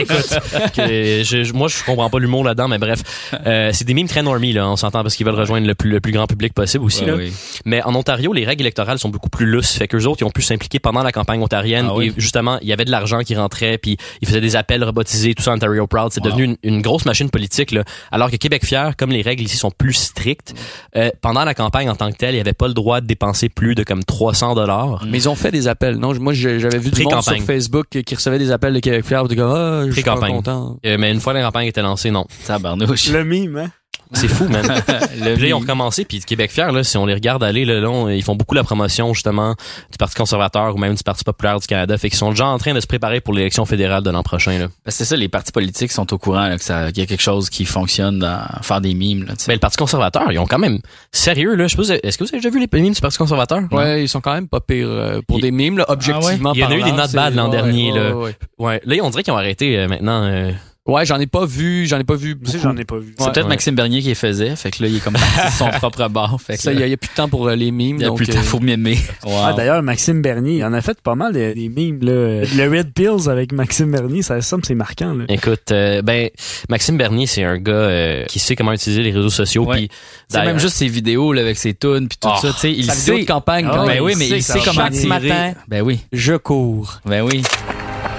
Écoute, 0.01 0.39
que 0.75 1.23
je- 1.25 1.53
moi 1.53 1.69
je 1.69 1.83
comprends 1.85 2.11
pas 2.11 2.19
l'humour 2.19 2.45
là-dedans, 2.45 2.69
mais 2.69 2.79
bref, 2.79 3.01
euh, 3.47 3.71
c'est 3.73 3.85
des 3.85 3.95
mimes 3.95 4.09
très 4.09 4.23
normie 4.23 4.53
là, 4.53 4.69
on 4.69 4.77
s'entend 4.77 5.03
parce 5.03 5.15
qu'ils 5.17 5.27
veulent 5.27 5.35
rejoindre 5.35 5.67
le 5.67 5.75
plus, 5.75 5.91
le 5.91 6.01
plus 6.01 6.13
grand 6.13 6.27
public 6.27 6.53
possible 6.53 6.85
aussi 6.85 7.01
Ouais, 7.05 7.11
là. 7.11 7.17
oui. 7.17 7.33
Mais 7.65 7.83
en 7.83 7.95
Ontario, 7.95 8.33
les 8.33 8.45
règles 8.45 8.63
électorales 8.63 8.99
sont 8.99 9.09
beaucoup 9.09 9.31
plus 9.31 9.47
lousses, 9.47 9.73
fait 9.73 9.89
qu'eux 9.89 10.05
autres 10.05 10.23
ils 10.23 10.25
ont 10.27 10.31
pu 10.31 10.43
s'impliquer 10.43 10.79
pendant 10.79 11.03
la 11.03 11.13
campagne 11.13 11.41
ontarienne 11.43 11.87
Ah 11.91 11.95
oui? 11.95 12.09
et 12.09 12.21
justement 12.21 12.59
il 12.63 12.69
y 12.69 12.73
avait 12.73 12.85
de 12.85 12.91
l'argent 12.91 13.21
qui 13.21 13.35
rentrait, 13.35 13.79
puis 13.79 13.97
ils 14.21 14.29
faisaient 14.29 14.41
des 14.41 14.57
appels 14.57 14.83
tout 15.05 15.43
ça 15.43 15.53
Ontario 15.53 15.87
Proud, 15.87 16.11
c'est 16.13 16.21
Wow. 16.25 16.31
devenu 16.31 16.45
une, 16.45 16.57
une 16.63 16.83
grosse 16.83 17.05
machine 17.05 17.31
politique 17.31 17.71
là. 17.73 17.85
Alors 18.11 18.31
que 18.31 18.37
Québec 18.37 18.65
fier, 18.65 18.97
comme 18.97 19.11
les 19.11 19.23
règles 19.23 19.43
ici 19.45 19.57
sont 19.57 19.71
plus 19.71 19.93
strictes, 19.95 20.55
euh, 20.97 21.11
pendant 21.21 21.45
la 21.45 21.55
campagne 21.55 21.89
en 21.91 21.95
tant 21.97 22.11
que 22.11 22.17
telle, 22.17 22.35
il 22.35 22.39
y 22.39 22.41
avait 22.41 22.53
pas 22.53 22.69
le 22.69 22.75
droit 22.75 23.01
de 23.01 23.07
dépenser 23.07 23.49
plus 23.49 23.75
de 23.75 23.83
comme 23.85 24.03
300 24.05 24.55
dollars. 24.55 25.05
Mais 25.07 25.19
ils 25.19 25.29
ont 25.29 25.35
fait 25.35 25.51
des 25.51 25.69
appels. 25.69 25.97
Non, 25.97 26.15
moi 26.19 26.33
j'avais 26.33 26.79
vu 26.79 26.91
du 26.91 27.03
monde 27.03 27.23
sur. 27.23 27.37
Facebook 27.43 27.87
qui 27.89 28.15
recevait 28.15 28.39
des 28.39 28.51
appels 28.51 28.73
de 28.75 28.81
Québec 28.81 29.05
Fier. 29.05 29.23
Puis 29.27 29.37
comme, 29.37 29.51
ah, 29.51 29.83
je 29.87 29.93
suis 29.93 30.03
pas 30.03 30.17
content. 30.17 30.79
Euh, 30.87 30.97
mais 30.99 31.11
une 31.13 31.21
fois 31.21 31.33
la 31.33 31.43
campagne 31.43 31.67
était 31.67 31.83
lancée, 31.83 32.11
non. 32.11 32.27
Tabarnouche. 32.47 33.11
Le 33.11 33.25
mime, 33.25 33.57
hein? 33.57 33.71
C'est 34.13 34.29
fou, 34.29 34.49
man. 34.49 34.63
Le 35.19 35.35
Puis 35.35 35.43
là, 35.43 35.49
ils 35.49 35.55
ont 35.55 35.59
recommencé, 35.59 36.05
puis 36.05 36.21
Québec 36.21 36.51
fier, 36.51 36.71
là, 36.73 36.85
si 36.85 36.97
on 36.97 37.07
les 37.07 37.15
regarde 37.15 37.43
aller 37.43 37.65
le 37.65 37.81
long, 37.81 38.09
ils 38.09 38.23
font 38.23 38.35
beaucoup 38.37 38.55
la 38.55 38.63
promotion 38.65 39.13
justement 39.15 39.55
du 39.91 39.99
Parti 39.99 40.15
conservateur 40.15 40.75
ou 40.75 40.79
même 40.79 40.95
du 40.95 41.03
Parti 41.03 41.25
populaire 41.25 41.59
du 41.59 41.67
Canada. 41.67 41.97
Fait 41.99 42.09
qu'ils 42.11 42.19
sont 42.19 42.31
déjà 42.31 42.47
en 42.47 42.59
train 42.59 42.75
de 42.75 42.81
se 42.81 42.87
préparer 42.87 43.21
pour 43.21 43.35
l'élection 43.35 43.65
fédérale 43.65 44.03
de 44.03 44.11
l'an 44.11 44.23
prochain. 44.23 44.59
Là. 44.59 44.67
Parce 44.85 44.97
que 44.97 45.05
C'est 45.05 45.11
ça, 45.11 45.17
les 45.17 45.29
partis 45.29 45.53
politiques 45.53 45.93
sont 45.93 46.13
au 46.13 46.19
courant 46.19 46.47
là, 46.49 46.57
que 46.59 46.65
ça- 46.65 46.93
qu'il 46.93 46.99
y 47.03 47.03
a 47.03 47.07
quelque 47.07 47.23
chose 47.23 47.51
qui 47.51 47.65
fonctionne 47.65 48.19
dans 48.19 48.41
faire 48.63 48.81
des 48.81 48.95
mimes. 48.95 49.25
Là, 49.25 49.33
tu 49.37 49.41
sais. 49.41 49.45
Mais 49.49 49.55
le 49.55 49.61
Parti 49.61 49.77
conservateur, 49.77 50.31
ils 50.31 50.39
ont 50.39 50.47
quand 50.47 50.59
même 50.59 50.79
sérieux 51.13 51.55
là. 51.55 51.67
Je 51.67 51.71
sais 51.73 51.77
pas, 51.77 51.85
si- 51.85 51.93
est-ce 52.07 52.19
que 52.19 52.25
vous 52.25 52.31
avez 52.31 52.39
déjà 52.39 52.51
vu 52.51 52.61
les 52.61 52.81
mimes 52.81 52.93
du 52.95 53.01
Parti 53.01 53.19
conservateur? 53.19 53.61
Ouais, 53.73 54.03
ils 54.05 54.09
sont 54.09 54.21
quand 54.21 54.35
même 54.35 54.49
pas 54.49 54.61
pires 54.61 54.87
euh, 54.89 55.21
pour 55.27 55.39
Il- 55.39 55.43
des 55.43 55.51
mimes, 55.51 55.79
là, 55.79 55.87
objectivement 55.89 56.53
Il 56.55 56.61
y 56.61 56.65
en 56.65 56.71
a 56.71 56.77
eu 56.77 56.83
des 56.83 56.93
not 56.93 57.09
bad 57.15 57.35
l'an 57.35 57.47
ouais, 57.47 57.51
dernier, 57.51 57.93
ouais, 57.93 57.99
là. 57.99 58.17
Ouais, 58.17 58.37
Ouais. 58.59 58.81
Là, 58.85 58.97
on 59.03 59.11
dirait 59.11 59.23
qu'ils 59.23 59.33
ont 59.33 59.37
arrêté 59.37 59.79
euh, 59.79 59.89
maintenant. 59.89 60.23
euh, 60.25 60.51
Ouais, 60.87 61.07
j'en 61.07 61.19
ai 61.19 61.27
pas 61.27 61.47
vu, 61.47 61.87
j'en 61.87 61.99
ai 61.99 62.05
pas 62.05 62.15
vu 62.15 62.37
aussi, 62.45 62.59
j'en 62.63 62.77
ai 62.77 62.85
pas 62.85 62.99
vu. 62.99 63.15
C'est 63.17 63.25
Ouais. 63.25 63.33
peut-être 63.33 63.45
ouais. 63.45 63.49
Maxime 63.49 63.75
Bernier 63.75 64.03
qui 64.03 64.09
les 64.09 64.15
faisait. 64.15 64.55
Fait 64.55 64.71
que 64.71 64.83
là, 64.83 64.89
il 64.91 64.97
est 64.97 65.01
comme 65.01 65.17
son 65.57 65.69
propre 65.79 66.07
bord. 66.11 66.39
Fait 66.43 66.57
que 66.57 66.63
Ça, 66.63 66.73
il 66.73 66.77
y, 66.77 66.79
là, 66.81 66.85
a- 66.85 66.89
il 66.89 66.91
y 66.91 66.93
a 66.93 66.99
plus 66.99 67.09
de 67.09 67.15
temps 67.15 67.29
pour 67.31 67.49
euh, 67.49 67.55
les 67.57 67.71
mimes. 67.71 67.97
il 67.97 68.03
y 68.03 68.05
a 68.05 68.09
donc, 68.09 68.19
plus 68.19 68.27
de 68.27 68.33
temps, 68.35 68.41
euh, 68.41 68.43
faut 68.43 68.61
mimer. 68.61 68.99
Wow. 69.25 69.33
Ah, 69.45 69.53
d'ailleurs, 69.55 69.83
Maxime 69.83 70.21
Bernier, 70.21 70.59
il 70.59 70.65
en 70.65 70.75
a 70.75 70.83
fait 70.83 71.01
pas 71.01 71.15
mal 71.15 71.33
des, 71.33 71.55
des 71.55 71.71
mimes, 71.71 72.01
là. 72.03 72.43
Le 72.45 72.69
Red 72.69 72.93
Pills 72.93 73.31
avec 73.31 73.53
Maxime 73.53 73.91
Bernier, 73.93 74.21
ça 74.21 74.43
semble, 74.43 74.67
c'est 74.67 74.75
marquant, 74.75 75.15
là. 75.15 75.25
Écoute, 75.31 75.73
euh, 75.73 76.03
ben 76.03 76.29
Maxime 76.69 76.99
Bernier, 76.99 77.27
c'est 77.27 77.45
un 77.45 77.57
gars 77.57 77.73
euh, 77.73 78.25
qui 78.27 78.39
sait 78.39 78.55
comment 78.55 78.73
utiliser 78.75 79.03
les 79.03 79.11
réseaux 79.13 79.31
sociaux. 79.31 79.65
Ouais. 79.65 79.89
Puis 79.89 80.39
même 80.39 80.59
juste 80.59 80.77
ses 80.77 80.89
vidéos 80.89 81.33
là, 81.33 81.41
avec 81.41 81.57
ses 81.57 81.73
tunes 81.73 82.09
puis 82.09 82.19
tout 82.21 82.29
Oh, 82.31 82.37
ça, 82.43 82.53
tu 82.53 82.59
sais, 82.59 82.71
il 82.73 82.83
vidéo 82.83 82.95
sait. 83.17 83.21
de 83.21 83.27
campagne, 83.27 83.67
Ah 83.71 83.75
quand 83.77 83.87
ouais, 83.87 83.95
ben 83.95 84.03
oui, 84.03 84.13
mais 84.19 84.29
sait 84.29 84.37
il 84.37 84.43
sait 84.43 84.59
comment 84.63 84.91
tirer. 84.91 85.07
matin, 85.09 85.53
Ben 85.67 85.81
oui, 85.81 86.01
je 86.13 86.35
cours. 86.35 87.01
ben 87.07 87.23
oui. 87.23 87.43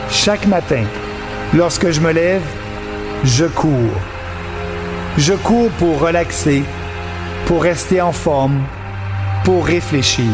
Chaque 0.09 0.47
matin, 0.47 0.83
lorsque 1.55 1.91
je 1.91 2.01
me 2.01 2.11
lève, 2.11 2.43
je 3.23 3.45
cours. 3.45 3.71
Je 5.17 5.33
cours 5.33 5.69
pour 5.71 5.99
relaxer, 5.99 6.63
pour 7.45 7.63
rester 7.63 8.01
en 8.01 8.11
forme, 8.11 8.63
pour 9.45 9.65
réfléchir. 9.65 10.25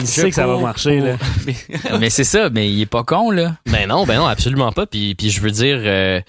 Il 0.00 0.06
sait 0.06 0.30
que 0.30 0.34
ça 0.34 0.46
va 0.46 0.58
marcher, 0.58 1.00
là. 1.00 1.16
mais 2.00 2.10
c'est 2.10 2.24
ça, 2.24 2.50
mais 2.50 2.70
il 2.70 2.80
est 2.80 2.86
pas 2.86 3.04
con 3.04 3.30
là. 3.30 3.56
Ben 3.66 3.86
non, 3.86 4.04
ben 4.04 4.16
non, 4.16 4.26
absolument 4.26 4.72
pas. 4.72 4.86
Puis, 4.86 5.14
puis 5.14 5.30
je 5.30 5.40
veux 5.40 5.50
dire, 5.50 5.78
euh, 5.78 6.20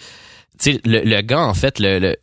tu 0.60 0.74
sais, 0.74 0.82
le, 0.86 1.00
le 1.00 1.22
gars 1.22 1.42
en 1.42 1.54
fait, 1.54 1.80
le, 1.80 2.00
le 2.00 2.18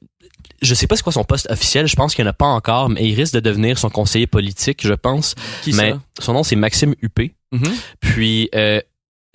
je 0.62 0.74
sais 0.74 0.86
pas 0.86 0.96
c'est 0.96 1.02
quoi 1.02 1.12
son 1.12 1.25
poste 1.25 1.50
officiel. 1.50 1.86
Je 1.88 1.96
pense 1.96 2.14
qu'il 2.14 2.25
n'y 2.25 2.28
en 2.28 2.32
a 2.32 2.34
pas 2.34 2.46
encore, 2.46 2.90
mais 2.90 3.08
il 3.08 3.14
risque 3.14 3.32
de 3.34 3.40
devenir 3.40 3.78
son 3.78 3.88
conseiller 3.88 4.26
politique, 4.26 4.86
je 4.86 4.92
pense. 4.92 5.34
Qui 5.62 5.73
mais 5.73 5.92
ça? 5.92 6.00
son 6.20 6.32
nom 6.34 6.42
c'est 6.42 6.56
Maxime 6.56 6.94
Huppé. 7.02 7.32
Mhm. 7.52 7.73
Puis 8.00 8.50
euh, 8.54 8.80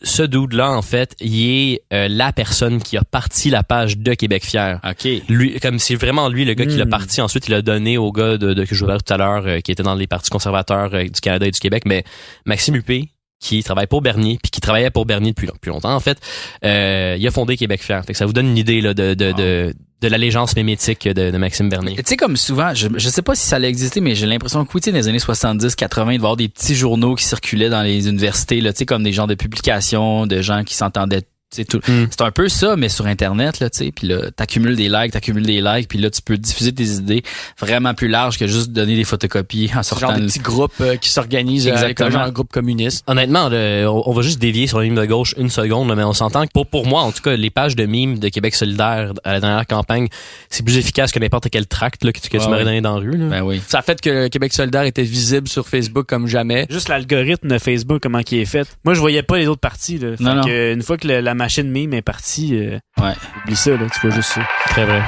ce 0.03 0.23
dude 0.23 0.53
là 0.53 0.71
en 0.71 0.81
fait, 0.81 1.15
il 1.21 1.49
est 1.49 1.81
euh, 1.93 2.07
la 2.09 2.33
personne 2.33 2.81
qui 2.81 2.97
a 2.97 3.03
parti 3.03 3.49
la 3.49 3.63
page 3.63 3.97
de 3.97 4.13
Québec 4.13 4.43
fier. 4.45 4.79
OK. 4.87 5.07
Lui, 5.29 5.59
comme 5.59 5.79
c'est 5.79 5.95
vraiment 5.95 6.27
lui 6.29 6.43
le 6.45 6.53
gars 6.53 6.65
qui 6.65 6.75
l'a 6.77 6.85
Hmm. 6.85 6.89
parti. 6.89 7.21
Ensuite, 7.21 7.47
il 7.47 7.51
l'a 7.51 7.61
donné 7.61 7.97
au 7.97 8.11
gars 8.11 8.37
de, 8.37 8.53
de 8.53 8.65
que 8.65 8.75
je 8.75 8.79
vous 8.81 8.87
parlais 8.87 9.01
tout 9.05 9.13
à 9.13 9.17
l'heure, 9.17 9.43
euh, 9.47 9.59
qui 9.61 9.71
était 9.71 9.83
dans 9.83 9.95
les 9.95 10.07
partis 10.07 10.29
conservateurs 10.29 10.93
euh, 10.93 11.03
du 11.03 11.21
Canada 11.21 11.47
et 11.47 11.51
du 11.51 11.59
Québec. 11.59 11.83
Mais 11.85 12.03
Maxime 12.45 12.75
Huppé, 12.75 13.09
qui 13.39 13.63
travaille 13.63 13.87
pour 13.87 14.01
Bernier, 14.01 14.39
puis 14.41 14.49
qui 14.51 14.61
travaillait 14.61 14.89
pour 14.91 15.05
Bernier 15.05 15.31
depuis, 15.31 15.47
depuis 15.47 15.69
longtemps, 15.69 15.93
en 15.93 15.99
fait, 15.99 16.17
euh, 16.63 17.15
il 17.19 17.27
a 17.27 17.31
fondé 17.31 17.57
Québec 17.57 17.83
Fier. 17.83 18.03
Fait 18.05 18.13
que 18.13 18.17
ça 18.17 18.25
vous 18.25 18.33
donne 18.33 18.47
une 18.47 18.57
idée 18.57 18.81
là, 18.81 18.93
de, 18.93 19.13
de, 19.13 19.31
de, 19.33 19.73
de 20.01 20.07
l'allégeance 20.07 20.55
mémétique 20.55 21.07
de, 21.07 21.35
Maxime 21.37 21.69
Bernier. 21.69 21.95
Tu 21.95 22.03
sais, 22.05 22.17
comme 22.17 22.37
souvent, 22.37 22.73
je, 22.73 22.87
je 22.95 23.09
sais 23.09 23.21
pas 23.21 23.35
si 23.35 23.47
ça 23.47 23.55
allait 23.55 23.69
exister, 23.69 24.01
mais 24.01 24.15
j'ai 24.15 24.25
l'impression 24.25 24.65
que, 24.65 24.71
oui, 24.73 24.81
tu 24.81 24.85
sais, 24.85 24.91
dans 24.91 24.97
les 24.97 25.07
années 25.07 25.19
70, 25.19 25.75
80, 25.75 26.03
il 26.03 26.05
devait 26.05 26.15
y 26.15 26.17
avoir 26.17 26.37
des 26.37 26.49
petits 26.49 26.75
journaux 26.75 27.15
qui 27.15 27.23
circulaient 27.23 27.69
dans 27.69 27.81
les 27.81 28.07
universités, 28.07 28.61
là, 28.61 28.73
tu 28.73 28.79
sais, 28.79 28.85
comme 28.85 29.03
des 29.03 29.13
genres 29.13 29.27
de 29.27 29.35
publications, 29.35 30.27
de 30.27 30.41
gens 30.41 30.63
qui 30.63 30.75
s'entendaient, 30.75 31.23
tout. 31.63 31.79
Mm. 31.87 32.07
C'est 32.09 32.21
un 32.21 32.31
peu 32.31 32.49
ça, 32.49 32.75
mais 32.75 32.89
sur 32.89 33.05
Internet, 33.05 33.61
là, 33.61 33.69
tu 33.69 33.77
sais, 33.85 33.91
puis 33.95 34.07
là, 34.07 34.31
t'accumules 34.35 34.75
des 34.75 34.89
likes, 34.89 35.13
t'accumules 35.13 35.45
des 35.45 35.61
likes, 35.61 35.87
puis 35.87 35.99
là, 35.99 36.09
tu 36.09 36.21
peux 36.21 36.35
diffuser 36.37 36.73
tes 36.73 36.83
idées 36.83 37.23
vraiment 37.59 37.93
plus 37.93 38.09
larges 38.09 38.37
que 38.37 38.47
juste 38.47 38.71
donner 38.71 38.95
des 38.97 39.03
photocopies 39.05 39.69
en 39.75 39.83
C'est 39.83 39.91
genre 39.91 39.99
sortant 40.09 40.17
des 40.19 40.25
petits 40.25 40.39
groupes 40.39 40.73
euh, 40.81 40.97
qui 40.97 41.09
s'organisent 41.09 41.67
euh, 41.67 41.71
avec 41.71 41.81
un 42.01 42.05
Exactement. 42.07 42.11
genre 42.11 42.27
de 42.27 42.33
groupe 42.33 42.51
communiste. 42.51 43.03
Honnêtement, 43.07 43.47
le- 43.49 43.87
on, 43.87 44.11
va 44.11 44.21
juste 44.21 44.39
dévier 44.39 44.67
sur 44.67 44.79
la 44.79 44.85
ligne 44.85 44.95
de 44.95 45.05
gauche 45.05 45.33
une 45.37 45.49
seconde, 45.49 45.87
là, 45.87 45.95
mais 45.95 46.03
on 46.03 46.13
s'entend 46.13 46.45
que 46.45 46.51
pour, 46.51 46.67
pour 46.67 46.85
moi, 46.85 47.01
en 47.03 47.11
tout 47.11 47.21
cas, 47.21 47.35
les 47.35 47.49
pages 47.51 47.75
de 47.75 47.85
mimes 47.85 48.19
de 48.19 48.29
Québec 48.29 48.55
solidaire 48.55 49.13
à 49.23 49.33
la 49.33 49.39
dernière 49.39 49.67
campagne, 49.67 50.07
c'est 50.49 50.63
plus 50.63 50.77
efficace 50.77 51.11
que 51.11 51.19
n'importe 51.19 51.47
quel 51.51 51.67
tract 51.67 52.03
là, 52.03 52.11
que 52.11 52.19
tu, 52.19 52.29
que 52.29 52.37
tu 52.37 52.43
m'aurais 52.49 52.63
donné 52.65 52.81
dans 52.81 52.95
la 52.99 52.99
rue. 52.99 53.17
Là. 53.17 53.25
Ben 53.27 53.41
oui. 53.43 53.61
Ça 53.67 53.79
a 53.79 53.81
fait 53.81 53.99
que 54.01 54.27
Québec 54.27 54.53
solidaire 54.53 54.83
était 54.83 55.03
visible 55.03 55.47
sur 55.47 55.67
Facebook 55.67 56.05
comme 56.07 56.27
jamais. 56.27 56.65
Juste 56.69 56.89
l'algorithme 56.89 57.47
de 57.47 57.57
Facebook, 57.57 58.01
comment 58.01 58.21
qui 58.23 58.39
est 58.39 58.45
fait. 58.45 58.67
Moi, 58.83 58.93
je 58.93 58.99
voyais 58.99 59.23
pas 59.23 59.37
les 59.37 59.47
autres 59.47 59.61
parties, 59.61 59.97
là. 59.97 60.15
Fait 60.17 60.23
Non, 60.23 60.35
non. 60.35 60.43
une 60.47 60.81
fois 60.81 60.97
que 60.97 61.07
le- 61.07 61.19
la 61.21 61.33
machine 61.45 61.69
mime 61.69 61.93
est 61.93 62.01
partie, 62.01 62.55
euh, 62.57 62.79
Ouais. 62.99 63.13
oublie 63.43 63.55
ça, 63.55 63.71
là. 63.71 63.85
Tu 63.93 63.99
vois 64.01 64.09
juste 64.15 64.31
ça. 64.31 64.41
Très 64.67 64.83
vrai. 64.85 65.01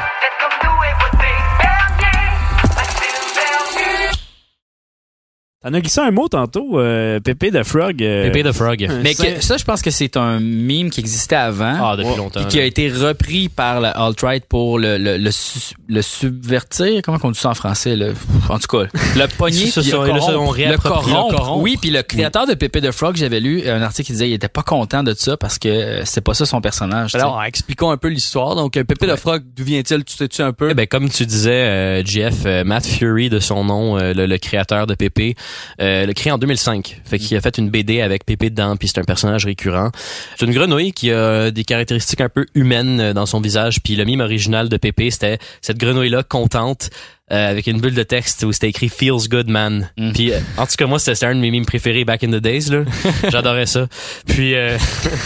T'en 5.67 5.73
as 5.73 5.81
glissé 5.81 5.99
un 5.99 6.11
mot 6.11 6.29
tantôt, 6.29 6.79
euh, 6.79 7.19
Pépé 7.19 7.51
de 7.51 7.61
Frog. 7.61 8.01
euh, 8.01 8.29
Pépé 8.31 8.47
the 8.49 8.53
Frog. 8.53 8.87
Mais 9.03 9.13
que, 9.15 9.41
ça, 9.43 9.57
je 9.57 9.65
pense 9.65 9.81
que 9.81 9.91
c'est 9.91 10.15
un 10.15 10.39
meme 10.39 10.89
qui 10.89 11.01
existait 11.01 11.35
avant. 11.35 11.75
Ah, 11.91 11.95
depuis 11.97 12.09
Ouais. 12.11 12.15
longtemps. 12.17 12.39
Puis 12.39 12.47
qui 12.49 12.59
a 12.61 12.63
été 12.63 12.89
repris 12.89 13.49
par 13.49 13.81
la 13.81 13.89
alt-right 13.91 14.45
pour 14.45 14.79
le, 14.79 14.97
le, 14.97 15.17
le, 15.17 15.31
su- 15.31 15.75
le 15.89 16.01
subvertir. 16.01 17.01
Comment 17.03 17.17
on 17.23 17.31
dit 17.31 17.39
ça 17.39 17.49
en 17.49 17.53
français? 17.53 17.97
Là? 17.97 18.07
En 18.49 18.59
tout 18.59 18.67
cas, 18.77 18.85
le 19.15 19.27
pogner. 19.37 19.65
Ça, 19.67 19.81
puis 19.81 19.89
ça, 19.89 19.97
le 19.97 20.07
corrompre. 20.19 20.57
Le 20.57 20.77
corrompre. 20.77 21.35
Corrompre. 21.35 21.61
Oui, 21.61 21.75
puis 21.81 21.89
le 21.89 22.01
créateur 22.01 22.47
de 22.47 22.53
Pépé 22.53 22.79
de 22.79 22.91
Frog, 22.91 23.17
j'avais 23.17 23.41
lu 23.41 23.67
un 23.67 23.81
article 23.81 24.05
qui 24.07 24.11
disait 24.13 24.25
qu'il 24.25 24.35
était 24.35 24.47
pas 24.47 24.63
content 24.63 25.03
de 25.03 25.13
ça 25.13 25.35
parce 25.35 25.59
que 25.59 25.67
euh, 25.67 26.01
c'est 26.05 26.21
pas 26.21 26.33
ça 26.33 26.45
son 26.45 26.61
personnage. 26.61 27.13
Alors, 27.15 27.43
expliquons 27.43 27.91
un 27.91 27.97
peu 27.97 28.07
l'histoire. 28.07 28.55
Donc, 28.55 28.77
euh, 28.77 28.85
Pépé 28.85 29.05
Ouais. 29.05 29.11
le 29.11 29.17
Frog, 29.17 29.43
d'où 29.53 29.65
vient-il? 29.65 30.05
Tu 30.05 30.15
sais-tu 30.15 30.41
un 30.43 30.53
peu? 30.53 30.69
Eh 30.71 30.73
ben, 30.75 30.87
comme 30.87 31.09
tu 31.09 31.25
disais, 31.25 31.51
euh, 31.51 32.05
Jeff, 32.05 32.43
euh, 32.45 32.63
Matt 32.63 32.85
Fury 32.85 33.29
de 33.29 33.39
son 33.39 33.65
nom, 33.65 33.97
euh, 33.99 34.13
le, 34.13 34.27
le 34.27 34.37
créateur 34.37 34.87
de 34.87 34.95
Pépé, 34.95 35.35
euh, 35.81 36.05
le 36.05 36.13
créé 36.13 36.31
en 36.31 36.37
2005. 36.37 37.01
Fait 37.05 37.19
qu'il 37.19 37.35
a 37.37 37.41
fait 37.41 37.57
une 37.57 37.69
BD 37.69 38.01
avec 38.01 38.25
Pépé 38.25 38.49
dedans, 38.49 38.75
puis 38.75 38.87
c'est 38.87 38.99
un 38.99 39.03
personnage 39.03 39.45
récurrent. 39.45 39.91
C'est 40.37 40.45
une 40.45 40.53
grenouille 40.53 40.91
qui 40.91 41.11
a 41.11 41.51
des 41.51 41.63
caractéristiques 41.63 42.21
un 42.21 42.29
peu 42.29 42.45
humaines 42.55 42.99
euh, 42.99 43.13
dans 43.13 43.25
son 43.25 43.41
visage, 43.41 43.81
puis 43.81 43.95
le 43.95 44.05
mime 44.05 44.21
original 44.21 44.69
de 44.69 44.77
Pépé, 44.77 45.11
c'était 45.11 45.37
cette 45.61 45.77
grenouille-là 45.77 46.23
contente 46.23 46.89
euh, 47.31 47.51
avec 47.51 47.67
une 47.67 47.81
bulle 47.81 47.93
de 47.95 48.03
texte 48.03 48.43
où 48.43 48.51
c'était 48.53 48.69
écrit 48.69 48.89
Feels 48.89 49.27
Good 49.29 49.49
Man. 49.49 49.89
Mm. 49.97 50.11
Puis 50.13 50.31
euh, 50.31 50.39
en 50.57 50.65
tout 50.65 50.75
cas 50.77 50.85
moi 50.85 50.97
c'était 50.99 51.25
un 51.25 51.35
de 51.35 51.39
mes 51.41 51.51
mimes 51.51 51.65
préférés 51.65 52.05
back 52.05 52.23
in 52.23 52.27
the 52.29 52.35
days 52.41 52.69
là. 52.69 52.83
J'adorais 53.29 53.65
ça. 53.65 53.87
Puis 54.27 54.55
euh, 54.55 54.77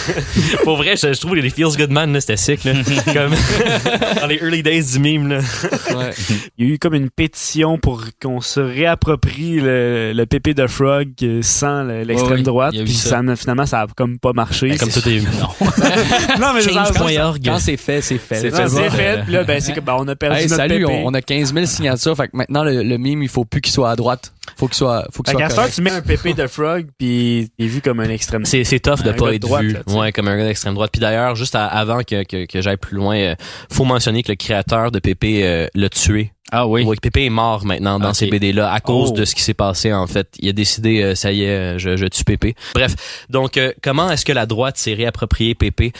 pour 0.64 0.78
vrai 0.78 0.96
je, 0.96 1.14
je 1.14 1.20
trouve 1.20 1.36
les 1.36 1.50
Feels 1.50 1.78
Good 1.78 1.92
Man 1.92 2.12
là 2.14 2.22
c'était 2.22 2.38
sick 2.38 2.64
là. 2.64 2.74
Comme 3.14 3.34
dans 4.20 4.28
les 4.28 4.38
early 4.38 4.64
days 4.64 4.84
du 4.94 5.00
meme 5.00 5.30
là. 5.30 5.40
Ouais. 5.96 6.12
Il 6.58 6.68
y 6.68 6.72
a 6.72 6.74
eu 6.76 6.80
comme 6.80 6.94
une 6.96 7.10
pétition 7.10 7.78
pour 7.78 8.04
qu'on 8.22 8.42
se 8.42 8.60
réapproprie 8.60 9.60
le, 9.60 10.14
le 10.16 10.26
pépé 10.26 10.54
de 10.54 10.66
Frog 10.68 11.10
euh, 11.24 11.42
sans 11.42 11.84
le- 11.84 12.04
l'extrême 12.04 12.32
Ouais, 12.32 12.38
oui, 12.38 12.44
droite. 12.44 12.74
Puis 12.84 12.94
ça. 12.94 13.10
ça, 13.10 13.22
n'a- 13.22 13.36
finalement, 13.36 13.66
ça 13.66 13.82
a 13.82 13.88
comme 13.96 14.18
pas 14.20 14.34
marché. 14.34 14.70
Ben, 14.70 14.78
comme 14.78 14.90
tout 14.90 15.08
est 15.08 15.20
Non. 15.22 15.48
non, 16.40 16.54
mais 16.54 16.62
ça- 16.62 16.72
Change.org. 16.94 17.40
Quand 17.44 17.60
c'est 17.60 17.78
fait, 17.78 18.02
c'est 18.02 18.18
fait. 18.18 18.36
c'est 18.36 18.52
fait, 18.52 18.64
bon. 18.64 18.70
c'est 18.70 18.90
fait. 18.90 19.24
Puis 19.24 19.34
là, 19.34 19.44
ben, 19.44 19.60
c'est 19.60 19.74
que, 19.74 19.80
ben, 19.80 19.96
on 20.00 20.08
a 20.08 20.16
perdu 20.16 20.38
Hey, 20.38 20.44
notre 20.44 20.56
salut, 20.56 20.80
pépé. 20.80 20.86
on, 21.04 21.08
on 21.08 21.14
a 21.14 21.22
15 21.22 21.54
000 21.54 21.66
signatures, 21.66 21.90
fait 21.97 22.27
que 22.27 22.38
maintenant 22.38 22.63
le, 22.63 22.84
le 22.84 22.97
mime, 22.97 23.23
il 23.23 23.30
faut 23.30 23.45
plus 23.45 23.62
qu'il 23.62 23.71
soit 23.73 23.89
à 23.91 23.95
droite. 23.95 24.34
Faut 24.58 24.67
qu'il 24.67 24.75
soit, 24.75 25.08
faut 25.12 25.23
qu'il 25.23 25.32
Fait 25.32 25.38
soit 25.38 25.41
qu'à 25.41 25.49
ce 25.49 25.56
temps, 25.56 25.62
correct. 25.62 25.75
tu 25.75 25.82
mets 25.82 25.91
un 25.91 26.01
pépé 26.01 26.34
de 26.34 26.45
Frog, 26.47 26.88
puis 26.97 27.51
il 27.58 27.65
est 27.65 27.67
vu 27.67 27.82
comme 27.82 27.99
un 27.99 28.10
extrême. 28.10 28.43
C'est, 28.45 28.63
c'est 28.63 28.80
tough 28.80 29.01
de 29.04 29.12
Un 29.12 29.13
pas 29.13 29.34
être 29.34 29.41
droite, 29.41 29.63
vu. 29.63 29.73
là, 29.73 29.82
ouais, 29.88 30.12
comme 30.12 30.27
un 30.27 30.38
gars 30.38 30.45
d'extrême 30.45 30.73
droite. 30.73 30.91
Puis 30.91 30.99
d'ailleurs, 30.99 31.36
juste 31.36 31.56
à- 31.56 31.67
avant 31.67 31.99
que, 32.04 32.23
que, 32.23 32.45
que 32.45 32.62
j'aille 32.62 32.77
plus 32.77 32.97
loin, 32.97 33.15
euh, 33.17 33.36
faut 33.71 33.86
mentionner 33.86 34.23
que 34.23 34.32
le 34.32 34.36
créateur 34.36 34.91
de 34.91 34.99
Pépé 34.99 35.43
euh, 35.45 35.67
l'a 35.75 35.89
tué. 35.89 36.32
Ah 36.51 36.67
oui. 36.67 36.84
Ouais, 36.84 36.97
Pépé 37.01 37.25
est 37.25 37.30
mort 37.30 37.65
maintenant 37.65 37.97
dans 37.97 38.13
ces 38.13 38.27
BD-là 38.27 38.71
à 38.73 38.80
cause 38.82 39.12
Oh. 39.13 39.17
de 39.17 39.23
ce 39.25 39.36
qui 39.36 39.41
s'est 39.41 39.54
passé 39.54 39.93
en 39.93 40.06
fait. 40.08 40.27
Il 40.39 40.49
a 40.49 40.54
décidé, 40.54 41.01
euh, 41.01 41.15
ça 41.15 41.32
y 41.32 41.43
est, 41.43 41.49
euh, 41.49 41.77
je, 41.77 41.95
je 41.95 42.06
tue 42.08 42.25
Pépé. 42.25 42.56
Bref, 42.73 43.25
donc 43.30 43.56
euh, 43.58 43.71
comment 43.82 44.12
est-ce 44.12 44.25
que 44.25 44.34
la 44.34 44.45
droite 44.45 44.77
s'est 44.77 44.93
réappropriée 44.93 45.56
Pépé? 45.56 45.93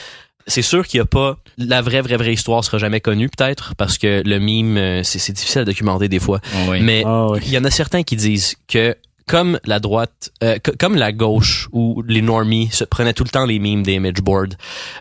C'est 0.46 0.62
sûr 0.62 0.86
qu'il 0.86 0.98
y 0.98 1.00
a 1.00 1.04
pas 1.06 1.36
la 1.58 1.82
vraie 1.82 2.00
vraie 2.00 2.16
vraie 2.16 2.32
histoire 2.32 2.64
sera 2.64 2.78
jamais 2.78 3.00
connue 3.00 3.28
peut-être 3.28 3.74
parce 3.76 3.98
que 3.98 4.22
le 4.24 4.38
mime 4.38 4.76
euh, 4.76 5.02
c'est, 5.02 5.32
difficile 5.32 5.60
à 5.62 5.64
documenter 5.64 6.08
des 6.08 6.18
fois 6.18 6.40
Oui. 6.68 6.80
mais 6.80 7.02
Ah 7.06 7.26
oui. 7.30 7.40
il 7.46 7.52
y 7.52 7.58
en 7.58 7.64
a 7.64 7.70
certains 7.70 8.02
qui 8.02 8.16
disent 8.16 8.56
que 8.68 8.96
comme 9.26 9.58
la 9.64 9.78
droite, 9.80 10.30
euh, 10.42 10.58
co- 10.62 10.72
comme 10.78 10.96
la 10.96 11.12
gauche 11.12 11.68
ou 11.72 12.02
les 12.06 12.22
normies 12.22 12.68
se 12.72 12.84
prenaient 12.84 13.12
tout 13.12 13.24
le 13.24 13.30
temps 13.30 13.46
les 13.46 13.58
memes 13.58 13.82
des 13.82 13.94
image 13.94 14.20
boards, 14.22 14.54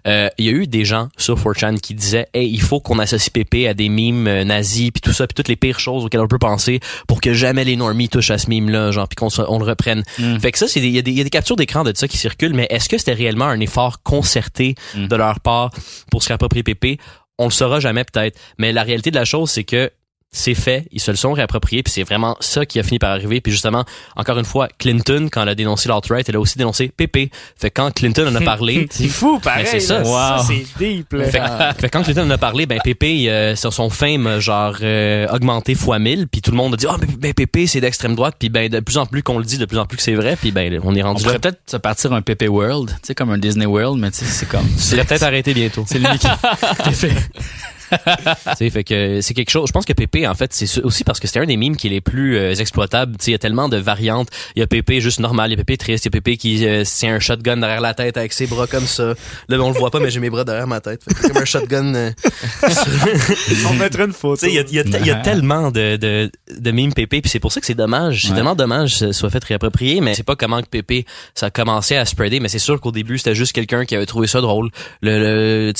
euh, 0.08 0.30
il 0.38 0.46
y 0.46 0.50
a 0.50 0.52
eu 0.52 0.68
des 0.68 0.86
gens 0.86 1.10
sur 1.18 1.38
4chan 1.40 1.80
qui 1.80 1.94
disaient 1.94 2.28
hey, 2.34 2.50
il 2.50 2.62
faut 2.62 2.80
qu'on 2.80 3.00
associe 3.00 3.30
Pépé 3.32 3.68
à 3.68 3.74
des 3.74 3.90
memes 3.90 4.28
euh, 4.28 4.44
nazis 4.44 4.92
puis 4.92 5.02
tout 5.02 5.14
ça 5.14 5.28
puis 5.28 5.34
toutes 5.34 5.48
les 5.48 5.56
pires 5.56 5.80
choses 5.80 6.06
auxquelles 6.06 6.22
on 6.22 6.28
peut 6.28 6.38
penser 6.40 6.80
pour 7.08 7.22
que 7.22 7.34
jamais 7.34 7.64
les 7.64 7.76
normies 7.76 8.10
touchent 8.10 8.32
à 8.32 8.38
ce 8.38 8.50
meme 8.50 8.70
là 8.70 8.92
genre 8.92 9.08
puis 9.08 9.16
qu'on 9.16 9.30
on 9.48 9.60
le 9.60 9.66
reprenne. 9.66 10.04
Mm. 10.20 10.40
Fait 10.40 10.52
que 10.52 10.58
ça 10.58 10.68
c'est 10.68 10.80
il 10.80 10.90
y, 10.90 10.98
a 11.00 11.02
des- 11.02 11.12
il 11.12 11.18
y 11.18 11.22
a 11.22 11.24
des 11.24 11.30
captures 11.30 11.56
d'écran 11.56 11.84
de 11.84 11.92
ça 11.96 12.08
qui 12.08 12.18
circulent 12.18 12.54
mais 12.54 12.68
est-ce 12.70 12.90
que 12.90 12.98
c'était 12.98 13.14
réellement 13.14 13.46
un 13.46 13.60
effort 13.60 14.02
concerté 14.04 14.76
Mm. 14.96 15.08
de 15.08 15.16
leur 15.16 15.40
part 15.40 15.72
pour 16.12 16.22
se 16.24 16.28
réapproprier 16.30 16.64
Pépé? 16.64 16.98
On 17.38 17.46
le 17.46 17.52
saura 17.52 17.80
jamais 17.80 18.04
peut-être, 18.04 18.40
mais 18.60 18.72
la 18.72 18.84
réalité 18.84 19.10
de 19.10 19.16
la 19.16 19.26
chose 19.26 19.50
c'est 19.50 19.64
que 19.64 19.90
c'est 20.34 20.54
fait, 20.56 20.86
ils 20.94 21.02
se 21.02 21.12
le 21.12 21.18
sont 21.18 21.34
réappropriés, 21.34 21.84
puis 21.84 21.92
c'est 21.92 22.04
vraiment 22.04 22.38
ça 22.40 22.66
qui 22.66 22.80
a 22.80 22.84
fini 22.84 23.00
par 23.00 23.12
arriver. 23.12 23.42
Puis 23.42 23.52
justement, 23.52 23.84
encore 24.16 24.38
une 24.40 24.46
fois, 24.46 24.70
Clinton, 24.80 25.28
quand 25.30 25.42
elle 25.44 25.50
a 25.50 25.56
dénoncé 25.56 25.90
l'alt-right, 25.90 26.28
elle 26.30 26.38
a 26.38 26.40
aussi 26.40 26.58
dénoncé 26.58 26.88
Pépé. 26.88 27.30
Fait 27.58 27.70
que 27.70 27.82
quand 27.82 27.92
Clinton 27.94 28.26
en 28.30 28.36
a 28.36 28.42
parlé, 28.42 28.88
C'est 28.92 29.10
fou, 29.10 29.40
pareil. 29.40 29.66
Ben, 29.66 29.70
c'est 29.72 29.80
ça. 29.82 30.02
Wow. 30.02 30.42
c'est 30.48 30.66
deep, 30.80 31.12
là. 31.12 31.26
fait, 31.26 31.40
que- 31.40 31.82
fait 31.82 31.90
que 31.90 31.98
quand 31.98 32.04
Clinton 32.04 32.24
en 32.28 32.30
a 32.32 32.38
parlé, 32.38 32.66
ben 32.66 32.80
Pépé, 32.82 33.30
euh, 33.30 33.58
sur 33.58 33.74
son 33.74 33.90
fame, 33.90 34.40
genre 34.40 34.78
euh, 34.82 35.28
augmenté 35.34 35.76
fois 35.76 36.00
1000, 36.00 36.28
puis 36.30 36.42
tout 36.42 36.52
le 36.52 36.58
monde 36.58 36.76
a 36.76 36.78
dit 36.78 36.86
ah 36.90 36.96
mais 37.02 37.08
ben, 37.18 37.34
Pépé 37.34 37.68
c'est 37.68 37.82
d'extrême 37.82 38.16
droite, 38.16 38.36
puis 38.40 38.48
ben 38.48 38.70
de 38.70 38.80
plus 38.80 38.98
en 38.98 39.06
plus 39.06 39.24
qu'on 39.24 39.38
le 39.38 39.44
dit, 39.44 39.58
de 39.58 39.66
plus 39.66 39.80
en 39.80 39.86
plus 39.86 39.98
que 39.98 40.04
c'est 40.04 40.16
vrai, 40.16 40.38
puis 40.38 40.52
ben 40.52 40.80
on 40.86 40.96
est 40.96 41.04
On 41.04 41.08
rendu 41.08 41.24
là. 41.24 41.28
pourrait 41.28 41.40
peut-être 41.40 41.60
se 41.70 41.76
partir 41.78 42.14
un 42.14 42.22
Pépé 42.22 42.48
World, 42.48 42.90
tu 42.92 42.96
sais, 43.08 43.16
comme 43.16 43.32
un 43.32 43.38
Disney 43.38 43.66
World, 43.66 44.00
mais 44.00 44.12
tu 44.12 44.20
sais, 44.20 44.26
c'est 44.26 44.48
comme. 44.48 44.66
Ça 44.78 44.92
serait 44.92 45.04
peut-être 45.04 45.24
arrêté 45.24 45.54
bientôt. 45.54 45.84
C'est 45.88 46.00
l'unique. 46.00 46.24
Tu 48.52 48.56
sais, 48.58 48.70
fait 48.70 48.84
que 48.84 49.22
c'est 49.22 49.34
quelque 49.34 49.50
chose. 49.50 49.68
Je 49.68 49.72
pense 49.72 49.86
que 49.86 49.94
Pépé, 49.94 50.28
en 50.28 50.34
fait, 50.36 50.54
c'est 50.54 50.82
aussi 50.84 51.04
parce 51.04 51.20
que 51.20 51.28
c'était 51.28 51.40
un 51.40 51.46
des 51.46 51.58
mimes 51.58 51.76
qui 51.76 51.88
est 51.88 51.90
les 51.92 52.02
plus 52.02 52.38
euh, 52.38 52.54
exploitables. 52.56 53.18
Tu 53.18 53.26
sais, 53.26 53.32
il 53.32 53.34
y 53.34 53.36
a 53.36 53.40
tellement 53.40 53.70
de 53.70 53.78
variantes. 53.78 54.30
Il 54.56 54.60
y 54.60 54.64
a 54.64 54.68
Pépé 54.68 55.02
juste 55.02 55.20
normal, 55.20 55.50
il 55.52 55.54
y 55.54 55.56
a 55.56 55.58
Pépé 55.58 55.78
triste, 55.78 56.06
il 56.06 56.08
y 56.08 56.10
a 56.10 56.12
Pépé 56.12 56.38
qui 56.38 56.66
euh, 56.66 56.84
tient 56.84 57.16
un 57.16 57.20
shotgun 57.20 57.58
derrière 57.58 57.82
la 57.82 57.94
tête 57.94 58.18
avec 58.18 58.34
ses 58.34 58.48
bras 58.48 58.68
comme 58.68 58.86
ça. 58.88 59.14
Là, 59.50 59.60
on 59.60 59.72
le 59.72 59.78
voit 59.78 59.92
pas, 59.92 60.00
mais 60.00 60.10
j'ai 60.12 60.20
mes 60.20 60.30
bras 60.30 60.44
derrière 60.44 60.68
ma 60.68 60.80
tête. 60.82 61.04
Fait 61.04 61.14
que 61.14 61.28
comme 61.28 61.42
un 61.42 61.46
shotgun. 61.46 61.94
euh, 61.96 62.12
On 63.70 63.74
mettra 63.74 64.04
une 64.06 64.14
photo. 64.14 64.38
tu 64.38 64.46
sais, 64.48 64.52
il 64.52 64.56
y 64.56 64.60
a, 64.60 64.84
il 64.84 64.90
y 64.92 64.96
a 64.96 65.06
y 65.06 65.12
a 65.12 65.16
tellement 65.16 65.72
de, 65.72 65.98
de, 65.98 66.32
de 66.58 66.72
mimes 66.72 66.94
Pépé, 66.94 67.22
puis 67.22 67.30
c'est 67.30 67.40
pour 67.40 67.52
ça 67.52 67.60
que 67.60 67.66
c'est 67.66 67.74
dommage. 67.76 68.22
C'est 68.24 68.30
Ouais. 68.30 68.36
tellement 68.36 68.56
dommage 68.56 68.92
que 68.94 68.98
ça 69.08 69.14
soit 69.14 69.30
fait 69.30 69.44
réapproprier, 69.44 70.00
mais 70.02 70.14
c'est 70.14 70.24
pas 70.24 70.36
comment 70.36 70.62
que 70.62 70.68
Pépé 70.68 71.06
ça 71.36 71.48
a 71.48 71.50
commencé 71.50 71.96
à 71.96 72.06
spreader, 72.06 72.40
mais 72.40 72.48
c'est 72.48 72.60
sûr 72.60 72.80
qu'au 72.80 72.92
début 72.92 73.18
c'était 73.18 73.36
juste 73.36 73.52
quelqu'un 73.54 73.84
qui 73.86 73.96
avait 73.96 74.06
trouvé 74.06 74.28
ça 74.28 74.40
drôle. 74.42 74.70
Le, 75.02 75.72
le 75.72 75.74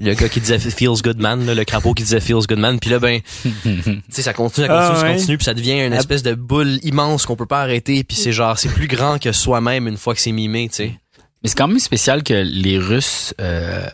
le 0.00 0.14
gars 0.14 0.28
qui 0.28 0.40
disait 0.40 0.58
feels 0.58 1.01
good 1.02 1.18
man, 1.18 1.44
là, 1.44 1.54
le 1.54 1.64
crapaud 1.64 1.92
qui 1.94 2.02
disait 2.02 2.20
feels 2.20 2.46
good 2.48 2.58
man, 2.58 2.78
puis 2.80 2.90
là 2.90 2.98
ben, 2.98 3.20
tu 3.42 3.92
sais 4.08 4.22
ça 4.22 4.32
continue, 4.32 4.66
ça 4.66 4.72
continue, 4.72 4.92
Ah 4.94 4.96
ça 5.00 5.06
ouais. 5.06 5.14
continue, 5.16 5.36
puis 5.38 5.44
ça 5.44 5.54
devient 5.54 5.84
une 5.84 5.92
espèce 5.92 6.22
de 6.22 6.34
boule 6.34 6.78
immense 6.82 7.26
qu'on 7.26 7.36
peut 7.36 7.46
pas 7.46 7.60
arrêter, 7.62 8.04
puis 8.04 8.16
c'est 8.16 8.32
genre 8.32 8.58
c'est 8.58 8.68
plus 8.70 8.86
grand 8.88 9.18
que 9.20 9.32
soi-même 9.32 9.86
une 9.88 9.96
fois 9.96 10.14
que 10.14 10.20
c'est 10.20 10.32
mimé, 10.32 10.68
tu 10.68 10.76
sais. 10.76 10.98
Mais 11.42 11.48
c'est 11.48 11.58
quand 11.58 11.68
même 11.68 11.80
spécial 11.80 12.22
que 12.22 12.34
les 12.34 12.78
Russes 12.78 13.34
euh, 13.40 13.86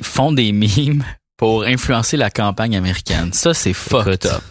font 0.00 0.32
des 0.32 0.52
mimes 0.52 1.04
pour 1.36 1.64
influencer 1.64 2.16
la 2.16 2.30
campagne 2.30 2.76
américaine. 2.76 3.32
Ça, 3.32 3.52
c'est 3.54 3.72
fucked 3.72 4.26
up. 4.26 4.42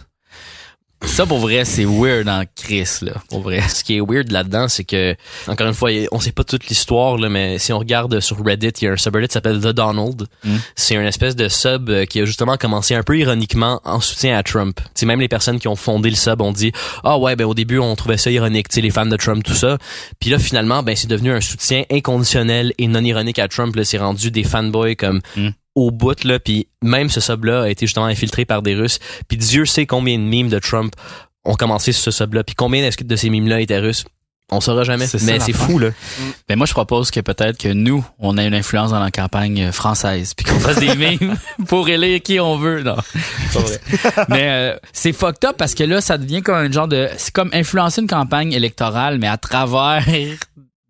Ça, 1.04 1.26
pour 1.26 1.40
vrai, 1.40 1.64
c'est 1.66 1.84
weird 1.84 2.26
en 2.28 2.44
Chris, 2.56 2.88
là. 3.02 3.12
Pour 3.28 3.42
vrai. 3.42 3.60
Ce 3.68 3.84
qui 3.84 3.96
est 3.96 4.00
weird 4.00 4.30
là-dedans, 4.30 4.68
c'est 4.68 4.84
que, 4.84 5.14
encore 5.46 5.66
une 5.66 5.74
fois, 5.74 5.90
on 6.10 6.20
sait 6.20 6.32
pas 6.32 6.44
toute 6.44 6.68
l'histoire, 6.68 7.18
là, 7.18 7.28
mais 7.28 7.58
si 7.58 7.72
on 7.72 7.78
regarde 7.78 8.18
sur 8.20 8.42
Reddit, 8.42 8.68
il 8.80 8.84
y 8.84 8.88
a 8.88 8.92
un 8.92 8.96
subreddit 8.96 9.28
qui 9.28 9.34
s'appelle 9.34 9.60
The 9.60 9.68
Donald. 9.68 10.26
Mm. 10.42 10.56
C'est 10.74 10.94
une 10.94 11.04
espèce 11.04 11.36
de 11.36 11.48
sub 11.48 11.90
euh, 11.90 12.06
qui 12.06 12.20
a 12.20 12.24
justement 12.24 12.56
commencé 12.56 12.94
un 12.94 13.02
peu 13.02 13.18
ironiquement 13.18 13.80
en 13.84 14.00
soutien 14.00 14.38
à 14.38 14.42
Trump. 14.42 14.80
Tu 14.94 15.04
même 15.04 15.20
les 15.20 15.28
personnes 15.28 15.58
qui 15.58 15.68
ont 15.68 15.76
fondé 15.76 16.08
le 16.08 16.16
sub 16.16 16.40
ont 16.40 16.52
dit, 16.52 16.72
ah 17.04 17.18
ouais, 17.18 17.36
ben 17.36 17.44
au 17.44 17.54
début, 17.54 17.78
on 17.78 17.94
trouvait 17.94 18.16
ça 18.16 18.30
ironique, 18.30 18.68
tu 18.68 18.76
sais, 18.76 18.80
les 18.80 18.90
fans 18.90 19.04
de 19.04 19.16
Trump, 19.16 19.44
tout 19.44 19.54
ça. 19.54 19.76
Puis 20.18 20.30
là, 20.30 20.38
finalement, 20.38 20.82
ben 20.82 20.96
c'est 20.96 21.08
devenu 21.08 21.30
un 21.32 21.40
soutien 21.42 21.84
inconditionnel 21.90 22.72
et 22.78 22.86
non 22.86 23.04
ironique 23.04 23.38
à 23.38 23.48
Trump. 23.48 23.76
Là, 23.76 23.84
c'est 23.84 23.98
rendu 23.98 24.30
des 24.30 24.44
fanboys 24.44 24.96
comme 24.96 25.20
Mm. 25.36 25.48
Au 25.74 25.90
bout, 25.90 26.24
là. 26.24 26.38
Puis 26.38 26.68
même 26.82 27.08
ce 27.08 27.20
sub-là 27.20 27.62
a 27.62 27.68
été 27.68 27.86
justement 27.86 28.06
infiltré 28.06 28.44
par 28.44 28.62
des 28.62 28.74
Russes. 28.74 28.98
Puis 29.28 29.36
Dieu 29.36 29.64
sait 29.64 29.86
combien 29.86 30.18
de 30.18 30.24
mimes 30.24 30.48
de 30.48 30.58
Trump 30.58 30.94
ont 31.44 31.54
commencé 31.54 31.92
sur 31.92 32.04
ce 32.04 32.10
sub-là. 32.10 32.44
Puis 32.44 32.54
combien 32.54 32.84
est-ce 32.84 32.96
que 32.96 33.04
de 33.04 33.16
ces 33.16 33.30
mimes-là 33.30 33.60
étaient 33.60 33.78
russes? 33.78 34.04
On 34.50 34.60
saura 34.60 34.84
jamais. 34.84 35.06
Mais 35.22 35.40
c'est 35.40 35.54
fou, 35.54 35.78
là. 35.78 35.88
Ben 36.46 36.56
moi, 36.56 36.66
je 36.66 36.72
propose 36.72 37.10
que 37.10 37.20
peut-être 37.20 37.56
que 37.56 37.68
nous, 37.68 38.04
on 38.18 38.36
a 38.36 38.44
une 38.44 38.54
influence 38.54 38.90
dans 38.90 39.00
la 39.00 39.10
campagne 39.10 39.62
euh, 39.62 39.72
française, 39.72 40.34
puis 40.34 40.44
qu'on 40.44 40.60
fasse 40.60 40.78
des 40.78 40.94
mimes 40.96 41.36
pour 41.68 41.88
élire 41.88 42.20
qui 42.20 42.38
on 42.38 42.58
veut. 42.58 42.82
Non, 42.82 42.96
vrai. 43.54 43.80
mais 44.28 44.50
euh, 44.50 44.76
c'est 44.92 45.14
fucked 45.14 45.48
up 45.48 45.56
parce 45.56 45.74
que 45.74 45.84
là, 45.84 46.02
ça 46.02 46.18
devient 46.18 46.42
comme 46.42 46.56
un 46.56 46.70
genre 46.70 46.86
de, 46.86 47.08
c'est 47.16 47.32
comme 47.32 47.48
influencer 47.54 48.02
une 48.02 48.06
campagne 48.06 48.52
électorale, 48.52 49.18
mais 49.18 49.28
à 49.28 49.38
travers 49.38 50.04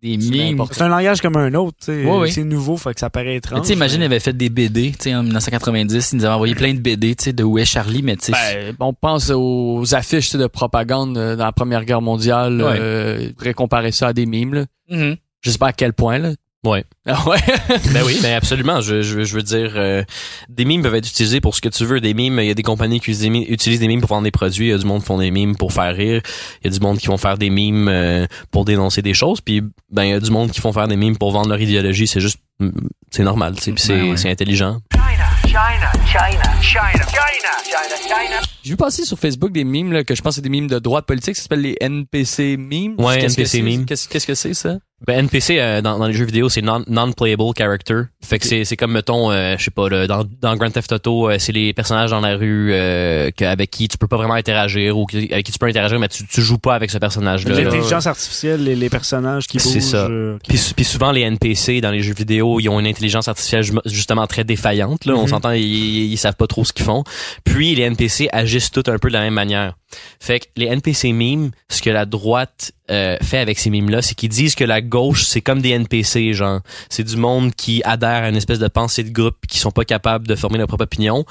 des 0.03 0.17
mimes. 0.17 0.61
C'est 0.71 0.81
un 0.81 0.89
langage 0.89 1.21
comme 1.21 1.37
un 1.37 1.53
autre, 1.53 1.77
tu 1.79 1.85
sais. 1.85 2.03
Oui, 2.05 2.17
oui. 2.21 2.31
C'est 2.31 2.43
nouveau, 2.43 2.77
fait 2.77 2.93
que 2.93 2.99
ça 2.99 3.09
paraît 3.09 3.25
Mais 3.27 3.35
étrange. 3.37 3.61
tu 3.61 3.67
sais, 3.67 3.73
imagine, 3.73 4.01
il 4.01 4.05
avait 4.05 4.19
fait 4.19 4.33
des 4.35 4.49
BD, 4.49 4.91
tu 4.91 5.03
sais, 5.03 5.15
en 5.15 5.23
1990, 5.23 6.11
il 6.11 6.17
nous 6.17 6.25
avait 6.25 6.33
envoyé 6.33 6.55
plein 6.55 6.73
de 6.73 6.79
BD, 6.79 7.15
tu 7.15 7.23
sais, 7.25 7.33
de 7.33 7.43
Où 7.43 7.57
est 7.57 7.65
Charlie, 7.65 8.03
mais 8.03 8.17
tu 8.17 8.25
sais, 8.25 8.31
Ben, 8.31 8.75
on 8.81 8.93
pense 8.93 9.31
aux 9.33 9.95
affiches 9.95 10.25
tu 10.25 10.31
sais, 10.31 10.37
de 10.37 10.47
propagande 10.47 11.17
euh, 11.17 11.35
dans 11.35 11.45
la 11.45 11.51
Première 11.53 11.85
Guerre 11.85 12.01
mondiale. 12.01 12.61
Ouais. 12.61 12.77
Euh, 12.79 13.27
on 13.29 13.33
pourrait 13.33 13.53
comparer 13.53 13.91
ça 13.91 14.09
à 14.09 14.13
des 14.13 14.25
mimes. 14.25 14.53
Là. 14.53 14.65
Mhm. 14.89 15.15
Je 15.41 15.49
sais 15.49 15.57
pas 15.57 15.67
à 15.67 15.73
quel 15.73 15.93
point. 15.93 16.19
Là. 16.19 16.31
Ouais. 16.63 16.85
Ah 17.05 17.27
ouais? 17.27 17.39
Ben 17.93 18.03
oui, 18.05 18.17
ben 18.21 18.33
absolument. 18.35 18.79
Je, 18.79 19.01
je, 19.01 19.23
je 19.23 19.35
veux 19.35 19.43
dire, 19.43 19.73
euh, 19.75 20.03
des 20.49 20.63
mimes 20.63 20.81
peuvent 20.81 20.95
être 20.95 21.07
utilisés 21.07 21.41
pour 21.41 21.55
ce 21.55 21.61
que 21.61 21.69
tu 21.69 21.85
veux. 21.85 21.99
Des 21.99 22.13
mimes, 22.13 22.39
il 22.39 22.45
y 22.47 22.51
a 22.51 22.53
des 22.53 22.63
compagnies 22.63 22.99
qui 23.01 23.11
utilisent 23.11 23.79
des 23.79 23.87
mimes, 23.87 23.95
mimes 23.95 24.01
pour 24.01 24.09
vendre 24.09 24.23
des 24.23 24.31
produits. 24.31 24.67
Il 24.67 24.69
y 24.69 24.73
a 24.73 24.77
du 24.77 24.85
monde 24.85 25.01
qui 25.01 25.07
font 25.07 25.17
des 25.17 25.31
mimes 25.31 25.57
pour 25.57 25.73
faire 25.73 25.93
rire. 25.93 26.21
Il 26.63 26.71
y 26.71 26.73
a 26.73 26.77
du 26.77 26.79
monde 26.79 26.97
qui 26.99 27.07
vont 27.07 27.17
faire 27.17 27.37
des 27.37 27.49
mimes 27.49 27.89
euh, 27.89 28.25
pour 28.51 28.63
dénoncer 28.63 29.01
des 29.01 29.13
choses. 29.13 29.41
Puis 29.41 29.61
ben 29.91 30.03
il 30.03 30.09
y 30.11 30.13
a 30.13 30.19
du 30.19 30.31
monde 30.31 30.51
qui 30.51 30.61
font 30.61 30.71
faire 30.71 30.87
des 30.87 30.95
mimes 30.95 31.17
pour 31.17 31.31
vendre 31.31 31.49
leur 31.49 31.59
idéologie. 31.59 32.07
C'est 32.07 32.21
juste, 32.21 32.37
mm, 32.59 32.69
c'est 33.11 33.23
normal. 33.23 33.55
tu 33.55 33.63
sais, 33.63 33.71
Puis 33.73 33.83
c'est 33.83 33.95
Ben 33.97 34.11
ouais. 34.11 34.17
c'est 34.17 34.29
intelligent. 34.31 34.79
China, 34.93 35.11
China, 35.45 35.91
China, 36.05 36.61
China, 36.61 37.05
China, 37.11 37.95
China. 38.07 38.39
J'ai 38.63 38.69
vu 38.69 38.77
passer 38.77 39.03
sur 39.03 39.19
Facebook 39.19 39.51
des 39.51 39.65
mimes 39.65 39.91
là, 39.91 40.05
que 40.05 40.15
je 40.15 40.21
pense 40.21 40.31
que 40.31 40.35
c'est 40.35 40.41
des 40.41 40.49
mimes 40.49 40.67
de 40.67 40.79
droite 40.79 41.05
politique. 41.05 41.35
Ça 41.35 41.43
s'appelle 41.43 41.61
les 41.61 41.75
NPC 41.81 42.55
memes. 42.57 42.95
Ouais, 42.97 43.21
NPC. 43.21 43.83
Qu'est-ce 43.85 44.07
qu'est-ce 44.07 44.25
que 44.25 44.35
c'est 44.35 44.53
ça? 44.53 44.77
Ben 45.05 45.19
NPC 45.19 45.57
euh, 45.59 45.81
dans, 45.81 45.99
dans 45.99 46.07
les 46.07 46.13
jeux 46.13 46.23
vidéo 46.25 46.47
c'est 46.47 46.61
non 46.61 46.83
non 46.87 47.11
playable 47.11 47.43
character. 47.57 48.03
Fait 48.23 48.39
que 48.39 48.45
c'est 48.47 48.63
c'est 48.63 48.77
comme 48.77 48.93
mettons 48.93 49.31
euh, 49.31 49.55
je 49.57 49.63
sais 49.65 49.71
pas 49.71 49.89
là, 49.89 50.07
dans 50.07 50.23
dans 50.41 50.55
Grand 50.55 50.69
Theft 50.71 50.91
Auto 50.93 51.29
euh, 51.29 51.35
c'est 51.39 51.51
les 51.51 51.73
personnages 51.73 52.11
dans 52.11 52.21
la 52.21 52.35
rue 52.37 52.69
euh, 52.71 53.29
que, 53.31 53.43
avec 53.43 53.69
qui 53.69 53.87
tu 53.89 53.97
peux 53.97 54.07
pas 54.07 54.15
vraiment 54.17 54.35
interagir 54.35 54.97
ou 54.97 55.05
qui- 55.05 55.29
avec 55.31 55.45
qui 55.45 55.51
tu 55.51 55.59
peux 55.59 55.65
interagir 55.67 55.99
mais 55.99 56.07
tu 56.07 56.25
tu 56.25 56.41
joues 56.41 56.57
pas 56.57 56.75
avec 56.75 56.89
ce 56.89 56.97
personnage 56.99 57.45
là. 57.47 57.59
L'intelligence 57.61 58.07
artificielle, 58.07 58.63
les, 58.63 58.75
les 58.75 58.89
personnages 58.89 59.47
qui 59.47 59.59
C'est 59.59 59.79
bougent. 59.79 59.83
ça. 59.89 59.97
euh, 60.05 60.37
Puis, 60.47 60.57
sou- 60.57 60.73
puis 60.73 60.85
souvent 60.85 61.11
les 61.11 61.21
NPC 61.21 61.81
dans 61.81 61.91
les 61.91 62.01
jeux 62.01 62.13
vidéo, 62.13 62.59
ils 62.61 62.69
ont 62.69 62.79
une 62.79 62.87
intelligence 62.87 63.27
artificielle 63.27 63.63
ju- 63.63 63.73
justement 63.85 64.25
très 64.27 64.43
défaillante. 64.45 65.05
Là, 65.05 65.15
on 65.15 65.23
Mhm. 65.23 65.27
s'entend, 65.27 65.51
ils, 65.51 66.11
ils 66.13 66.17
savent 66.17 66.35
pas 66.35 66.47
trop 66.47 66.63
ce 66.63 66.71
qu'ils 66.71 66.85
font. 66.85 67.03
Puis 67.43 67.75
les 67.75 67.83
NPC 67.83 68.29
agissent 68.31 68.71
tous 68.71 68.89
un 68.89 68.97
peu 68.99 69.09
de 69.09 69.13
la 69.13 69.21
même 69.21 69.33
manière. 69.33 69.73
Fait 70.19 70.39
que 70.39 70.45
les 70.55 70.67
NPC 70.67 71.13
memes, 71.13 71.51
ce 71.69 71.81
que 71.81 71.89
la 71.89 72.05
droite 72.05 72.71
euh, 72.91 73.17
fait 73.21 73.39
avec 73.39 73.59
ces 73.59 73.69
memes 73.69 73.89
là, 73.89 74.01
c'est 74.01 74.15
qu'ils 74.15 74.29
disent 74.29 74.55
que 74.55 74.63
la 74.63 74.81
gauche 74.81 75.23
c'est 75.23 75.41
comme 75.41 75.61
des 75.61 75.69
NPC, 75.69 76.33
genre 76.33 76.61
c'est 76.89 77.03
du 77.03 77.17
monde 77.17 77.53
qui 77.55 77.81
adhère 77.83 78.23
à 78.23 78.29
une 78.29 78.35
espèce 78.35 78.59
de 78.59 78.67
pensée 78.67 79.03
de 79.03 79.11
groupe, 79.11 79.37
qui 79.47 79.59
sont 79.59 79.71
pas 79.71 79.85
capables 79.85 80.27
de 80.27 80.35
former 80.35 80.57
leur 80.57 80.67
propre 80.67 80.83
opinion. 80.83 81.25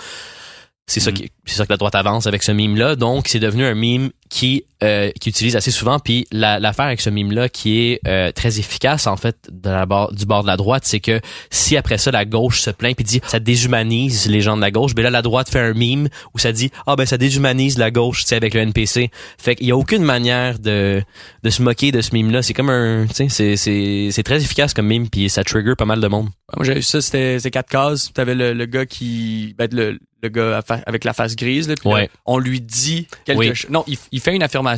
C'est 0.87 1.01
ça 1.01 1.11
Mhm. 1.11 1.17
qui, 1.17 1.31
c'est 1.47 1.57
ça 1.57 1.65
que 1.65 1.73
la 1.73 1.77
droite 1.77 1.95
avance 1.95 2.27
avec 2.27 2.43
ce 2.43 2.51
mime 2.53 2.77
là. 2.77 2.97
Donc 2.97 3.29
c'est 3.29 3.39
devenu 3.39 3.65
un 3.65 3.75
mime 3.75 4.11
qui 4.29 4.65
euh, 4.83 5.11
qui 5.21 5.29
utilise 5.31 5.55
assez 5.57 5.71
souvent. 5.71 5.99
Puis 5.99 6.27
la- 6.33 6.59
l'affaire 6.59 6.87
avec 6.87 7.01
ce 7.01 7.11
mime 7.11 7.33
là 7.33 7.49
qui 7.49 7.79
est 7.83 8.01
euh, 8.07 8.33
très 8.33 8.59
efficace 8.59 9.07
en 9.07 9.17
fait 9.17 9.37
de 9.51 9.71
la 9.71 9.87
bord, 9.87 10.13
du 10.13 10.27
bord 10.27 10.43
de 10.43 10.49
la 10.49 10.57
droite, 10.57 10.83
c'est 10.87 11.01
que 11.01 11.21
si 11.51 11.77
après 11.77 11.99
ça 11.99 12.11
la 12.11 12.25
gauche 12.25 12.61
se 12.61 12.71
plaint 12.71 12.95
puis 12.97 13.05
dit 13.05 13.21
ça 13.27 13.39
déshumanise 13.39 14.27
les 14.29 14.41
gens 14.41 14.57
de 14.57 14.61
la 14.63 14.71
gauche, 14.71 14.95
ben 14.95 15.03
là 15.03 15.11
la 15.11 15.23
droite 15.23 15.49
fait 15.49 15.61
un 15.61 15.73
mime 15.75 16.09
où 16.35 16.39
ça 16.39 16.53
dit 16.53 16.71
ah 16.87 16.97
ben 16.97 17.07
ça 17.07 17.17
déshumanise 17.19 17.79
la 17.79 17.91
gauche, 17.91 18.23
tu 18.23 18.29
sais 18.29 18.37
avec 18.37 18.55
le 18.55 18.61
NPC. 18.61 19.11
Fait 19.39 19.55
qu'il 19.55 19.67
y 19.67 19.71
a 19.71 19.77
aucune 19.77 20.03
manière 20.03 20.59
de 20.59 21.03
de 21.43 21.51
se 21.51 21.63
moquer 21.63 21.93
de 21.93 22.01
ce 22.01 22.11
mime 22.13 22.31
là. 22.31 22.43
C'est 22.43 22.55
comme 22.55 22.71
un, 22.71 23.07
tu 23.07 23.15
sais, 23.15 23.29
c'est 23.29 23.57
c'est 23.57 24.09
c'est 24.11 24.23
très 24.23 24.43
efficace 24.43 24.75
comme 24.75 24.87
mime 24.87 25.09
puis 25.09 25.29
ça 25.31 25.45
trigger 25.45 25.75
pas 25.77 25.85
mal 25.85 26.01
de 26.01 26.09
monde. 26.09 26.29
Moi, 26.57 26.65
j'avais 26.67 26.81
vu 26.81 26.85
ça, 26.85 27.01
c'était 27.01 27.39
c'était 27.39 27.51
quatre 27.51 27.71
cases. 27.71 28.13
T'avais 28.13 28.35
le, 28.35 28.53
le 28.53 28.67
gars 28.67 28.85
qui, 28.85 29.55
ben, 29.57 29.69
le, 29.73 29.99
le 30.23 30.29
gars 30.29 30.61
avec 30.87 31.05
la 31.05 31.15
face 31.15 31.35
grise, 31.35 31.67
là, 31.67 31.75
puis 31.81 31.89
là, 31.89 31.95
Ouais. 31.95 32.11
on 32.27 32.39
lui 32.39 32.61
dit 32.61 33.07
quelque 33.25 33.39
Oui. 33.39 33.55
chose. 33.55 33.71
Non, 33.71 33.85
il, 33.87 33.97
il 34.13 34.21
fait 34.21 34.35
une 34.35 34.43
affirmation. 34.43 34.72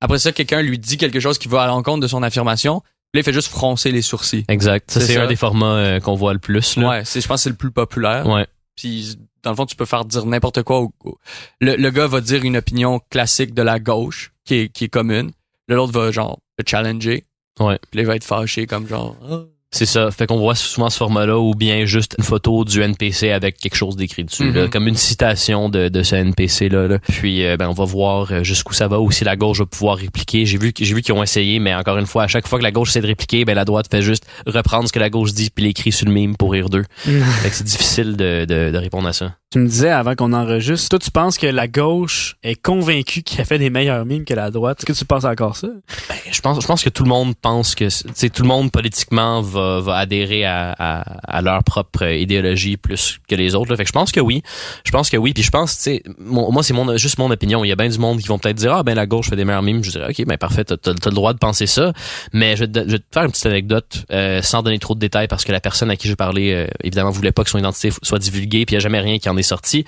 Après 0.00 0.18
ça, 0.18 0.32
quelqu'un 0.32 0.62
lui 0.62 0.78
dit 0.78 0.96
quelque 0.98 1.20
chose 1.20 1.38
qui 1.38 1.48
va 1.48 1.62
à 1.62 1.66
l'encontre 1.66 2.00
de 2.00 2.06
son 2.06 2.22
affirmation. 2.22 2.82
Là, 3.14 3.20
il 3.20 3.22
fait 3.22 3.32
juste 3.32 3.48
froncer 3.48 3.92
les 3.92 4.02
sourcils. 4.02 4.44
Exact. 4.48 4.90
Ça 4.90 5.00
C'est 5.00 5.16
un 5.16 5.26
des 5.26 5.36
formats 5.36 5.76
euh, 5.76 6.00
qu'on 6.00 6.14
voit 6.16 6.32
le 6.34 6.38
plus 6.38 6.76
là. 6.76 6.88
Ouais, 6.88 7.04
c'est, 7.04 7.20
je 7.20 7.28
pense 7.28 7.40
que 7.40 7.42
c'est 7.44 7.50
le 7.50 7.56
plus 7.56 7.70
populaire. 7.70 8.26
Ouais. 8.26 8.46
Puis 8.76 9.16
dans 9.42 9.50
le 9.50 9.56
fond, 9.56 9.64
tu 9.64 9.76
peux 9.76 9.84
faire 9.86 10.04
dire 10.04 10.26
n'importe 10.26 10.62
quoi. 10.64 10.80
au- 10.80 10.92
au- 11.04 11.18
le, 11.60 11.76
le 11.76 11.90
gars 11.90 12.06
va 12.08 12.20
dire 12.20 12.44
une 12.44 12.56
opinion 12.58 13.00
classique 13.10 13.54
de 13.54 13.62
la 13.62 13.78
gauche 13.78 14.32
qui 14.44 14.54
est, 14.56 14.68
qui 14.68 14.84
est 14.84 14.88
commune. 14.88 15.30
L'autre 15.68 15.92
va 15.92 16.10
genre 16.10 16.40
le 16.58 16.64
challenger. 16.66 17.24
Ouais. 17.58 17.78
Puis 17.90 17.98
là, 17.98 18.02
il 18.02 18.06
va 18.06 18.16
être 18.16 18.24
fâché 18.24 18.66
comme 18.66 18.86
genre. 18.86 19.16
Ah. 19.26 19.44
C'est 19.72 19.84
ça. 19.86 20.10
Fait 20.10 20.26
qu'on 20.26 20.38
voit 20.38 20.54
souvent 20.54 20.88
ce 20.88 20.96
format-là 20.96 21.38
ou 21.38 21.52
bien 21.54 21.84
juste 21.86 22.14
une 22.18 22.24
photo 22.24 22.64
du 22.64 22.80
NPC 22.80 23.30
avec 23.32 23.58
quelque 23.58 23.74
chose 23.74 23.96
d'écrit 23.96 24.24
dessus, 24.24 24.50
là, 24.52 24.62
Mhm. 24.64 24.70
comme 24.70 24.86
une 24.88 24.94
citation 24.96 25.68
de, 25.68 25.88
de 25.88 26.02
ce 26.02 26.14
NPC-là. 26.14 26.86
là. 26.88 26.98
Puis 27.08 27.44
euh, 27.44 27.56
ben, 27.56 27.68
on 27.68 27.72
va 27.72 27.84
voir 27.84 28.30
euh, 28.32 28.42
jusqu'où 28.42 28.72
ça 28.74 28.88
va, 28.88 29.00
ou 29.00 29.10
si 29.10 29.24
la 29.24 29.36
gauche 29.36 29.58
va 29.58 29.66
pouvoir 29.66 29.96
répliquer. 29.98 30.46
J'ai 30.46 30.56
vu, 30.56 30.72
j'ai 30.78 30.94
vu 30.94 31.02
qu'ils 31.02 31.14
ont 31.14 31.22
essayé, 31.22 31.58
mais 31.58 31.74
encore 31.74 31.98
une 31.98 32.06
fois, 32.06 32.22
à 32.22 32.26
chaque 32.28 32.46
fois 32.46 32.58
que 32.58 32.64
la 32.64 32.70
gauche 32.70 32.90
essaie 32.90 33.00
de 33.02 33.06
répliquer, 33.08 33.44
ben, 33.44 33.54
la 33.54 33.64
droite 33.64 33.86
fait 33.90 34.02
juste 34.02 34.24
reprendre 34.46 34.86
ce 34.88 34.92
que 34.92 34.98
la 35.00 35.10
gauche 35.10 35.32
dit 35.32 35.50
puis 35.54 35.64
l'écrit 35.64 35.92
sur 35.92 36.06
le 36.06 36.12
mime 36.12 36.36
pour 36.36 36.52
rire 36.52 36.68
d'eux. 36.70 36.84
fait 37.02 37.50
que 37.50 37.54
c'est 37.54 37.64
difficile 37.64 38.16
de, 38.16 38.44
de, 38.46 38.70
de 38.70 38.78
répondre 38.78 39.08
à 39.08 39.12
ça. 39.12 39.34
Tu 39.56 39.62
me 39.62 39.68
disais 39.68 39.88
avant 39.88 40.14
qu'on 40.14 40.34
enregistre, 40.34 40.90
toi 40.90 40.98
tu 40.98 41.10
penses 41.10 41.38
que 41.38 41.46
la 41.46 41.66
gauche 41.66 42.36
est 42.42 42.60
convaincue 42.60 43.22
qu'il 43.22 43.40
a 43.40 43.46
fait 43.46 43.58
des 43.58 43.70
meilleurs 43.70 44.04
mimes 44.04 44.26
que 44.26 44.34
la 44.34 44.50
droite? 44.50 44.80
Est-ce 44.80 44.84
que 44.84 44.92
tu 44.92 45.06
penses 45.06 45.24
encore 45.24 45.56
ça? 45.56 45.68
Ben, 46.10 46.16
je 46.30 46.38
pense, 46.42 46.60
je 46.60 46.66
pense 46.66 46.84
que 46.84 46.90
tout 46.90 47.04
le 47.04 47.08
monde 47.08 47.32
pense 47.40 47.74
que, 47.74 47.88
tu 48.12 48.30
tout 48.30 48.42
le 48.42 48.48
monde 48.48 48.70
politiquement 48.70 49.40
va, 49.40 49.80
va 49.80 49.96
adhérer 49.96 50.44
à, 50.44 50.72
à, 50.72 51.40
leur 51.40 51.64
propre 51.64 52.04
idéologie 52.04 52.76
plus 52.76 53.18
que 53.26 53.34
les 53.34 53.54
autres. 53.54 53.70
Là. 53.70 53.78
Fait 53.78 53.84
que 53.84 53.88
je 53.88 53.94
pense 53.94 54.12
que 54.12 54.20
oui. 54.20 54.42
Je 54.84 54.90
pense 54.90 55.08
que 55.08 55.16
oui. 55.16 55.32
Puis 55.32 55.42
je 55.42 55.50
pense, 55.50 55.78
tu 55.78 55.84
sais, 55.84 56.02
moi 56.18 56.62
c'est 56.62 56.74
mon, 56.74 56.94
juste 56.98 57.18
mon 57.18 57.30
opinion. 57.30 57.64
Il 57.64 57.68
y 57.68 57.72
a 57.72 57.76
bien 57.76 57.88
du 57.88 57.98
monde 57.98 58.20
qui 58.20 58.28
vont 58.28 58.38
peut-être 58.38 58.58
dire 58.58 58.74
ah 58.74 58.82
ben 58.82 58.94
la 58.94 59.06
gauche 59.06 59.30
fait 59.30 59.36
des 59.36 59.46
meilleurs 59.46 59.62
mimes. 59.62 59.82
Je 59.82 59.90
dirais 59.90 60.10
ok 60.10 60.26
ben 60.26 60.36
parfait, 60.36 60.64
t'as, 60.64 60.76
t'as 60.76 60.92
le 60.92 61.14
droit 61.14 61.32
de 61.32 61.38
penser 61.38 61.66
ça. 61.66 61.94
Mais 62.34 62.56
je 62.56 62.66
vais 62.66 62.70
te, 62.70 63.00
faire 63.10 63.22
une 63.22 63.30
petite 63.30 63.46
anecdote 63.46 64.04
euh, 64.12 64.42
sans 64.42 64.62
donner 64.62 64.78
trop 64.78 64.94
de 64.94 65.00
détails 65.00 65.28
parce 65.28 65.46
que 65.46 65.52
la 65.52 65.60
personne 65.60 65.90
à 65.90 65.96
qui 65.96 66.08
j'ai 66.08 66.16
parlé 66.16 66.52
euh, 66.52 66.66
évidemment 66.84 67.08
voulait 67.08 67.32
pas 67.32 67.42
que 67.42 67.48
son 67.48 67.58
identité 67.58 67.90
soit 68.02 68.18
divulguée 68.18 68.66
puis 68.66 68.74
il 68.74 68.76
y 68.76 68.80
a 68.80 68.80
jamais 68.80 69.00
rien 69.00 69.18
qui 69.18 69.30
en 69.30 69.36
est 69.38 69.45
sorti. 69.46 69.84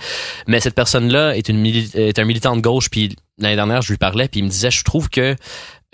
Mais 0.47 0.59
cette 0.59 0.75
personne 0.75 1.11
là 1.11 1.35
est 1.35 1.49
une 1.49 1.65
est 1.65 2.17
un 2.17 2.25
militant 2.25 2.55
de 2.55 2.61
gauche 2.61 2.89
puis 2.89 3.15
l'année 3.37 3.55
dernière 3.55 3.81
je 3.81 3.91
lui 3.91 3.97
parlais 3.97 4.27
puis 4.27 4.39
il 4.39 4.43
me 4.43 4.49
disait 4.49 4.71
je 4.71 4.83
trouve 4.83 5.09
que 5.09 5.35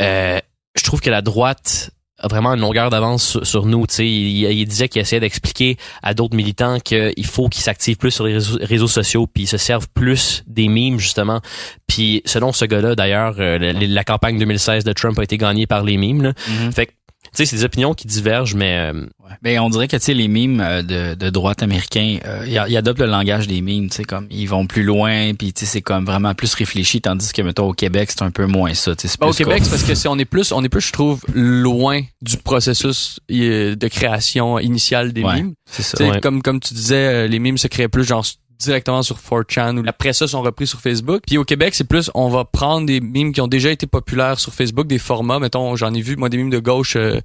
euh, 0.01 0.39
je 0.75 0.84
trouve 0.84 1.01
que 1.01 1.10
la 1.10 1.21
droite 1.21 1.91
a 2.19 2.28
vraiment 2.28 2.54
une 2.54 2.62
longueur 2.62 2.89
d'avance 2.89 3.23
sur, 3.23 3.45
sur 3.45 3.65
nous. 3.65 3.86
Tu 3.88 3.95
sais, 3.95 4.08
il, 4.08 4.45
il 4.45 4.65
disait 4.65 4.88
qu'il 4.88 5.01
essayait 5.01 5.19
d'expliquer 5.19 5.78
à 6.01 6.13
d'autres 6.13 6.36
militants 6.36 6.80
qu'il 6.80 7.25
faut 7.25 7.49
qu'ils 7.49 7.63
s'activent 7.63 7.97
plus 7.97 8.12
sur 8.12 8.25
les 8.25 8.34
réseaux, 8.34 8.58
réseaux 8.62 8.88
sociaux, 8.88 9.28
puis 9.28 9.43
ils 9.43 9.47
se 9.47 9.58
servent 9.58 9.89
plus 9.93 10.43
des 10.47 10.67
mimes 10.67 10.97
justement. 10.97 11.41
Puis 11.88 12.21
selon 12.25 12.54
ce 12.54 12.65
gars-là, 12.65 12.95
d'ailleurs, 12.95 13.36
euh, 13.39 13.58
la, 13.58 13.73
la 13.73 14.04
campagne 14.04 14.39
2016 14.39 14.86
de 14.86 14.93
Trump 14.93 15.19
a 15.19 15.23
été 15.23 15.38
gagnée 15.38 15.67
par 15.67 15.84
les 15.84 15.97
mimes. 15.97 16.23
Là. 16.23 16.34
Fait 16.73 16.86
que 16.88 16.91
sais, 17.38 17.45
c'est 17.45 17.56
des 17.58 17.63
opinions 17.63 17.93
qui 17.93 18.08
divergent, 18.08 18.56
mais 18.56 18.91
euh, 18.93 19.06
Ben, 19.41 19.60
on 19.60 19.69
dirait 19.69 19.88
que 19.88 19.98
tu 19.98 20.04
sais 20.04 20.13
les 20.13 20.28
mimes 20.28 20.62
euh, 20.62 20.82
de, 20.82 21.15
de 21.15 21.30
droite 21.30 21.63
américain, 21.63 22.19
euh, 22.26 22.43
ils, 22.48 22.63
ils 22.69 22.78
adoptent 22.78 23.00
le 23.00 23.06
langage 23.08 23.48
des 23.48 23.62
mimes, 23.62 23.89
tu 23.89 23.98
sais 23.98 24.04
comme 24.04 24.28
ils 24.30 24.45
vont 24.48 24.67
plus 24.67 24.84
loin, 24.84 25.34
puis 25.34 25.52
tu 25.54 25.62
sais 25.62 25.65
c'est 25.71 25.82
comme 25.82 26.06
vraiment 26.06 26.34
plus 26.34 26.54
réfléchi, 26.54 27.02
tandis 27.02 27.32
que 27.34 27.41
mettons 27.41 27.69
au 27.69 27.74
Québec 27.74 28.10
c'est 28.12 28.24
un 28.24 28.32
peu 28.32 28.45
moins 28.45 28.74
ça. 28.74 28.95
tu 28.95 29.02
sais, 29.02 29.08
c'est 29.10 29.19
Ben, 29.19 29.28
au 29.28 29.34
Québec, 29.34 29.62
c'est 29.63 29.69
parce 29.71 29.84
que 29.84 29.95
si 29.95 30.08
on 30.08 30.17
est 30.19 30.26
plus, 30.26 30.52
on 30.52 30.63
est 30.63 30.69
plus, 30.69 30.82
je 30.82 30.91
trouve, 30.93 31.21
loin 31.34 32.02
du 32.21 32.38
processus 32.38 33.19
euh, 33.32 33.76
de 33.76 33.88
création 33.88 34.60
initiale 34.60 35.12
des 35.13 35.24
Ouais, 35.24 35.36
mimes. 35.36 35.54
c'est 35.69 35.84
ça. 35.84 35.98
Tu 35.98 36.04
sais, 36.06 36.10
ouais. 36.12 36.21
Comme 36.21 36.41
comme 36.41 36.60
tu 36.60 36.74
disais, 36.74 36.95
euh, 36.95 37.28
les 37.28 37.39
mimes 37.39 37.58
se 37.58 37.67
créaient 37.67 37.88
plus 37.89 38.04
genre 38.06 38.26
directement 38.60 39.04
sur 39.04 39.18
4chan 39.18 39.78
ou 39.78 39.84
après 39.88 40.13
ça 40.13 40.28
sont 40.28 40.41
repris 40.41 40.68
sur 40.68 40.80
Facebook. 40.82 41.22
Puis 41.28 41.38
au 41.38 41.44
Québec, 41.46 41.76
c'est 41.76 41.84
plus 41.88 42.10
on 42.13 42.30
va 42.30 42.46
prendre 42.46 42.86
des 42.86 43.02
mimes 43.02 43.32
qui 43.34 43.41
ont 43.41 43.48
déjà 43.48 43.72
été 43.72 43.88
populaires 43.88 44.39
sur 44.39 44.54
Facebook, 44.54 44.88
des 44.88 44.98
formats, 45.00 45.39
mettons, 45.39 45.76
j'en 45.76 45.94
ai 45.94 46.02
vu 46.02 46.15
moi 46.15 46.30
des 46.30 46.38
mimes 46.38 46.50
de 46.50 46.60
gauche 46.60 46.96
euh, 46.96 47.20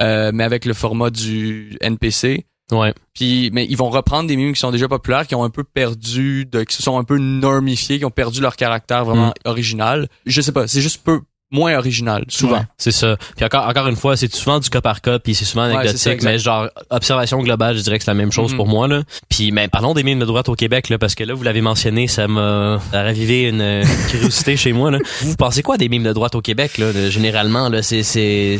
euh, 0.00 0.30
mais 0.32 0.44
avec 0.44 0.64
le 0.64 0.72
format 0.74 1.10
du 1.10 1.76
NPC. 1.80 2.46
ouais. 2.72 2.94
Puis 3.14 3.50
mais 3.52 3.66
ils 3.68 3.76
vont 3.76 3.90
reprendre 3.90 4.28
des 4.28 4.36
mimes 4.36 4.52
qui 4.54 4.60
sont 4.60 4.70
déjà 4.70 4.88
populaires, 4.88 5.26
qui 5.26 5.34
ont 5.34 5.44
un 5.44 5.50
peu 5.50 5.64
perdu 5.64 6.46
de 6.46 6.62
qui 6.64 6.74
se 6.76 6.82
sont 6.82 6.98
un 6.98 7.04
peu 7.04 7.18
normifiés, 7.18 7.98
qui 7.98 8.04
ont 8.04 8.10
perdu 8.10 8.40
leur 8.40 8.56
caractère 8.56 9.04
vraiment 9.04 9.28
Mm. 9.28 9.48
original. 9.48 10.08
Je 10.26 10.40
sais 10.40 10.52
pas, 10.52 10.66
c'est 10.68 10.80
juste 10.80 11.02
peu 11.04 11.20
moins 11.50 11.76
original 11.76 12.24
souvent. 12.28 12.58
Ouais. 12.58 12.62
C'est 12.78 12.92
ça. 12.92 13.16
Puis 13.36 13.44
encore, 13.44 13.66
encore 13.68 13.88
une 13.88 13.96
fois, 13.96 14.16
c'est 14.16 14.32
souvent 14.34 14.60
du 14.60 14.70
cas 14.70 14.80
par 14.80 15.00
cas, 15.00 15.18
puis 15.18 15.34
c'est 15.34 15.44
souvent 15.44 15.64
anecdotique, 15.64 16.22
mais 16.22 16.38
genre 16.38 16.68
observation 16.90 17.42
globale, 17.42 17.76
je 17.76 17.82
dirais 17.82 17.98
que 17.98 18.04
c'est 18.04 18.10
la 18.10 18.14
même 18.14 18.30
chose 18.32 18.52
Mhm. 18.52 18.56
pour 18.56 18.68
moi 18.68 18.86
là. 18.88 19.02
Puis 19.28 19.50
mais 19.52 19.68
parlons 19.68 19.94
des 19.94 20.02
mimes 20.02 20.20
de 20.20 20.24
droite 20.24 20.48
au 20.48 20.54
Québec 20.54 20.88
là, 20.88 20.98
parce 20.98 21.14
que 21.14 21.24
là 21.24 21.34
vous 21.34 21.42
l'avez 21.42 21.60
mentionné, 21.60 22.06
ça 22.08 22.28
m'a 22.28 22.78
ravivé 22.92 23.48
une 23.48 23.60
euh, 23.60 23.84
curiosité 24.10 24.56
chez 24.56 24.72
moi 24.72 24.90
là. 24.90 24.98
Vous 25.22 25.36
pensez 25.36 25.62
quoi 25.62 25.76
des 25.76 25.88
mimes 25.88 26.02
de 26.04 26.12
droite 26.12 26.34
au 26.34 26.40
Québec 26.40 26.78
là, 26.78 26.92
de- 26.92 27.10
généralement 27.10 27.68
là, 27.68 27.82
c'est 27.82 28.02
c'est 28.02 28.58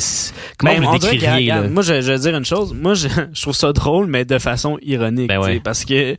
comment 0.59 0.73
Ben, 0.73 0.83
vous 0.83 0.89
on 0.89 0.93
le 0.95 0.99
dirait 0.99 1.17
que, 1.17 1.21
décririez 1.21 1.51
regarde, 1.53 1.65
là? 1.67 1.71
Moi, 1.71 1.83
je, 1.83 2.01
je 2.01 2.13
vais 2.13 2.19
dire 2.19 2.37
une 2.37 2.45
chose. 2.45 2.75
Moi, 2.75 2.95
je, 2.95 3.09
je 3.33 3.43
trouve 3.43 3.55
ça 3.55 3.73
drôle, 3.73 4.07
mais 4.07 4.25
de 4.25 4.39
façon 4.39 4.79
ironique. 4.83 5.29
Ben 5.29 5.39
tu 5.39 5.45
sais, 5.47 5.53
ouais. 5.53 5.61
Parce 5.61 5.85
que 5.85 6.17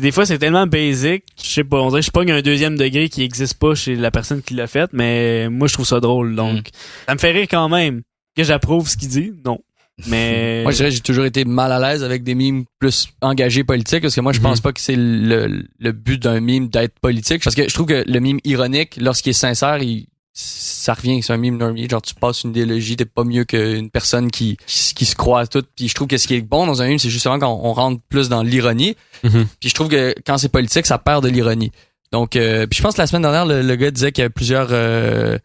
des 0.00 0.12
fois, 0.12 0.26
c'est 0.26 0.38
tellement 0.38 0.66
basic. 0.66 1.22
Je 1.42 1.48
sais 1.48 1.64
pas, 1.64 1.78
on 1.78 1.88
dirait 1.90 2.02
je 2.02 2.10
pogne 2.10 2.32
un 2.32 2.40
deuxième 2.42 2.76
degré 2.76 3.08
qui 3.08 3.22
existe 3.22 3.54
pas 3.58 3.74
chez 3.74 3.94
la 3.94 4.10
personne 4.10 4.42
qui 4.42 4.54
l'a 4.54 4.66
fait, 4.66 4.90
mais 4.92 5.48
moi, 5.48 5.68
je 5.68 5.74
trouve 5.74 5.86
ça 5.86 5.99
drôle. 6.00 6.34
Donc, 6.34 6.58
Mm. 6.58 6.62
ça 7.08 7.14
me 7.14 7.18
fait 7.18 7.30
rire 7.32 7.46
quand 7.50 7.68
même. 7.68 8.02
Que 8.36 8.44
j'approuve 8.44 8.88
ce 8.88 8.96
qu'il 8.96 9.08
dit, 9.08 9.32
non. 9.44 9.58
Mais... 10.06 10.60
Moi, 10.62 10.72
je 10.72 10.76
dirais 10.78 10.88
que 10.90 10.94
j'ai 10.94 11.00
toujours 11.02 11.24
été 11.24 11.44
mal 11.44 11.72
à 11.72 11.78
l'aise 11.78 12.02
avec 12.04 12.22
des 12.22 12.34
mimes 12.34 12.64
plus 12.78 13.08
engagés 13.20 13.64
politiques 13.64 14.02
parce 14.02 14.14
que 14.14 14.20
moi, 14.20 14.32
je 14.32 14.40
pense 14.40 14.60
pas 14.60 14.72
que 14.72 14.80
c'est 14.80 14.96
le, 14.96 15.64
le 15.78 15.92
but 15.92 16.22
d'un 16.22 16.40
mime 16.40 16.68
d'être 16.68 16.98
politique. 17.00 17.42
Parce 17.44 17.54
que 17.56 17.68
je 17.68 17.74
trouve 17.74 17.86
que 17.86 18.04
le 18.06 18.20
mime 18.20 18.38
ironique, 18.44 18.96
lorsqu'il 18.98 19.30
est 19.30 19.34
sincère, 19.34 19.82
il, 19.82 20.06
ça 20.32 20.94
revient, 20.94 21.22
c'est 21.22 21.32
un 21.32 21.36
mime 21.36 21.58
normie. 21.58 21.88
Genre, 21.88 22.00
tu 22.00 22.14
passes 22.14 22.44
une 22.44 22.50
idéologie, 22.50 22.96
t'es 22.96 23.04
pas 23.04 23.24
mieux 23.24 23.44
qu'une 23.44 23.90
personne 23.90 24.30
qui, 24.30 24.56
qui, 24.66 24.94
qui 24.94 25.04
se 25.04 25.16
croit 25.16 25.40
à 25.40 25.46
tout. 25.46 25.64
Puis 25.76 25.88
je 25.88 25.94
trouve 25.94 26.06
que 26.08 26.16
ce 26.16 26.26
qui 26.28 26.34
est 26.36 26.40
bon 26.40 26.66
dans 26.66 26.80
un 26.80 26.88
mime, 26.88 26.98
c'est 26.98 27.10
justement 27.10 27.38
quand 27.38 27.60
on 27.62 27.72
rentre 27.74 28.00
plus 28.08 28.28
dans 28.28 28.42
l'ironie. 28.42 28.96
Mhm. 29.24 29.46
Puis 29.60 29.68
je 29.68 29.74
trouve 29.74 29.88
que 29.88 30.14
quand 30.24 30.38
c'est 30.38 30.48
politique, 30.48 30.86
ça 30.86 30.98
perd 30.98 31.24
de 31.24 31.28
l'ironie. 31.28 31.72
Donc, 32.12 32.36
euh, 32.36 32.66
puis 32.66 32.78
je 32.78 32.82
pense 32.82 32.94
que 32.94 33.00
la 33.02 33.06
semaine 33.06 33.22
dernière, 33.22 33.44
le, 33.44 33.62
le 33.62 33.76
gars 33.76 33.90
disait 33.90 34.12
qu'il 34.12 34.22
y 34.22 34.24
avait 34.24 34.30
plusieurs, 34.32 34.68
euh, 34.70 35.36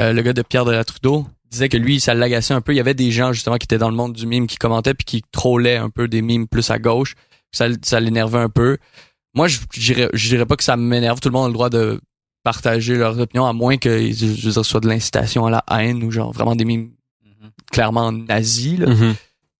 euh, 0.00 0.12
le 0.12 0.22
gars 0.22 0.32
de 0.32 0.42
Pierre 0.42 0.64
de 0.64 0.72
la 0.72 0.84
Trudeau 0.84 1.26
disait 1.50 1.68
que 1.68 1.76
lui, 1.76 2.00
ça 2.00 2.14
l'agaçait 2.14 2.54
un 2.54 2.60
peu. 2.60 2.72
Il 2.72 2.76
y 2.76 2.80
avait 2.80 2.94
des 2.94 3.10
gens 3.12 3.32
justement 3.32 3.56
qui 3.58 3.64
étaient 3.64 3.78
dans 3.78 3.90
le 3.90 3.96
monde 3.96 4.12
du 4.12 4.26
mime 4.26 4.46
qui 4.46 4.56
commentaient 4.56 4.94
puis 4.94 5.04
qui 5.04 5.22
trollaient 5.30 5.76
un 5.76 5.90
peu 5.90 6.08
des 6.08 6.20
mimes 6.22 6.48
plus 6.48 6.70
à 6.70 6.78
gauche. 6.78 7.14
Ça, 7.52 7.66
ça 7.82 8.00
l'énervait 8.00 8.40
un 8.40 8.48
peu. 8.48 8.78
Moi, 9.34 9.46
je 9.48 9.58
dirais, 9.72 10.46
pas 10.46 10.56
que 10.56 10.64
ça 10.64 10.76
m'énerve. 10.76 11.20
Tout 11.20 11.28
le 11.28 11.32
monde 11.32 11.44
a 11.44 11.48
le 11.48 11.52
droit 11.54 11.70
de 11.70 12.00
partager 12.42 12.96
leurs 12.96 13.18
opinions, 13.20 13.46
à 13.46 13.52
moins 13.52 13.76
que 13.78 13.98
je 14.08 14.12
je 14.12 14.26
veux 14.26 14.34
dire, 14.34 14.52
ce 14.52 14.62
soit 14.64 14.80
de 14.80 14.88
l'incitation 14.88 15.46
à 15.46 15.50
la 15.50 15.64
haine 15.70 16.02
ou 16.02 16.10
genre 16.10 16.32
vraiment 16.32 16.54
des 16.56 16.64
mimes 16.64 16.90
clairement 17.72 18.12
nazis. 18.12 18.78
Là, 18.78 18.86
Mhm. 18.86 19.14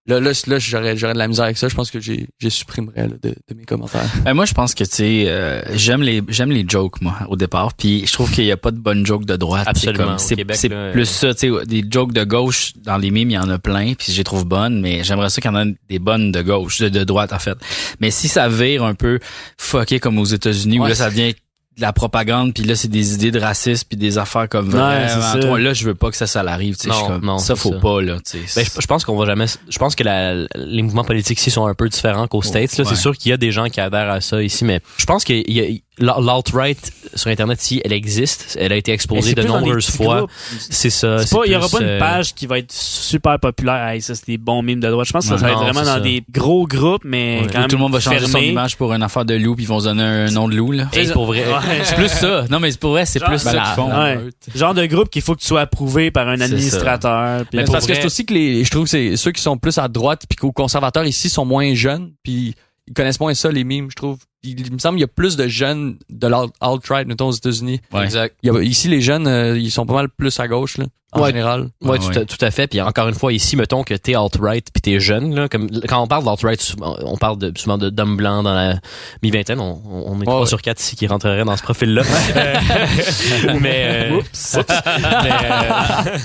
Là, 0.06 0.20
là, 0.20 0.32
là, 0.46 0.58
j'aurais, 0.58 0.96
j'aurais 0.96 1.14
de 1.14 1.18
la 1.18 1.28
misère 1.28 1.44
avec 1.44 1.56
ça. 1.56 1.68
Je 1.68 1.74
pense 1.74 1.90
que 1.90 2.00
j'ai, 2.00 2.26
j'ai 2.38 2.50
supprimerais 2.50 3.08
là, 3.08 3.14
de, 3.22 3.30
de 3.30 3.54
mes 3.56 3.64
commentaires. 3.64 4.04
Ben, 4.24 4.34
moi 4.34 4.44
je 4.44 4.52
pense 4.52 4.74
que 4.74 4.84
tu 4.84 4.90
sais 4.90 5.24
euh, 5.28 5.62
j'aime 5.74 6.02
les 6.02 6.22
j'aime 6.28 6.50
les 6.50 6.64
jokes 6.68 7.00
moi 7.00 7.16
au 7.28 7.36
départ 7.36 7.74
puis 7.74 8.06
je 8.06 8.12
trouve 8.12 8.30
qu'il 8.30 8.44
y 8.44 8.52
a 8.52 8.56
pas 8.56 8.70
de 8.70 8.78
bonnes 8.78 9.04
jokes 9.06 9.24
de 9.24 9.36
droite 9.36 9.64
C'est 9.64 9.88
Absolument. 9.88 10.18
c'est 10.18 10.36
Québec, 10.36 10.56
c'est 10.56 10.68
là, 10.68 10.90
plus 10.92 11.02
euh, 11.02 11.04
ça 11.04 11.34
tu 11.34 11.52
sais 11.54 11.66
des 11.66 11.84
jokes 11.88 12.12
de 12.12 12.24
gauche 12.24 12.72
dans 12.76 12.96
les 12.96 13.10
mimes 13.10 13.30
il 13.30 13.34
y 13.34 13.38
en 13.38 13.48
a 13.48 13.58
plein 13.58 13.94
puis 13.94 14.12
je 14.12 14.16
les 14.18 14.24
trouve 14.24 14.44
bonnes 14.46 14.80
mais 14.80 15.04
j'aimerais 15.04 15.30
ça 15.30 15.40
qu'il 15.40 15.50
y 15.50 15.54
en 15.54 15.68
ait 15.68 15.74
des 15.88 15.98
bonnes 15.98 16.32
de 16.32 16.42
gauche 16.42 16.80
de, 16.80 16.88
de 16.88 17.04
droite 17.04 17.32
en 17.32 17.38
fait 17.38 17.56
mais 18.00 18.10
si 18.10 18.28
ça 18.28 18.48
vire 18.48 18.84
un 18.84 18.94
peu 18.94 19.18
fucké 19.58 20.00
comme 20.00 20.18
aux 20.18 20.24
États-Unis 20.24 20.78
où 20.78 20.86
là 20.86 20.94
ça 20.94 21.10
devient 21.10 21.34
de 21.76 21.80
la 21.82 21.92
propagande 21.92 22.54
puis 22.54 22.62
là 22.62 22.76
c'est 22.76 22.88
des 22.88 23.14
idées 23.14 23.30
de 23.32 23.40
racisme 23.40 23.86
puis 23.88 23.96
des 23.98 24.16
affaires 24.18 24.48
comme 24.48 24.70
c'est 24.70 25.20
ça. 25.20 25.38
trop. 25.40 25.56
là 25.56 25.72
je 25.74 25.84
veux 25.84 25.94
pas 25.96 26.10
que 26.10 26.16
ça 26.16 26.26
ça 26.28 26.42
l'arrive 26.42 26.76
tu 26.76 26.84
sais 26.84 26.88
Non, 26.90 27.06
comme 27.08 27.24
non, 27.24 27.38
ça 27.38 27.56
faut 27.56 27.72
ça. 27.72 27.78
pas 27.80 28.00
là 28.00 28.18
tu 28.24 28.38
sais 28.46 28.60
Ben, 28.60 28.68
je, 28.76 28.80
je 28.80 28.86
pense 28.86 29.04
qu'on 29.04 29.16
va 29.16 29.26
jamais. 29.26 29.46
Je 29.68 29.78
pense 29.78 29.94
que 29.96 30.04
la- 30.04 30.34
les 30.54 30.82
mouvements 30.82 31.02
politiques 31.04 31.38
ici 31.40 31.50
sont 31.50 31.66
un 31.66 31.74
peu 31.74 31.88
différents 31.88 32.28
qu'aux 32.28 32.42
States. 32.42 32.76
Là, 32.78 32.84
ouais. 32.84 32.90
c'est 32.90 33.00
sûr 33.00 33.16
qu'il 33.16 33.30
y 33.30 33.32
a 33.32 33.36
des 33.36 33.50
gens 33.50 33.68
qui 33.68 33.80
adhèrent 33.80 34.10
à 34.10 34.20
ça 34.20 34.40
ici, 34.42 34.64
mais 34.64 34.80
je 34.98 35.04
pense 35.06 35.24
qu'il 35.24 35.42
y 35.50 35.82
l'alt-right 35.98 36.92
sur 37.14 37.30
Internet, 37.30 37.60
si 37.60 37.80
elle 37.84 37.92
existe, 37.92 38.56
elle 38.60 38.72
a 38.72 38.76
été 38.76 38.92
exposée 38.92 39.34
de 39.34 39.42
nombreuses 39.42 39.90
fois. 39.90 40.26
C'est 40.58 40.90
ça. 40.90 41.18
C'est 41.18 41.34
pas, 41.36 41.42
il 41.46 41.52
y 41.52 41.56
aura 41.56 41.68
pas 41.68 41.80
une 41.80 41.86
euh, 41.86 41.98
page 41.98 42.34
qui 42.34 42.46
va 42.46 42.58
être 42.58 42.72
super 42.72 43.38
populaire. 43.38 43.88
Hey, 43.88 44.02
ça, 44.02 44.14
c'est 44.14 44.26
des 44.26 44.38
bons 44.38 44.62
mimes 44.62 44.80
de 44.80 44.88
droite. 44.90 45.06
Je 45.06 45.12
pense 45.12 45.28
que 45.28 45.36
ça, 45.36 45.44
Ouais. 45.44 45.52
va 45.52 45.52
être 45.52 45.58
vraiment 45.60 45.80
dans 45.86 45.94
ça. 45.94 46.00
des 46.00 46.24
gros 46.30 46.66
groupes, 46.66 47.02
mais 47.04 47.42
quand 47.52 47.60
même 47.60 47.68
tout 47.68 47.76
le 47.76 47.82
monde 47.82 47.92
va 47.92 48.00
changer 48.00 48.26
son 48.26 48.38
image 48.38 48.76
pour 48.76 48.92
une 48.92 49.02
affaire 49.02 49.24
de 49.24 49.34
loup 49.34 49.54
puis 49.54 49.64
ils 49.64 49.68
vont 49.68 49.80
se 49.80 49.84
donner 49.84 50.02
un 50.02 50.30
nom 50.30 50.48
de 50.48 50.56
loup 50.56 50.72
là. 50.72 50.88
hey, 50.92 51.10
pour 51.12 51.26
vrai. 51.26 51.44
Ouais. 51.54 51.80
C'est 51.84 51.94
plus 51.94 52.08
ça. 52.08 52.44
Non 52.50 52.58
mais 52.60 52.70
c'est 52.72 52.80
pour 52.80 52.90
vrai, 52.90 53.06
c'est 53.06 53.20
plus 53.20 53.38
ça 53.38 53.52
qu'ils 53.52 53.74
font. 53.76 53.90
ouais. 53.90 54.18
Genre 54.54 54.74
de 54.74 54.86
groupe 54.86 55.10
qu'il 55.10 55.22
faut 55.22 55.34
que 55.34 55.40
tu 55.40 55.46
sois 55.46 55.60
approuvé 55.62 56.10
par 56.10 56.28
un 56.28 56.40
administrateur. 56.40 57.44
puis- 57.46 57.58
Mais 57.58 57.64
pour 57.64 57.72
parce 57.74 57.86
que 57.86 57.94
c'est 57.94 58.04
aussi 58.04 58.24
que 58.26 58.34
les, 58.34 58.64
je 58.64 58.70
trouve 58.70 58.84
que 58.84 58.90
c'est 58.90 59.16
ceux 59.16 59.30
qui 59.32 59.40
sont 59.42 59.56
plus 59.56 59.78
à 59.78 59.88
droite 59.88 60.22
puis 60.28 60.36
qu'aux 60.36 60.52
conservateurs 60.52 61.04
ici 61.04 61.28
sont 61.28 61.44
moins 61.44 61.74
jeunes 61.74 62.12
puis 62.22 62.54
ils 62.88 62.94
connaissent 62.94 63.20
moins 63.20 63.34
ça 63.34 63.50
les 63.50 63.64
mimes, 63.64 63.88
je 63.90 63.96
trouve. 63.96 64.18
Il, 64.44 64.60
il 64.60 64.72
me 64.72 64.78
semble 64.78 64.96
qu'il 64.96 65.00
y 65.02 65.04
a 65.04 65.08
plus 65.08 65.36
de 65.36 65.48
jeunes 65.48 65.96
de 66.10 66.26
l'alt- 66.26 66.52
alt-right, 66.60 67.06
mettons 67.08 67.28
aux 67.28 67.32
États-Unis. 67.32 67.80
Ouais. 67.92 68.04
Exact. 68.04 68.36
Il 68.42 68.52
y 68.52 68.56
a- 68.56 68.62
ici 68.62 68.88
les 68.88 69.00
jeunes, 69.00 69.26
euh, 69.26 69.58
ils 69.58 69.70
sont 69.70 69.86
pas 69.86 69.94
mal 69.94 70.08
plus 70.10 70.38
à 70.38 70.46
gauche 70.48 70.76
là, 70.78 70.84
en 71.12 71.20
Ouais. 71.22 71.28
général. 71.30 71.70
Ouais, 71.80 71.90
Ouais, 71.92 71.98
tout, 71.98 72.08
ouais. 72.08 72.18
À, 72.18 72.24
tout 72.24 72.36
à 72.44 72.50
fait. 72.50 72.66
Puis 72.66 72.80
encore 72.80 73.08
une 73.08 73.14
fois, 73.14 73.32
ici, 73.32 73.56
mettons 73.56 73.82
que 73.84 73.94
t'es 73.94 74.14
alt-right 74.14 74.66
puis 74.72 74.82
t'es 74.82 75.00
jeune, 75.00 75.34
là, 75.34 75.48
comme 75.48 75.70
quand 75.88 76.02
on 76.02 76.06
parle 76.06 76.24
d'alt-right, 76.24 76.74
on 76.80 77.16
parle 77.16 77.38
de, 77.38 77.52
souvent 77.56 77.78
de 77.78 77.88
d'hommes 77.88 78.16
blancs 78.16 78.44
dans 78.44 78.54
la 78.54 78.74
mi-vingtaine. 79.22 79.60
On, 79.60 79.80
on 79.86 80.12
on 80.12 80.20
est 80.20 80.24
trois 80.24 80.46
sur 80.46 80.60
quatre 80.60 80.80
ici 80.80 80.94
qui 80.96 81.06
rentreraient 81.06 81.44
dans 81.44 81.56
ce 81.56 81.62
profil-là. 81.62 82.02
Euh, 82.36 82.54
mais 83.60 84.10
euh, 84.10 84.16
oups. 84.18 84.58
mais, 84.86 85.30
euh, 85.44 86.18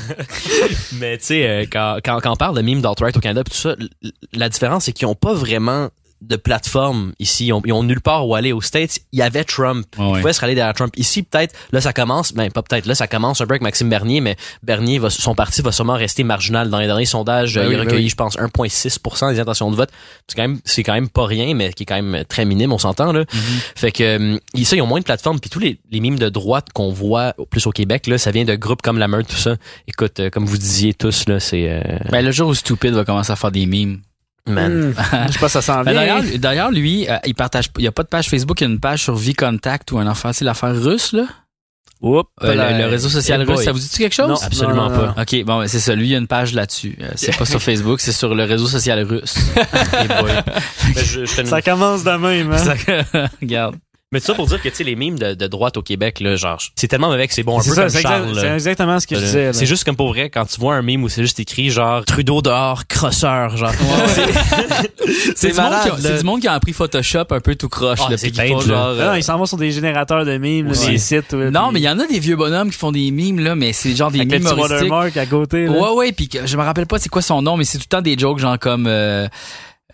mais 0.93 1.17
tu 1.17 1.25
sais, 1.25 1.47
euh, 1.47 1.65
quand, 1.71 1.97
quand, 2.03 2.19
quand 2.21 2.33
on 2.33 2.35
parle 2.35 2.55
de 2.57 2.61
mimes 2.61 2.81
d'alt-right 2.81 3.15
au 3.15 3.19
Canada, 3.19 3.43
pis 3.43 3.51
tout 3.51 3.57
ça, 3.57 3.75
la 4.33 4.49
différence 4.49 4.85
c'est 4.85 4.91
qu'ils 4.93 5.07
ont 5.07 5.15
pas 5.15 5.33
vraiment 5.33 5.89
de 6.21 6.35
plateforme 6.35 7.13
ici. 7.19 7.47
Ils 7.47 7.53
ont, 7.53 7.61
ils 7.65 7.71
ont 7.73 7.83
nulle 7.83 8.01
part 8.01 8.27
où 8.27 8.35
aller. 8.35 8.51
Aux 8.51 8.61
States, 8.61 8.99
il 9.11 9.19
y 9.19 9.21
avait 9.21 9.43
Trump. 9.43 9.85
Ouais, 9.97 10.03
Ils 10.05 10.11
ouais. 10.13 10.19
pouvaient 10.21 10.33
se 10.33 10.41
rallier 10.41 10.55
derrière 10.55 10.73
Trump. 10.73 10.93
Ici, 10.97 11.23
peut-être, 11.23 11.55
là, 11.71 11.81
ça 11.81 11.93
commence, 11.93 12.33
ben, 12.33 12.51
pas 12.51 12.61
peut-être, 12.61 12.85
là, 12.85 12.95
ça 12.95 13.07
commence 13.07 13.41
un 13.41 13.45
peu 13.45 13.53
avec 13.53 13.61
Maxime 13.61 13.89
Bernier, 13.89 14.19
mais 14.21 14.35
Bernier, 14.63 14.99
va, 14.99 15.09
son 15.09 15.35
parti 15.35 15.61
va 15.61 15.71
sûrement 15.71 15.93
rester 15.95 16.23
marginal. 16.23 16.69
Dans 16.69 16.79
les 16.79 16.87
derniers 16.87 17.05
sondages, 17.05 17.55
Ben 17.55 17.61
euh, 17.61 17.67
oui, 17.67 17.73
il 17.73 17.75
a 17.75 17.83
ben 17.83 17.89
recueilli, 17.89 18.09
je 18.09 18.15
pense, 18.15 18.37
1,6% 18.37 19.31
des 19.33 19.39
intentions 19.39 19.71
de 19.71 19.75
vote. 19.75 19.89
C'est 20.27 20.35
quand 20.35 20.41
même, 20.43 20.59
c'est 20.65 20.83
quand 20.83 20.93
même 20.93 21.09
pas 21.09 21.25
rien, 21.25 21.53
mais 21.53 21.71
qui 21.73 21.83
est 21.83 21.85
quand 21.85 22.01
même 22.01 22.23
très 22.25 22.45
minime, 22.45 22.73
on 22.73 22.77
s'entend, 22.77 23.11
là. 23.11 23.23
Fait 23.75 23.91
que, 23.91 24.39
ils- 24.53 24.65
ça, 24.65 24.75
ils 24.75 24.81
ont 24.81 24.87
moins 24.87 24.99
de 24.99 25.05
plateformes. 25.05 25.39
Puis 25.39 25.49
tous 25.49 25.59
les, 25.59 25.79
les 25.91 25.99
mimes 25.99 26.19
de 26.19 26.29
droite 26.29 26.67
qu'on 26.73 26.91
voit 26.91 27.33
plus 27.49 27.65
au 27.67 27.71
Québec, 27.71 28.07
là, 28.07 28.17
ça 28.17 28.31
vient 28.31 28.45
de 28.45 28.55
groupes 28.55 28.81
comme 28.81 28.97
La 28.99 29.07
Meute, 29.07 29.27
tout 29.27 29.35
ça. 29.35 29.55
Écoute, 29.87 30.19
euh, 30.19 30.29
comme 30.29 30.45
vous 30.45 30.57
disiez 30.57 30.93
tous, 30.93 31.27
là, 31.27 31.39
c'est, 31.39 31.69
euh, 31.69 31.81
Ben 32.11 32.23
le 32.23 32.31
jour 32.31 32.49
où 32.49 32.53
Stupid 32.53 32.91
va 32.93 33.05
commencer 33.05 33.31
à 33.31 33.35
faire 33.35 33.51
des 33.51 33.65
mimes. 33.65 34.01
Man. 34.47 34.89
Hmm. 34.89 34.93
Je 35.27 35.33
sais 35.33 35.39
pas, 35.39 35.49
ça 35.49 35.61
s'en 35.61 35.83
Ben, 35.83 35.91
vient. 36.21 36.37
d'ailleurs, 36.39 36.71
lui, 36.71 37.07
euh, 37.09 37.17
il 37.25 37.35
partage, 37.35 37.65
il 37.77 37.83
y 37.83 37.87
a 37.87 37.91
pas 37.91 38.03
de 38.03 38.07
page 38.07 38.29
Facebook, 38.29 38.59
il 38.61 38.63
y 38.65 38.67
a 38.67 38.69
une 38.71 38.79
page 38.79 39.03
sur 39.03 39.15
V-Contact 39.15 39.91
ou 39.91 39.99
un 39.99 40.07
affaire, 40.07 40.33
c'est 40.33 40.45
l'affaire 40.45 40.75
russe, 40.75 41.13
là. 41.13 41.25
Oups, 42.01 42.29
Euh, 42.43 42.53
le, 42.55 42.77
le 42.77 42.85
réseau 42.89 43.09
social 43.09 43.45
boy. 43.45 43.55
russe, 43.57 43.65
ça 43.65 43.73
vous 43.73 43.79
dit 43.79 43.89
quelque 43.89 44.15
chose? 44.15 44.29
Non, 44.29 44.37
Absolument 44.41 44.89
non, 44.89 44.97
non, 45.07 45.13
pas. 45.13 45.21
Ok, 45.23 45.43
bon, 45.43 45.59
ben, 45.59 45.67
c'est 45.67 45.79
ça. 45.81 45.93
Lui, 45.95 46.05
il 46.07 46.11
y 46.11 46.15
a 46.15 46.17
une 46.17 46.27
page 46.27 46.53
là-dessus. 46.53 46.97
Euh, 47.01 47.09
c'est 47.15 47.35
pas 47.37 47.43
sur 47.43 47.61
Facebook, 47.61 47.99
c'est 47.99 48.13
sur 48.13 48.33
le 48.35 48.45
réseau 48.45 48.67
social 48.67 49.03
russe. 49.03 49.35
Boy. 49.55 50.31
Mais 50.95 51.03
je- 51.03 51.25
je 51.25 51.41
te- 51.41 51.45
Ça 51.45 51.61
commence 51.61 52.05
de 52.05 52.11
même, 52.11 52.53
hein? 52.53 52.57
Ça- 52.57 52.75
Regarde. 53.41 53.75
Mais 54.11 54.19
tout 54.19 54.25
ça 54.25 54.33
pour 54.33 54.47
dire 54.47 54.59
que, 54.59 54.67
tu 54.69 54.73
sais, 54.73 54.83
les 54.83 54.95
mimes 54.95 55.19
de, 55.19 55.35
de 55.35 55.45
droite 55.45 55.77
au 55.77 55.83
Québec, 55.83 56.19
là, 56.19 56.35
genre, 56.35 56.59
c'est 56.75 56.87
tellement 56.87 57.09
mauvais 57.09 57.27
que 57.27 57.33
c'est 57.35 57.43
bon. 57.43 57.59
Un 57.59 57.61
C'est 57.61 57.69
peu 57.69 57.75
ça, 57.75 57.81
comme 57.83 57.89
c'est 57.91 58.01
Charles, 58.01 58.21
exact- 58.29 58.35
là. 58.37 58.41
c'est 58.41 58.53
exactement 58.55 58.99
ce 58.99 59.05
que 59.05 59.13
je 59.15 59.19
Euh, 59.19 59.23
disais. 59.23 59.45
là. 59.45 59.53
C'est 59.53 59.65
juste 59.67 59.83
comme 59.83 59.95
pour 59.95 60.07
vrai, 60.07 60.31
quand 60.31 60.45
tu 60.45 60.59
vois 60.59 60.73
un 60.77 60.81
meme 60.81 61.03
où 61.03 61.09
c'est 61.09 61.21
juste 61.21 61.39
écrit 61.39 61.69
genre 61.69 62.03
Trudeau 62.05 62.41
dehors, 62.41 62.87
crosseur, 62.87 63.55
genre. 63.55 63.71
C'est 65.35 65.51
du, 65.51 65.57
monde 65.61 65.73
qui 65.83 65.89
a- 65.89 65.97
c'est 65.99 66.17
du 66.19 66.23
monde 66.23 66.41
qui 66.41 66.47
a 66.47 66.53
appris 66.53 66.73
Photoshop 66.73 67.25
un 67.31 67.39
peu 67.39 67.55
tout 67.55 67.69
croche, 67.69 67.99
Ah, 68.05 68.11
là, 68.11 68.17
c'est 68.17 68.33
genre, 68.35 68.65
non, 68.67 68.73
euh, 68.99 69.17
ils 69.17 69.23
s'en 69.23 69.37
vont 69.37 69.45
sur 69.45 69.57
des 69.57 69.71
générateurs 69.71 70.23
de 70.25 70.37
mimes, 70.37 70.69
Ouais. 70.69 70.87
des 70.91 70.97
sites. 70.97 71.33
ouais, 71.33 71.49
Non, 71.51 71.65
puis- 71.65 71.73
mais 71.75 71.79
il 71.79 71.83
y 71.83 71.89
en 71.89 71.97
a 71.99 72.05
des 72.05 72.19
vieux 72.19 72.35
bonhommes 72.35 72.69
qui 72.69 72.77
font 72.77 72.91
des 72.91 73.09
mimes, 73.11 73.39
là, 73.39 73.55
mais 73.55 73.73
c'est 73.73 73.95
genre 73.95 74.11
des 74.11 74.19
avec 74.19 74.31
le 74.31 74.39
mimes 74.39 74.47
humoristiques. 74.47 74.71
watermark 74.91 75.17
à 75.17 75.25
côté. 75.25 75.65
là. 75.65 75.71
Ouais, 75.71 75.91
ouais, 75.95 76.11
puis 76.11 76.27
que- 76.29 76.45
je 76.45 76.57
me 76.57 76.63
rappelle 76.63 76.85
pas 76.87 76.97
c'est 76.99 77.09
quoi 77.09 77.21
son 77.21 77.41
nom, 77.41 77.57
mais 77.57 77.63
c'est 77.63 77.77
tout 77.79 77.85
le 77.85 77.89
temps 77.97 78.01
des 78.01 78.17
jokes 78.17 78.39
genre 78.39 78.57
comme 78.59 78.85
euh, 78.87 79.27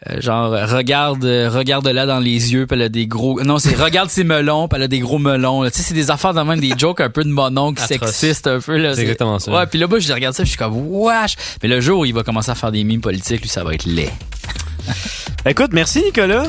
euh, 0.10 0.20
genre 0.20 0.52
regarde 0.52 1.24
euh, 1.24 1.50
regarde 1.50 1.88
là 1.88 2.06
dans 2.06 2.20
les 2.20 2.54
yeux, 2.54 2.68
puis 2.68 2.76
elle 2.78 2.84
a 2.86 2.90
des 2.90 3.08
gros 3.08 3.42
non, 3.44 3.58
c'est 3.60 3.76
regarde 3.76 4.10
ses 4.10 4.24
melons, 4.26 4.68
puis 4.68 4.76
elle 4.78 4.84
a 4.84 4.88
des 4.88 5.00
gros 5.00 5.20
melons. 5.20 5.64
là. 5.64 5.72
Tu 5.72 5.78
sais, 5.78 5.84
c'est 5.84 5.94
des 5.94 6.12
affaires 6.12 6.34
de 6.34 6.42
même 6.42 6.60
des 6.60 6.74
jokes 6.78 7.00
un 7.02 7.10
peu 7.10 7.24
de 7.24 7.30
mononcle 7.30 7.82
Atroce. 7.82 8.10
sexiste 8.12 8.48
un 8.48 8.60
peu 8.60 8.78
là. 8.78 8.94
C'est 8.94 9.02
exactement 9.02 9.40
ça. 9.40 9.52
Ouais, 9.54 9.66
puis 9.68 9.80
là 9.80 9.88
moi 9.88 10.00
je 10.00 10.12
regarde 10.12 10.36
ça, 10.36 10.44
je 10.44 10.50
suis 10.50 10.58
comme 10.58 10.76
wesh. 10.76 11.36
Mais 11.64 11.70
le 11.70 11.80
jour 11.80 12.00
où 12.02 12.06
il 12.06 12.14
va 12.14 12.24
commencer 12.24 12.52
à 12.52 12.56
faire 12.56 12.72
des 12.72 12.84
mimes 12.84 13.02
politiques, 13.02 13.42
lui 13.42 13.50
ça 13.50 13.64
va 13.64 13.74
être 13.74 13.86
laid. 13.86 14.12
Écoute, 15.46 15.72
merci 15.74 16.02
Nicolas. 16.04 16.46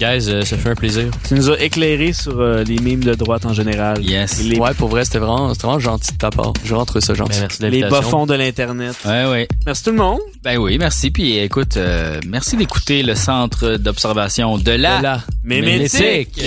Guys, 0.00 0.28
euh, 0.28 0.44
ça 0.44 0.56
fait 0.56 0.68
un 0.70 0.74
plaisir. 0.76 1.10
Tu 1.26 1.34
nous 1.34 1.50
as 1.50 1.60
éclairé 1.60 2.12
sur 2.12 2.38
euh, 2.38 2.62
les 2.62 2.78
mimes 2.78 3.02
de 3.02 3.14
droite 3.14 3.44
en 3.46 3.52
général. 3.52 4.00
Yes. 4.04 4.42
Les, 4.44 4.56
Ouais, 4.58 4.72
pour 4.74 4.88
vrai, 4.88 5.04
c'était 5.04 5.18
vraiment, 5.18 5.52
c'était 5.54 5.66
vraiment 5.66 5.80
gentil 5.80 6.12
de 6.12 6.18
ta 6.18 6.30
part. 6.30 6.52
Je 6.64 6.74
rentre 6.74 7.00
ça 7.00 7.14
gentil. 7.14 7.32
Ben, 7.32 7.40
merci 7.42 7.62
de 7.62 7.66
les 7.66 7.82
bas-fonds 7.82 8.26
de 8.26 8.34
l'Internet. 8.34 8.94
Ouais, 9.04 9.26
ouais. 9.26 9.48
Merci 9.66 9.84
tout 9.84 9.90
le 9.90 9.96
monde. 9.96 10.20
Ben 10.44 10.56
oui, 10.58 10.78
merci. 10.78 11.10
Puis 11.10 11.38
écoute, 11.38 11.76
euh, 11.76 12.20
merci 12.26 12.56
d'écouter 12.56 13.02
le 13.02 13.14
centre 13.16 13.76
d'observation 13.76 14.56
de 14.58 14.70
la 14.72 14.92
Voilà. 14.94 15.22
Mémétique. 15.42 16.36
Mémétique. 16.36 16.44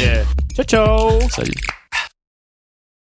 Ciao, 0.56 0.66
ciao. 0.66 1.30
Salut. 1.30 1.81